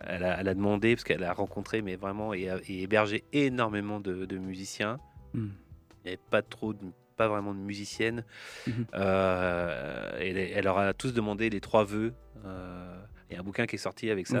elle, 0.00 0.24
a, 0.24 0.40
elle 0.40 0.48
a 0.48 0.54
demandé, 0.54 0.94
parce 0.94 1.04
qu'elle 1.04 1.24
a 1.24 1.32
rencontré, 1.32 1.82
mais 1.82 1.96
vraiment, 1.96 2.34
et, 2.34 2.48
hébergé 2.68 3.24
énormément 3.32 4.00
de, 4.00 4.24
de 4.26 4.38
musiciens. 4.38 4.98
Mhm. 5.34 5.52
Il 6.04 6.08
n'y 6.08 6.10
avait 6.10 6.20
pas 6.30 6.42
trop 6.42 6.72
de 6.72 6.80
pas 7.16 7.28
vraiment 7.28 7.52
de 7.52 7.58
musiciennes. 7.58 8.24
Mhm. 8.66 8.86
Euh, 8.94 10.12
elle, 10.20 10.38
elle 10.38 10.64
leur 10.64 10.78
a 10.78 10.94
tous 10.94 11.12
demandé 11.12 11.50
les 11.50 11.60
trois 11.60 11.84
vœux. 11.84 12.14
Euh, 12.44 12.96
Il 13.28 13.34
y 13.34 13.36
a 13.36 13.40
un 13.40 13.42
bouquin 13.42 13.66
qui 13.66 13.74
est 13.74 13.78
sorti 13.78 14.08
avec 14.08 14.26
ça. 14.26 14.40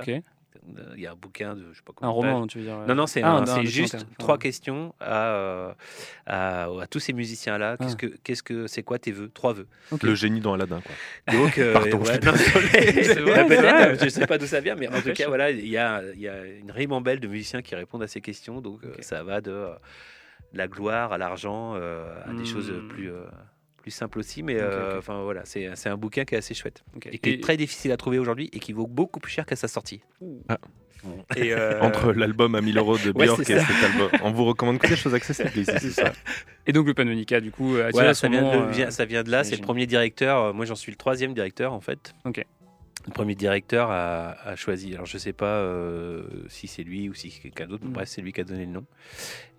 Euh, 0.76 0.92
Il 0.96 1.02
y 1.02 1.06
a 1.06 1.12
un 1.12 1.14
bouquin 1.14 1.54
de, 1.54 1.64
je 1.72 1.78
sais 1.78 1.82
pas 1.84 1.92
Un 2.06 2.08
roman, 2.08 2.46
tu 2.46 2.58
veux 2.58 2.64
dire. 2.64 2.76
non, 2.86 2.94
non, 2.94 3.06
c'est 3.06 3.22
Ah, 3.22 3.44
juste 3.64 4.06
trois 4.18 4.38
questions 4.38 4.94
à, 5.00 5.26
euh, 5.34 5.72
à, 6.26 6.64
à 6.64 6.86
tous 6.90 7.00
ces 7.00 7.12
musiciens-là. 7.12 7.76
Qu'est-ce 7.78 7.94
Ah. 7.94 7.96
que, 7.96 8.06
qu'est-ce 8.22 8.42
que, 8.42 8.66
c'est 8.66 8.82
quoi 8.82 8.98
tes 8.98 9.12
vœux? 9.12 9.30
Trois 9.32 9.52
vœux. 9.52 9.66
Le 10.02 10.14
génie 10.14 10.40
dans 10.40 10.54
Aladdin, 10.54 10.80
quoi. 10.80 10.94
Donc, 11.34 11.58
euh, 11.58 11.72
Pardon, 11.90 11.98
ouais, 11.98 12.18
je 12.22 12.26
non, 12.26 12.32
vrai, 13.96 14.08
sais 14.10 14.26
pas 14.26 14.38
d'où 14.38 14.46
ça 14.46 14.60
vient, 14.60 14.74
mais 14.74 14.88
en 14.88 15.00
tout 15.00 15.12
cas, 15.12 15.26
voilà, 15.28 15.50
il 15.50 15.66
y 15.68 15.76
a, 15.78 16.02
il 16.14 16.20
y 16.20 16.28
a 16.28 16.44
une 16.44 16.70
ribambelle 16.70 17.20
de 17.20 17.28
musiciens 17.28 17.62
qui 17.62 17.74
répondent 17.74 18.02
à 18.02 18.08
ces 18.08 18.20
questions. 18.20 18.60
Donc, 18.60 18.80
euh, 18.84 18.92
ça 19.00 19.22
va 19.22 19.40
de 19.40 19.50
euh, 19.50 19.74
la 20.52 20.66
gloire 20.68 21.12
à 21.12 21.18
l'argent, 21.18 21.74
euh, 21.76 22.04
à 22.24 22.32
des 22.32 22.42
Hmm. 22.42 22.46
choses 22.46 22.72
plus, 22.88 23.10
euh, 23.12 23.24
plus 23.88 23.94
simples 23.94 24.18
aussi. 24.18 24.42
Mais 24.42 24.56
euh, 24.60 24.68
Ok, 24.68 24.92
ok. 24.92 24.98
enfin 24.98 25.22
voilà, 25.22 25.42
c'est, 25.44 25.70
c'est 25.74 25.88
un 25.88 25.96
bouquin 25.96 26.24
qui 26.24 26.34
est 26.34 26.38
assez 26.38 26.54
chouette 26.54 26.84
et 27.10 27.18
qui 27.18 27.30
est 27.30 27.42
très 27.42 27.56
difficile 27.56 27.90
à 27.92 27.96
trouver 27.96 28.18
aujourd'hui 28.18 28.50
et 28.52 28.58
qui 28.58 28.72
vaut 28.72 28.86
beaucoup 28.86 29.18
plus 29.20 29.32
cher 29.32 29.46
qu'à 29.46 29.56
sa 29.56 29.68
sortie. 29.68 30.02
Ah. 30.48 30.58
Bon. 31.04 31.24
Et, 31.36 31.52
euh, 31.54 31.80
Entre 31.82 32.12
l'album 32.12 32.54
à 32.54 32.60
1000 32.60 32.76
euros 32.76 32.98
de 32.98 33.12
Björk 33.18 33.40
et 33.40 33.44
cet 33.60 33.84
album. 33.84 34.10
On 34.22 34.32
vous 34.32 34.44
recommande 34.44 34.78
que 34.78 34.88
des 34.88 34.96
choses 34.96 35.14
accessibles 35.14 35.50
ici, 35.56 35.72
c'est 35.78 35.90
ça. 35.90 36.12
et 36.66 36.72
donc 36.72 36.86
le 36.86 36.92
Panonica, 36.94 37.40
du 37.40 37.50
coup, 37.52 37.76
a 37.76 37.78
tiré 37.78 37.90
Voilà, 37.92 38.14
son 38.14 38.22
ça 38.22 38.28
vient, 38.28 38.42
nom, 38.42 38.66
de, 38.68 38.80
euh, 38.80 38.90
ça 38.90 39.04
vient 39.04 39.22
de 39.22 39.30
là. 39.30 39.44
C'est 39.44 39.56
le 39.56 39.62
premier 39.62 39.86
directeur. 39.86 40.38
euh, 40.42 40.52
Moi, 40.52 40.64
j'en 40.66 40.74
suis 40.74 40.90
le 40.92 40.96
troisième 40.98 41.34
directeur, 41.34 41.72
en 41.72 41.80
fait. 41.80 42.14
Ok. 42.24 42.44
Le 43.06 43.12
premier 43.12 43.36
directeur 43.36 43.90
a, 43.90 44.32
a 44.44 44.56
choisi. 44.56 44.92
Alors, 44.92 45.06
je 45.06 45.16
sais 45.18 45.32
pas 45.32 45.46
euh, 45.60 46.24
si 46.48 46.66
c'est 46.66 46.82
lui 46.82 47.08
ou 47.08 47.14
si 47.14 47.30
c'est 47.30 47.40
quelqu'un 47.40 47.66
d'autre. 47.68 47.84
mais 47.84 47.90
Mm. 47.90 47.94
Bref, 47.94 48.08
c'est 48.08 48.20
lui 48.20 48.32
qui 48.32 48.40
a 48.40 48.44
donné 48.44 48.66
le 48.66 48.72
nom. 48.72 48.84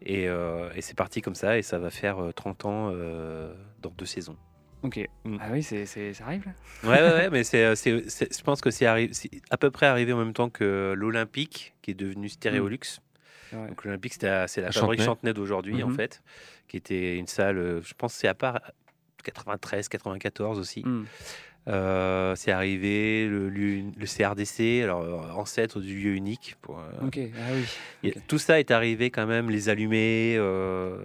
Et, 0.06 0.28
euh, 0.28 0.70
et 0.76 0.82
c'est 0.82 0.96
parti 0.96 1.22
comme 1.22 1.36
ça. 1.36 1.58
Et 1.58 1.62
ça 1.64 1.80
va 1.80 1.90
faire 1.90 2.22
euh, 2.22 2.32
30 2.34 2.66
ans 2.66 2.92
euh, 2.94 3.52
dans 3.82 3.92
deux 3.92 4.06
saisons. 4.06 4.38
Ok. 4.82 5.00
Mm. 5.26 5.38
Ah 5.42 5.50
oui, 5.52 5.62
c'est, 5.64 5.86
c'est, 5.86 6.14
ça 6.14 6.26
arrive 6.26 6.46
là. 6.46 6.54
Ouais, 6.90 7.02
ouais, 7.02 7.14
ouais, 7.14 7.30
mais 7.32 7.44
c'est, 7.44 7.76
c'est- 7.76 8.10
c'est- 8.10 8.38
je 8.38 8.44
pense 8.44 8.62
que 8.62 8.72
c'est, 8.72 8.86
arri- 8.86 9.12
c'est 9.14 9.30
à 9.50 9.58
peu 9.58 9.72
près 9.72 9.86
arrivé 9.88 10.14
en 10.14 10.18
même 10.18 10.34
temps 10.34 10.50
que 10.50 10.94
l'Olympique, 10.98 11.74
qui 11.82 11.92
est 11.92 11.96
devenu 11.96 12.30
Stéréolux. 12.30 12.80
C'est 13.50 13.56
vrai. 13.56 13.68
Donc 13.68 13.84
l'Olympique, 13.84 14.14
c'est 14.14 14.22
la 14.28 14.44
À 14.44 14.72
fabrique 14.72 15.02
Chantenay. 15.02 15.34
D'aujourd'hui, 15.34 15.84
en 15.84 15.90
Mhm. 15.90 15.96
fait, 15.96 16.22
qui 16.68 16.78
était 16.78 17.18
une 17.18 17.28
salle, 17.28 17.58
euh, 17.58 17.82
je 17.82 17.94
pense 17.94 18.14
que 18.14 18.20
c'est 18.20 18.28
à 18.28 18.36
part 18.36 18.62
93, 19.24 19.90
94 19.90 20.60
aussi. 20.60 20.84
Euh, 21.70 22.34
c'est 22.36 22.52
arrivé 22.52 23.28
le, 23.28 23.84
CRDC, 24.06 24.82
alors 24.84 25.02
euh, 25.02 25.20
ancêtre 25.36 25.80
du 25.80 25.96
lieu 26.00 26.16
unique. 26.16 26.56
Pour, 26.62 26.80
euh. 26.80 26.82
Ah 27.04 27.52
oui. 28.04 28.14
Tout 28.28 28.40
ça 28.40 28.60
est 28.60 28.72
arrivé 28.72 29.12
quand 29.12 29.28
même, 29.28 29.50
les 29.50 29.70
allumés. 29.70 30.36
euh, 30.38 30.98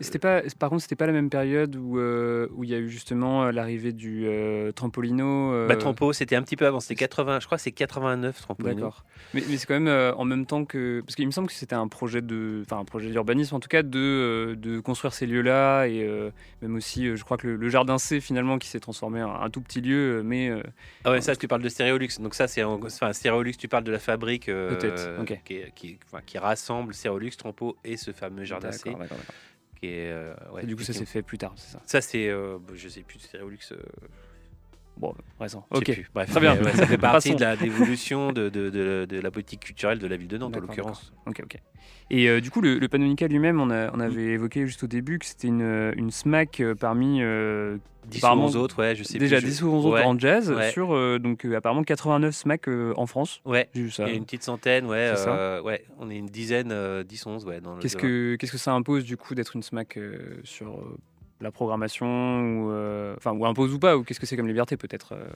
C'était 0.00 0.18
pas, 0.18 0.42
par 0.58 0.68
contre, 0.70 0.82
c'était 0.82 0.96
pas 0.96 1.06
la 1.06 1.12
même 1.12 1.30
période 1.30 1.76
où 1.76 1.94
où 1.98 2.64
il 2.64 2.70
y 2.70 2.74
a 2.74 2.78
eu 2.78 2.88
justement 2.88 3.50
l'arrivée 3.50 3.92
du 3.92 4.26
Trampolino. 4.74 5.66
bah, 5.68 5.76
Trampo, 5.76 6.12
c'était 6.12 6.36
un 6.36 6.42
petit 6.42 6.56
peu 6.56 6.66
avant, 6.66 6.80
c'était 6.80 6.94
80, 6.96 7.40
je 7.40 7.46
crois 7.46 7.56
que 7.58 7.62
c'est 7.62 7.72
89 7.72 8.40
Trampolino. 8.42 8.74
D'accord. 8.74 9.04
Mais, 9.32 9.42
mais 9.48 9.56
c'est 9.56 9.66
quand 9.66 9.80
même 9.80 10.14
en 10.16 10.24
même 10.24 10.44
temps 10.46 10.64
que 10.64 11.00
parce 11.00 11.14
qu'il 11.16 11.26
me 11.26 11.32
semble 11.32 11.48
que 11.48 11.54
c'était 11.54 11.74
un 11.74 11.88
projet 11.88 12.20
de, 12.20 12.62
enfin 12.64 12.78
un 12.78 12.84
projet 12.84 13.10
d'urbanisme 13.10 13.54
en 13.54 13.60
tout 13.60 13.68
cas 13.68 13.82
de 13.82 14.56
de 14.58 14.80
construire 14.80 15.14
ces 15.14 15.26
lieux-là 15.26 15.86
et 15.86 16.06
même 16.62 16.74
aussi, 16.76 17.16
je 17.16 17.24
crois 17.24 17.36
que 17.36 17.46
le, 17.46 17.56
le 17.56 17.68
jardin 17.68 17.98
C 17.98 18.20
finalement 18.20 18.58
qui 18.58 18.68
s'est 18.68 18.80
transformé 18.80 19.22
en 19.22 19.40
un 19.40 19.50
tout 19.50 19.60
petit 19.60 19.80
lieu, 19.80 19.93
mais 20.24 20.48
euh, 20.48 20.62
Ah 21.04 21.10
ouais, 21.10 21.20
ça 21.20 21.34
tu 21.36 21.48
parles 21.48 21.62
de 21.62 21.68
Stéréolux. 21.68 22.08
Donc 22.20 22.34
ça 22.34 22.46
c'est 22.48 22.62
en- 22.62 22.80
enfin 22.82 23.12
Stéréolux, 23.12 23.52
tu 23.56 23.68
parles 23.68 23.84
de 23.84 23.92
la 23.92 23.98
fabrique 23.98 24.48
euh, 24.48 24.68
Peut-être, 24.76 25.42
qui, 25.44 25.60
qui, 25.74 25.98
enfin, 26.06 26.20
qui 26.24 26.38
rassemble 26.38 26.94
Stéréolux, 26.94 27.30
Trampo 27.36 27.76
et 27.84 27.96
ce 27.96 28.12
fameux 28.12 28.44
jardin 28.44 28.72
C. 28.72 28.90
d'accord. 28.90 29.16
Qui 29.80 29.86
est, 29.88 30.10
euh, 30.10 30.34
ouais, 30.52 30.64
du 30.64 30.76
coup, 30.76 30.82
ça 30.82 30.92
s'est 30.92 31.04
fait 31.04 31.22
plus 31.22 31.38
tard, 31.38 31.52
c'est 31.56 31.72
ça? 31.72 31.82
Ça 31.86 32.00
c'est, 32.00 32.30
bah, 32.32 32.72
je 32.74 32.88
sais 32.88 33.02
plus, 33.02 33.18
Stéréolux. 33.18 33.58
Euh, 34.96 35.00
Bon, 35.00 35.14
sais 35.48 35.56
Ok. 35.70 35.84
plus. 35.92 36.10
Bref, 36.14 36.30
Très 36.30 36.40
bien. 36.40 36.56
ouais, 36.62 36.72
ça 36.72 36.86
fait 36.86 36.98
partie 36.98 37.34
de 37.34 37.40
la- 37.40 37.56
de 37.56 37.62
l'évolution 37.62 38.32
de, 38.32 38.48
de, 38.48 38.70
de- 38.70 39.06
de 39.08 39.20
la 39.20 39.30
politique 39.30 39.60
culturelle 39.60 39.98
de 39.98 40.06
la 40.06 40.16
ville 40.16 40.28
de 40.28 40.38
Nantes 40.38 40.56
en 40.56 40.60
l'occurrence. 40.60 41.12
Ok, 41.26 41.40
ok. 41.44 41.56
Et 42.10 42.28
euh, 42.28 42.40
du 42.40 42.50
coup, 42.50 42.60
le, 42.60 42.78
le 42.78 42.88
Panonica 42.88 43.26
lui-même, 43.26 43.60
on, 43.60 43.70
a- 43.70 43.90
on 43.94 44.00
avait 44.00 44.24
évoqué 44.32 44.66
juste 44.66 44.82
au 44.84 44.86
début 44.86 45.18
que 45.18 45.26
c'était 45.26 45.48
une, 45.48 45.92
une 45.96 46.10
SMAC 46.10 46.60
euh, 46.60 46.74
parmi 46.74 47.20
euh, 47.22 47.78
10 48.06 48.16
ou 48.16 48.18
Apparemment, 48.18 48.44
11 48.44 48.56
autres, 48.56 48.78
ouais, 48.82 48.94
je 48.94 49.02
sais 49.02 49.18
déjà 49.18 49.36
plus. 49.38 49.46
je- 49.46 49.50
10 49.52 49.62
ou 49.62 49.68
11 49.70 49.86
autres 49.86 49.94
ouais, 49.96 50.04
en 50.04 50.18
jazz 50.18 50.50
ouais. 50.50 50.70
sur 50.70 50.94
euh, 50.94 51.18
donc 51.18 51.44
euh, 51.46 51.56
apparemment 51.56 51.82
89 51.82 52.34
SMAC 52.34 52.68
euh, 52.68 52.92
en 52.98 53.06
France. 53.06 53.40
Ouais, 53.46 53.70
J'ai 53.74 53.82
vu 53.82 53.90
ça. 53.90 54.04
il 54.04 54.10
y 54.10 54.12
a 54.12 54.16
une 54.16 54.24
petite 54.24 54.42
centaine, 54.42 54.86
ouais, 54.86 55.16
ça. 55.16 55.34
euh, 55.34 55.62
ouais, 55.62 55.84
on 55.98 56.10
est 56.10 56.16
une 56.16 56.26
dizaine, 56.26 56.70
euh, 56.70 57.02
10, 57.02 57.26
11, 57.26 57.46
ouais. 57.46 57.60
Qu'est-ce 57.80 57.96
que 57.96 58.36
qu'est-ce 58.36 58.52
que 58.52 58.58
ça 58.58 58.72
impose 58.74 59.04
du 59.04 59.16
coup 59.16 59.34
d'être 59.34 59.56
une 59.56 59.62
SMAC 59.62 59.96
euh, 59.96 60.40
sur 60.44 60.68
euh, 60.74 60.98
la 61.40 61.50
programmation 61.50 62.06
ou 62.06 62.70
euh, 62.70 63.14
enfin 63.16 63.32
ou 63.32 63.44
impose 63.46 63.74
ou 63.74 63.78
pas 63.78 63.96
ou 63.96 64.04
qu'est-ce 64.04 64.20
que 64.20 64.26
c'est 64.26 64.36
comme 64.36 64.48
liberté 64.48 64.76
peut-être 64.76 65.12
euh, 65.12 65.28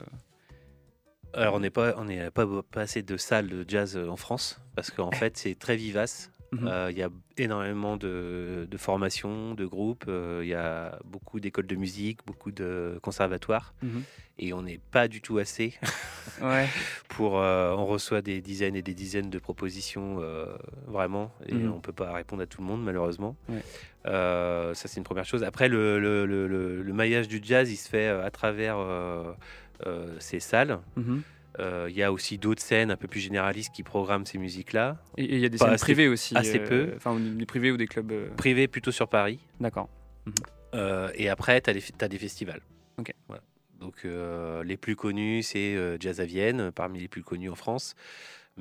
Alors 1.33 1.55
on 1.55 1.59
n'est 1.59 1.69
pas, 1.69 1.93
on 1.97 2.05
n'est 2.05 2.31
pas, 2.31 2.45
pas 2.71 2.81
assez 2.81 3.01
de 3.01 3.17
salles 3.17 3.47
de 3.47 3.65
jazz 3.67 3.97
euh, 3.97 4.07
en 4.07 4.15
France 4.15 4.61
parce 4.75 4.91
qu'en 4.91 5.11
fait 5.19 5.37
c'est 5.37 5.55
très 5.55 5.75
vivace. 5.75 6.31
Mhm. 6.51 6.67
Euh, 6.67 6.87
Il 6.91 6.97
y 6.97 7.03
a 7.03 7.09
énormément 7.37 7.95
de, 7.97 8.67
de 8.69 8.77
formations, 8.77 9.53
de 9.53 9.65
groupes. 9.65 10.05
euh, 10.07 10.41
Il 10.43 10.49
y 10.49 10.53
a 10.55 10.97
beaucoup 11.05 11.39
d'écoles 11.39 11.67
de 11.67 11.75
musique, 11.75 12.19
beaucoup 12.25 12.51
de 12.51 12.97
conservatoires. 13.01 13.73
Mhm. 13.83 14.03
Et 14.41 14.53
on 14.53 14.61
n'est 14.61 14.79
pas 14.91 15.07
du 15.07 15.21
tout 15.21 15.37
assez 15.37 15.73
Ouais. 16.41 16.67
pour. 17.09 17.39
euh, 17.39 17.73
on 17.75 17.85
reçoit 17.85 18.21
des 18.21 18.41
dizaines 18.41 18.75
et 18.75 18.81
des 18.81 18.93
dizaines 18.93 19.29
de 19.29 19.37
propositions, 19.39 20.21
vraiment. 20.87 21.31
Et 21.45 21.53
Mhm. 21.55 21.73
on 21.73 21.79
peut 21.81 21.93
pas 21.93 22.13
répondre 22.13 22.41
à 22.41 22.45
tout 22.47 22.61
le 22.61 22.67
monde, 22.67 22.83
malheureusement. 22.83 23.35
Ouais. 23.49 23.61
Ça, 24.05 24.73
c'est 24.87 24.97
une 24.97 25.03
première 25.03 25.25
chose. 25.25 25.43
Après, 25.43 25.67
le, 25.69 25.99
le- 25.99 26.25
le- 26.25 26.47
le- 26.47 26.81
le 26.81 26.93
maillage 26.93 27.27
du 27.27 27.39
jazz, 27.43 27.69
il 27.71 27.75
se 27.77 27.89
fait 27.89 28.07
à 28.07 28.31
travers 28.31 28.77
ces 30.19 30.39
salles. 30.39 30.79
Mhm. 31.57 31.65
Euh, 31.65 31.87
Il 31.89 31.95
y 31.95 32.03
a 32.03 32.11
aussi 32.11 32.37
d'autres 32.37 32.61
scènes 32.61 32.91
un 32.91 32.95
peu 32.97 33.07
plus 33.07 33.19
généralistes 33.19 33.73
qui 33.73 33.83
programment 33.83 34.25
ces 34.25 34.37
musiques-là. 34.37 34.97
Et 35.17 35.25
il 35.35 35.39
y 35.39 35.45
a 35.45 35.49
des 35.49 35.57
Pas 35.57 35.65
scènes 35.65 35.73
assez- 35.75 35.81
privées 35.85 36.07
aussi. 36.07 36.37
assez 36.37 36.59
euh, 36.59 36.67
peu. 36.67 36.93
Enfin, 36.95 37.19
des 37.19 37.45
privés 37.45 37.71
ou 37.71 37.77
des 37.77 37.87
clubs. 37.87 38.11
euh, 38.11 38.29
Privées 38.37 38.67
plutôt 38.67 38.91
sur 38.91 39.07
Paris. 39.07 39.39
D'accord. 39.59 39.89
Euh, 40.75 41.09
et 41.15 41.29
après, 41.29 41.59
tu 41.61 41.69
as, 41.69 42.07
des 42.07 42.17
festivals. 42.17 42.61
Ok. 42.97 43.13
Voilà. 43.27 43.41
Donc, 43.79 43.95
euh, 44.05 44.63
les 44.63 44.77
plus 44.77 44.95
connus, 44.95 45.41
c'est 45.43 45.75
euh, 45.75 45.97
Jazz 45.99 46.19
à 46.19 46.25
Vienne, 46.25 46.71
parmi 46.71 46.99
les 46.99 47.07
plus 47.07 47.23
connus 47.23 47.49
en 47.49 47.55
France. 47.55 47.95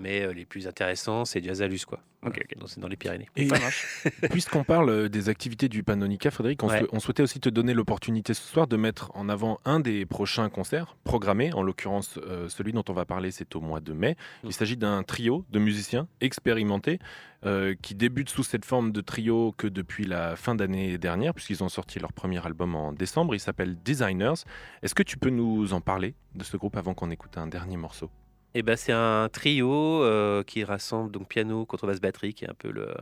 Mais 0.00 0.22
euh, 0.22 0.32
les 0.32 0.44
plus 0.44 0.68
intéressants, 0.68 1.24
c'est 1.24 1.42
à 1.60 1.66
Luce, 1.66 1.84
quoi. 1.84 1.98
Ok, 2.22 2.30
Voilà. 2.34 2.38
ok. 2.52 2.58
Donc, 2.58 2.68
C'est 2.70 2.80
dans 2.80 2.86
les 2.88 2.96
Pyrénées. 2.96 3.28
Et 3.36 3.48
Ça 3.48 3.58
marche. 3.58 4.06
puisqu'on 4.30 4.62
parle 4.64 4.90
euh, 4.90 5.08
des 5.08 5.28
activités 5.28 5.68
du 5.68 5.82
Panonica, 5.82 6.30
Frédéric, 6.30 6.62
on, 6.62 6.68
Ouais. 6.68 6.80
sou- 6.80 6.86
on 6.92 7.00
souhaitait 7.00 7.22
aussi 7.22 7.40
te 7.40 7.48
donner 7.48 7.74
l'opportunité 7.74 8.32
ce 8.32 8.42
soir 8.42 8.66
de 8.68 8.76
mettre 8.76 9.10
en 9.14 9.28
avant 9.28 9.58
un 9.64 9.80
des 9.80 10.06
prochains 10.06 10.48
concerts 10.50 10.96
programmés. 11.04 11.52
En 11.52 11.62
l'occurrence, 11.62 12.18
euh, 12.18 12.48
celui 12.48 12.72
dont 12.72 12.84
on 12.88 12.92
va 12.92 13.04
parler, 13.06 13.30
c'est 13.32 13.54
au 13.56 13.60
mois 13.60 13.80
de 13.80 13.92
mai. 13.92 14.16
Mm. 14.44 14.46
Il 14.48 14.52
s'agit 14.52 14.76
d'un 14.76 15.02
trio 15.02 15.44
de 15.50 15.58
musiciens 15.58 16.06
expérimentés 16.20 17.00
euh, 17.44 17.74
qui 17.82 17.94
débute 17.94 18.28
sous 18.30 18.42
cette 18.44 18.64
forme 18.64 18.92
de 18.92 19.00
trio 19.00 19.52
que 19.56 19.66
depuis 19.66 20.04
la 20.04 20.36
fin 20.36 20.54
d'année 20.54 20.96
dernière, 20.98 21.34
puisqu'ils 21.34 21.62
ont 21.64 21.68
sorti 21.68 21.98
leur 21.98 22.12
premier 22.12 22.44
album 22.46 22.74
en 22.76 22.92
décembre. 22.92 23.34
Il 23.34 23.40
s'appelle 23.40 23.76
Designers. 23.84 24.34
Est-ce 24.82 24.94
que 24.94 25.02
tu 25.02 25.18
peux 25.18 25.30
nous 25.30 25.72
en 25.72 25.80
parler 25.80 26.14
de 26.34 26.44
ce 26.44 26.56
groupe 26.56 26.76
avant 26.76 26.94
qu'on 26.94 27.10
écoute 27.10 27.36
un 27.38 27.46
dernier 27.48 27.76
morceau? 27.76 28.10
Et 28.54 28.62
ben, 28.62 28.76
c'est 28.76 28.92
un 28.92 29.28
trio 29.30 30.02
euh, 30.02 30.42
qui 30.42 30.64
rassemble 30.64 31.10
donc 31.10 31.28
piano, 31.28 31.66
contrebasse, 31.66 32.00
batterie, 32.00 32.34
qui 32.34 32.44
est 32.44 32.50
un 32.50 32.54
peu 32.54 32.70
le, 32.70 32.94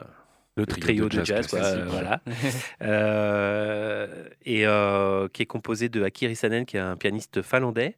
le 0.56 0.66
trio, 0.66 1.08
de 1.08 1.24
jazz, 1.24 1.46
quoi, 1.46 1.60
euh, 1.60 1.84
voilà. 1.86 2.20
Euh, 2.82 4.28
et 4.44 4.66
euh, 4.66 5.28
qui 5.28 5.42
est 5.42 5.46
composé 5.46 5.88
de 5.88 6.02
Aki 6.02 6.28
Rissanen, 6.28 6.64
qui 6.64 6.76
est 6.76 6.80
un 6.80 6.96
pianiste 6.96 7.42
finlandais, 7.42 7.96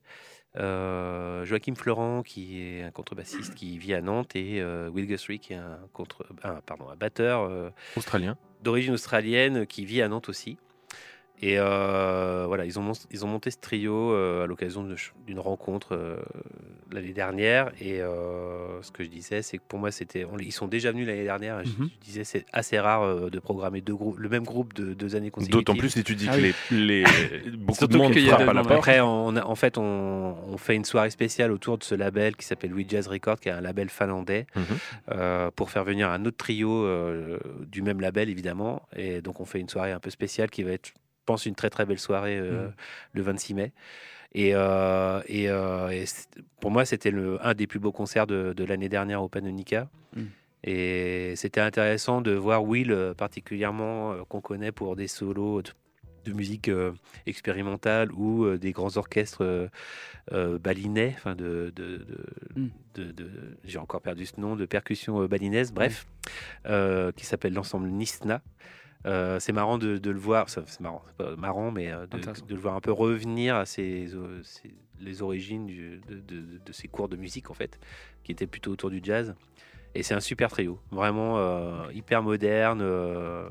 Joachim 0.57 1.75
Florent, 1.77 2.23
qui 2.23 2.61
est 2.61 2.83
un 2.83 2.91
contrebassiste 2.91 3.55
qui 3.55 3.79
vit 3.79 3.95
à 3.95 4.01
Nantes, 4.01 4.35
et 4.35 4.63
Will 4.93 5.07
Guthrie, 5.07 5.39
qui 5.39 5.53
est 5.53 5.57
un, 5.57 5.79
contre, 5.93 6.27
pardon, 6.67 6.89
un 6.91 6.97
batteur 6.97 7.49
Australien. 7.97 8.37
d'origine 8.63 8.95
australienne 8.95 9.67
qui 9.67 9.85
vit 9.85 10.03
à 10.03 10.09
Nantes 10.09 10.29
aussi. 10.29 10.59
Et 11.41 11.55
euh, 11.59 12.45
voilà, 12.49 12.65
ils 12.65 12.81
ont, 12.81 12.93
ils 13.13 13.25
ont 13.25 13.29
monté 13.29 13.53
ce 13.53 13.59
trio 13.59 14.13
euh, 14.13 14.43
à 14.43 14.47
l'occasion 14.49 14.85
d'une 15.27 15.39
rencontre 15.39 15.91
euh, 15.95 16.17
l'année 16.91 17.13
dernière. 17.13 17.71
Et 17.81 18.01
euh, 18.03 18.83
ce 18.83 18.91
que 18.91 19.05
je 19.05 19.09
disais, 19.09 19.43
c'est 19.43 19.59
que 19.59 19.63
pour 19.69 19.79
moi, 19.79 19.93
c'était, 19.93 20.27
ils 20.41 20.51
sont 20.53 20.67
déjà 20.67 20.91
venus 20.91 21.07
l'année 21.07 21.23
dernière. 21.23 21.61
et 21.61 21.65
je- 21.65 21.71
Mhm. 21.81 21.89
Je, 21.95 22.05
disais, 22.05 22.25
c'est 22.25 22.45
assez 22.53 22.79
rare 22.81 23.03
euh, 23.03 23.31
de 23.31 23.39
programmer 23.39 23.81
deux 23.81 23.95
groupes, 23.95 24.19
le 24.19 24.29
même 24.29 24.43
groupe 24.43 24.75
de 24.75 24.95
deux 24.95 25.15
années 25.15 25.31
consécutives. 25.31 25.59
D'autant 25.65 25.79
plus 25.79 25.91
si 25.91 26.03
tu 26.03 26.17
dis 26.17 26.27
Ah 26.29 26.37
que 26.37 26.41
oui. 26.41 26.53
les, 26.71 27.05
les- 27.05 27.51
beaucoup 27.57 27.87
de 27.87 27.97
monde 27.97 28.13
qu'il 28.13 28.23
y 28.25 28.31
a 28.31 28.35
frappe 28.35 28.49
à 28.49 28.53
la 28.53 28.63
porte. 28.63 28.75
Après, 28.75 29.01
on 29.01 29.37
a- 29.37 29.45
en 29.45 29.55
fait, 29.55 29.79
on, 29.79 30.35
on 30.49 30.57
fait 30.57 30.75
une 30.75 30.85
soirée 30.85 31.11
spéciale 31.11 31.53
autour 31.53 31.79
de 31.79 31.85
ce 31.85 31.95
label 31.95 32.35
qui 32.35 32.47
s'appelle 32.47 32.75
We 32.75 32.85
Jazz 32.89 33.07
Record, 33.07 33.39
qui 33.39 33.49
est 33.49 33.53
un 33.53 33.61
label 33.61 33.91
finlandais, 33.91 34.47
Mhm. 34.57 34.65
euh, 35.13 35.51
pour 35.55 35.71
faire 35.71 35.85
venir 35.85 36.11
un 36.11 36.25
autre 36.25 36.37
trio 36.37 36.85
euh, 36.85 37.39
du 37.67 37.83
même 37.83 38.01
label, 38.01 38.29
évidemment. 38.29 38.83
Et 38.97 39.21
donc, 39.21 39.39
on 39.41 39.45
fait 39.45 39.61
une 39.61 39.69
soirée 39.69 39.93
un 39.93 40.01
peu 40.01 40.11
spéciale 40.11 40.51
qui 40.51 40.65
va 40.65 40.73
être, 40.73 40.91
pense, 41.29 41.47
une 41.47 41.55
très 41.55 41.71
très 41.71 41.85
belle 41.87 41.99
soirée 42.01 42.39
euh, 42.39 42.67
Mhm. 42.69 42.73
le 43.15 43.23
26 43.23 43.55
mai. 43.55 43.73
Et, 44.35 44.51
euh, 44.55 45.21
et, 45.27 45.49
euh, 45.49 45.89
et 45.91 46.05
pour 46.61 46.71
moi, 46.71 46.85
c'était 46.85 47.13
un 47.43 47.55
des 47.55 47.67
plus 47.67 47.79
beaux 47.79 47.93
concerts 47.93 48.27
de, 48.27 48.53
de 48.55 48.65
l'année 48.65 48.89
dernière 48.89 49.23
au 49.23 49.29
Panonica. 49.29 49.89
Mhm. 50.17 50.29
Et 50.65 51.35
c'était 51.37 51.61
intéressant 51.63 52.21
de 52.21 52.33
voir 52.33 52.65
Will, 52.65 52.93
particulièrement, 53.17 54.13
euh, 54.13 54.25
qu'on 54.29 54.41
connaît 54.41 54.73
pour 54.73 54.97
des 54.97 55.07
solos 55.09 55.63
de, 55.63 55.71
de 56.25 56.33
musique 56.35 56.71
expérimentale 57.27 58.11
ou 58.13 58.57
des 58.59 58.73
grands 58.73 58.97
orchestres 58.97 59.71
balinais, 60.61 61.15
enfin 61.17 61.35
de, 61.35 61.73
de, 61.75 62.05
de- 62.95 63.31
j'ai 63.65 63.79
encore 63.79 64.03
perdu 64.03 64.27
ce 64.27 64.39
nom, 64.41 64.57
de 64.57 64.67
percussion 64.67 65.25
balinaise, 65.27 65.73
bref, 65.73 66.07
qui 67.17 67.25
s'appelle 67.25 67.55
l'ensemble 67.55 67.89
Nisna. 67.89 68.43
Euh, 69.07 69.39
c'est 69.39 69.53
marrant 69.53 69.79
de, 69.79 69.97
de 69.97 70.11
le 70.11 70.19
voir, 70.19 70.49
c'est 70.51 70.81
marrant, 70.81 71.03
pas 71.17 71.37
marrant, 71.37 71.71
mais 71.71 71.93
euh, 71.93 72.07
de, 72.07 72.19
le 72.55 72.61
voir 72.61 72.75
un 72.75 72.81
peu 72.81 72.91
revenir 72.93 73.55
à 73.57 73.65
ses, 73.65 74.13
euh, 74.15 74.43
ses- 74.43 74.75
les 74.99 75.23
origines 75.23 75.67
du- 75.67 76.01
de, 76.09 76.17
de, 76.21 76.59
de 76.65 76.73
ses 76.73 76.89
cours 76.89 77.09
de 77.09 77.17
musique 77.17 77.51
en 77.51 77.55
fait, 77.55 77.79
qui 78.25 78.33
étaient 78.33 78.49
plutôt 78.49 78.73
autour 78.73 78.91
du 78.91 79.01
jazz. 79.03 79.35
Et 79.95 80.03
c'est 80.03 80.15
un 80.15 80.21
super 80.21 80.51
trio, 80.51 80.81
vraiment 80.91 81.39
euh, 81.39 81.93
hyper 81.93 82.23
moderne. 82.23 82.81
euh, 82.83 83.49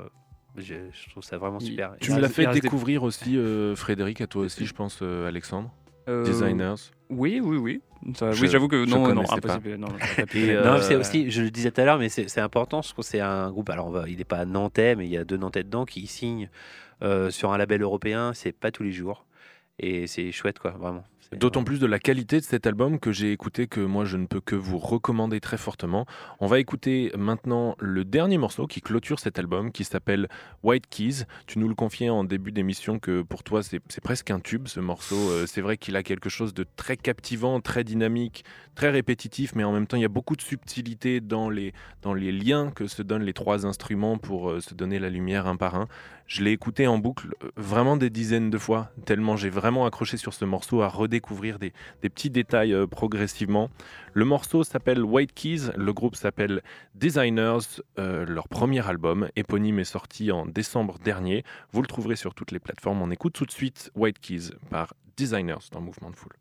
je, 0.56 0.74
je 0.92 1.10
trouve 1.10 1.22
ça 1.22 1.38
vraiment 1.38 1.60
super. 1.60 1.96
Tu 1.98 2.10
me 2.12 2.20
l'as 2.20 2.28
fait 2.28 2.46
découvrir 2.60 3.02
aussi, 3.02 3.36
euh, 3.36 3.74
Frédéric, 3.74 4.20
à 4.20 4.26
toi 4.26 4.42
aussi, 4.44 4.66
je 4.66 4.74
pense, 4.74 5.00
euh, 5.02 5.26
Alexandre? 5.26 5.72
Euh, 6.08 6.24
Designers. 6.24 6.74
Oui, 7.10 7.40
oui, 7.42 7.56
oui. 7.56 7.80
Ça- 8.14 8.32
Je- 8.32 8.42
oui, 8.42 8.48
j'avoue 8.48 8.68
que 8.68 8.84
non, 8.86 9.12
non, 9.14 9.22
impossible. 9.30 9.76
Non, 9.76 9.88
Euh, 10.34 10.64
Non, 10.64 10.80
c'est 10.82 10.94
aussi, 10.94 11.30
je 11.30 11.42
le 11.42 11.50
disais 11.50 11.70
tout 11.70 11.80
à 11.80 11.84
l'heure, 11.84 11.98
mais 11.98 12.08
c'est 12.08 12.28
c'est 12.28 12.40
important. 12.40 12.80
Je 12.82 12.90
trouve 12.92 13.04
que 13.04 13.10
c'est 13.10 13.20
un 13.20 13.50
groupe. 13.50 13.68
Alors, 13.70 13.86
on 13.88 13.90
va, 13.90 14.08
il 14.08 14.16
n'est 14.18 14.24
pas 14.24 14.44
nantais, 14.44 14.94
mais 14.96 15.06
il 15.06 15.10
y 15.12 15.16
a 15.16 15.24
deux 15.24 15.36
nantais 15.36 15.64
dedans 15.64 15.84
qui 15.84 16.06
signent 16.06 16.48
euh, 17.02 17.30
sur 17.30 17.52
un 17.52 17.58
label 17.58 17.82
européen. 17.82 18.32
C'est 18.34 18.52
pas 18.52 18.70
tous 18.70 18.82
les 18.84 18.92
jours. 18.92 19.24
Et 19.80 20.06
c'est 20.06 20.32
chouette, 20.32 20.58
quoi, 20.58 20.72
vraiment. 20.72 21.04
D'autant 21.36 21.62
plus 21.62 21.78
de 21.78 21.86
la 21.86 21.98
qualité 21.98 22.40
de 22.40 22.44
cet 22.44 22.66
album 22.66 22.98
que 22.98 23.12
j'ai 23.12 23.32
écouté 23.32 23.66
que 23.66 23.80
moi 23.80 24.06
je 24.06 24.16
ne 24.16 24.24
peux 24.24 24.40
que 24.40 24.54
vous 24.54 24.78
recommander 24.78 25.40
très 25.40 25.58
fortement. 25.58 26.06
On 26.40 26.46
va 26.46 26.58
écouter 26.58 27.12
maintenant 27.18 27.76
le 27.78 28.06
dernier 28.06 28.38
morceau 28.38 28.66
qui 28.66 28.80
clôture 28.80 29.18
cet 29.18 29.38
album 29.38 29.70
qui 29.70 29.84
s'appelle 29.84 30.28
White 30.62 30.86
Keys. 30.88 31.26
Tu 31.46 31.58
nous 31.58 31.68
le 31.68 31.74
confiais 31.74 32.08
en 32.08 32.24
début 32.24 32.50
d'émission 32.50 32.98
que 32.98 33.20
pour 33.20 33.42
toi 33.42 33.62
c'est 33.62 33.80
c'est 33.88 34.02
presque 34.02 34.30
un 34.30 34.40
tube 34.40 34.68
ce 34.68 34.80
morceau. 34.80 35.16
Euh, 35.16 35.44
C'est 35.46 35.60
vrai 35.60 35.76
qu'il 35.76 35.96
a 35.96 36.02
quelque 36.02 36.30
chose 36.30 36.54
de 36.54 36.64
très 36.76 36.96
captivant, 36.96 37.60
très 37.60 37.84
dynamique, 37.84 38.42
très 38.74 38.88
répétitif, 38.88 39.54
mais 39.54 39.64
en 39.64 39.72
même 39.72 39.86
temps 39.86 39.98
il 39.98 40.02
y 40.02 40.06
a 40.06 40.08
beaucoup 40.08 40.34
de 40.34 40.40
subtilité 40.40 41.20
dans 41.20 41.50
les, 41.50 41.74
dans 42.00 42.14
les 42.14 42.32
liens 42.32 42.70
que 42.70 42.86
se 42.86 43.02
donnent 43.02 43.24
les 43.24 43.34
trois 43.34 43.66
instruments 43.66 44.16
pour 44.16 44.48
euh, 44.48 44.60
se 44.60 44.72
donner 44.72 44.98
la 44.98 45.10
lumière 45.10 45.46
un 45.46 45.56
par 45.56 45.74
un. 45.74 45.88
Je 46.26 46.42
l'ai 46.42 46.52
écouté 46.52 46.86
en 46.86 46.96
boucle 46.98 47.34
euh, 47.42 47.50
vraiment 47.56 47.98
des 47.98 48.08
dizaines 48.08 48.48
de 48.48 48.58
fois, 48.58 48.90
tellement 49.04 49.36
j'ai 49.36 49.50
vraiment 49.50 49.84
accroché 49.84 50.16
sur 50.16 50.32
ce 50.32 50.46
morceau 50.46 50.80
à 50.80 50.88
redécouvrir 50.88 51.17
des, 51.58 51.72
des 52.02 52.08
petits 52.08 52.30
détails 52.30 52.72
euh, 52.72 52.86
progressivement. 52.86 53.70
Le 54.14 54.24
morceau 54.24 54.64
s'appelle 54.64 55.02
White 55.02 55.32
Keys, 55.34 55.70
le 55.76 55.92
groupe 55.92 56.16
s'appelle 56.16 56.62
Designers, 56.94 57.82
euh, 57.98 58.24
leur 58.26 58.48
premier 58.48 58.86
album 58.86 59.28
éponyme 59.36 59.78
est 59.78 59.84
sorti 59.84 60.32
en 60.32 60.46
décembre 60.46 60.98
dernier. 60.98 61.44
Vous 61.72 61.82
le 61.82 61.88
trouverez 61.88 62.16
sur 62.16 62.34
toutes 62.34 62.50
les 62.50 62.60
plateformes. 62.60 63.02
On 63.02 63.10
écoute 63.10 63.34
tout 63.34 63.46
de 63.46 63.52
suite 63.52 63.90
White 63.94 64.18
Keys 64.18 64.50
par 64.70 64.94
Designers 65.16 65.68
dans 65.72 65.80
Mouvement 65.80 66.10
de 66.10 66.16
Foule. 66.16 66.34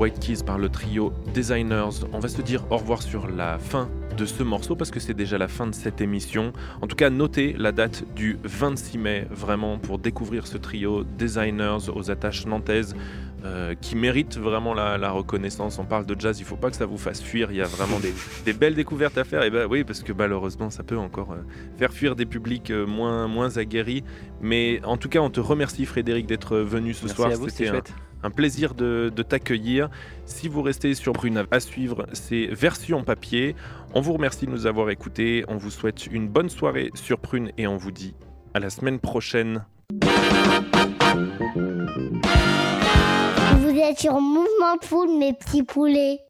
White 0.00 0.18
Keys 0.18 0.42
par 0.44 0.56
le 0.56 0.70
trio 0.70 1.12
Designers. 1.34 2.06
On 2.14 2.20
va 2.20 2.28
se 2.28 2.40
dire 2.40 2.64
au 2.70 2.78
revoir 2.78 3.02
sur 3.02 3.26
la 3.28 3.58
fin 3.58 3.90
de 4.16 4.24
ce 4.24 4.42
morceau 4.42 4.74
parce 4.74 4.90
que 4.90 4.98
c'est 4.98 5.12
déjà 5.12 5.36
la 5.36 5.46
fin 5.46 5.66
de 5.66 5.74
cette 5.74 6.00
émission. 6.00 6.54
En 6.80 6.86
tout 6.86 6.96
cas, 6.96 7.10
notez 7.10 7.52
la 7.58 7.70
date 7.70 8.04
du 8.16 8.38
26 8.42 8.96
mai 8.96 9.26
vraiment 9.30 9.76
pour 9.78 9.98
découvrir 9.98 10.46
ce 10.46 10.56
trio 10.56 11.04
Designers 11.04 11.90
aux 11.94 12.10
attaches 12.10 12.46
nantaises. 12.46 12.94
euh, 13.42 13.74
qui 13.74 13.96
mérite 13.96 14.36
vraiment 14.36 14.74
la, 14.74 14.98
la 14.98 15.10
reconnaissance. 15.10 15.78
On 15.78 15.86
parle 15.86 16.04
de 16.04 16.14
jazz, 16.18 16.38
il 16.40 16.44
faut 16.44 16.56
pas 16.56 16.68
que 16.70 16.76
ça 16.76 16.84
vous 16.84 16.98
fasse 16.98 17.22
fuir. 17.22 17.50
Il 17.50 17.56
y 17.56 17.62
a 17.62 17.66
vraiment 17.66 17.98
des, 17.98 18.12
des 18.44 18.52
belles 18.52 18.74
découvertes 18.74 19.16
à 19.16 19.24
faire. 19.24 19.42
Et 19.44 19.50
ben 19.50 19.66
oui, 19.70 19.82
parce 19.82 20.02
que 20.02 20.12
malheureusement, 20.12 20.68
ça 20.68 20.82
peut 20.82 20.98
encore 20.98 21.32
euh, 21.32 21.36
faire 21.78 21.90
fuir 21.90 22.16
des 22.16 22.26
publics 22.26 22.70
euh, 22.70 22.86
moins, 22.86 23.28
moins 23.28 23.56
aguerris. 23.56 24.04
Mais 24.42 24.82
en 24.84 24.98
tout 24.98 25.08
cas, 25.08 25.20
on 25.20 25.30
te 25.30 25.40
remercie, 25.40 25.86
Frédéric, 25.86 26.26
d'être 26.26 26.58
venu 26.58 26.92
ce 26.92 27.06
Merci 27.06 27.16
soir. 27.16 27.30
c'était 27.48 27.80
un- 28.22 28.30
plaisir 28.30 28.74
de, 28.74 29.10
t'accueillir. 29.22 29.90
Si 30.24 30.48
vous 30.48 30.62
restez 30.62 30.94
sur 30.94 31.12
Prune 31.12 31.44
à 31.50 31.60
suivre, 31.60 32.06
c'est 32.12 32.46
version 32.46 33.02
papier. 33.04 33.54
On 33.94 34.00
vous 34.00 34.12
remercie 34.12 34.46
de 34.46 34.50
nous 34.50 34.66
avoir 34.66 34.90
écoutés. 34.90 35.44
On 35.48 35.56
vous 35.56 35.70
souhaite 35.70 36.06
une 36.06 36.28
bonne 36.28 36.48
soirée 36.48 36.90
sur 36.94 37.18
Prune 37.18 37.50
et 37.58 37.66
on 37.66 37.76
vous 37.76 37.90
dit 37.90 38.14
à 38.54 38.60
la 38.60 38.70
semaine 38.70 38.98
prochaine. 38.98 39.64
Vous 43.58 43.76
êtes 43.78 43.98
sur 43.98 44.20
Mouvement 44.20 44.76
de 44.80 44.84
Foule, 44.84 45.18
mes 45.18 45.32
petits 45.32 45.62
poulets. 45.62 46.20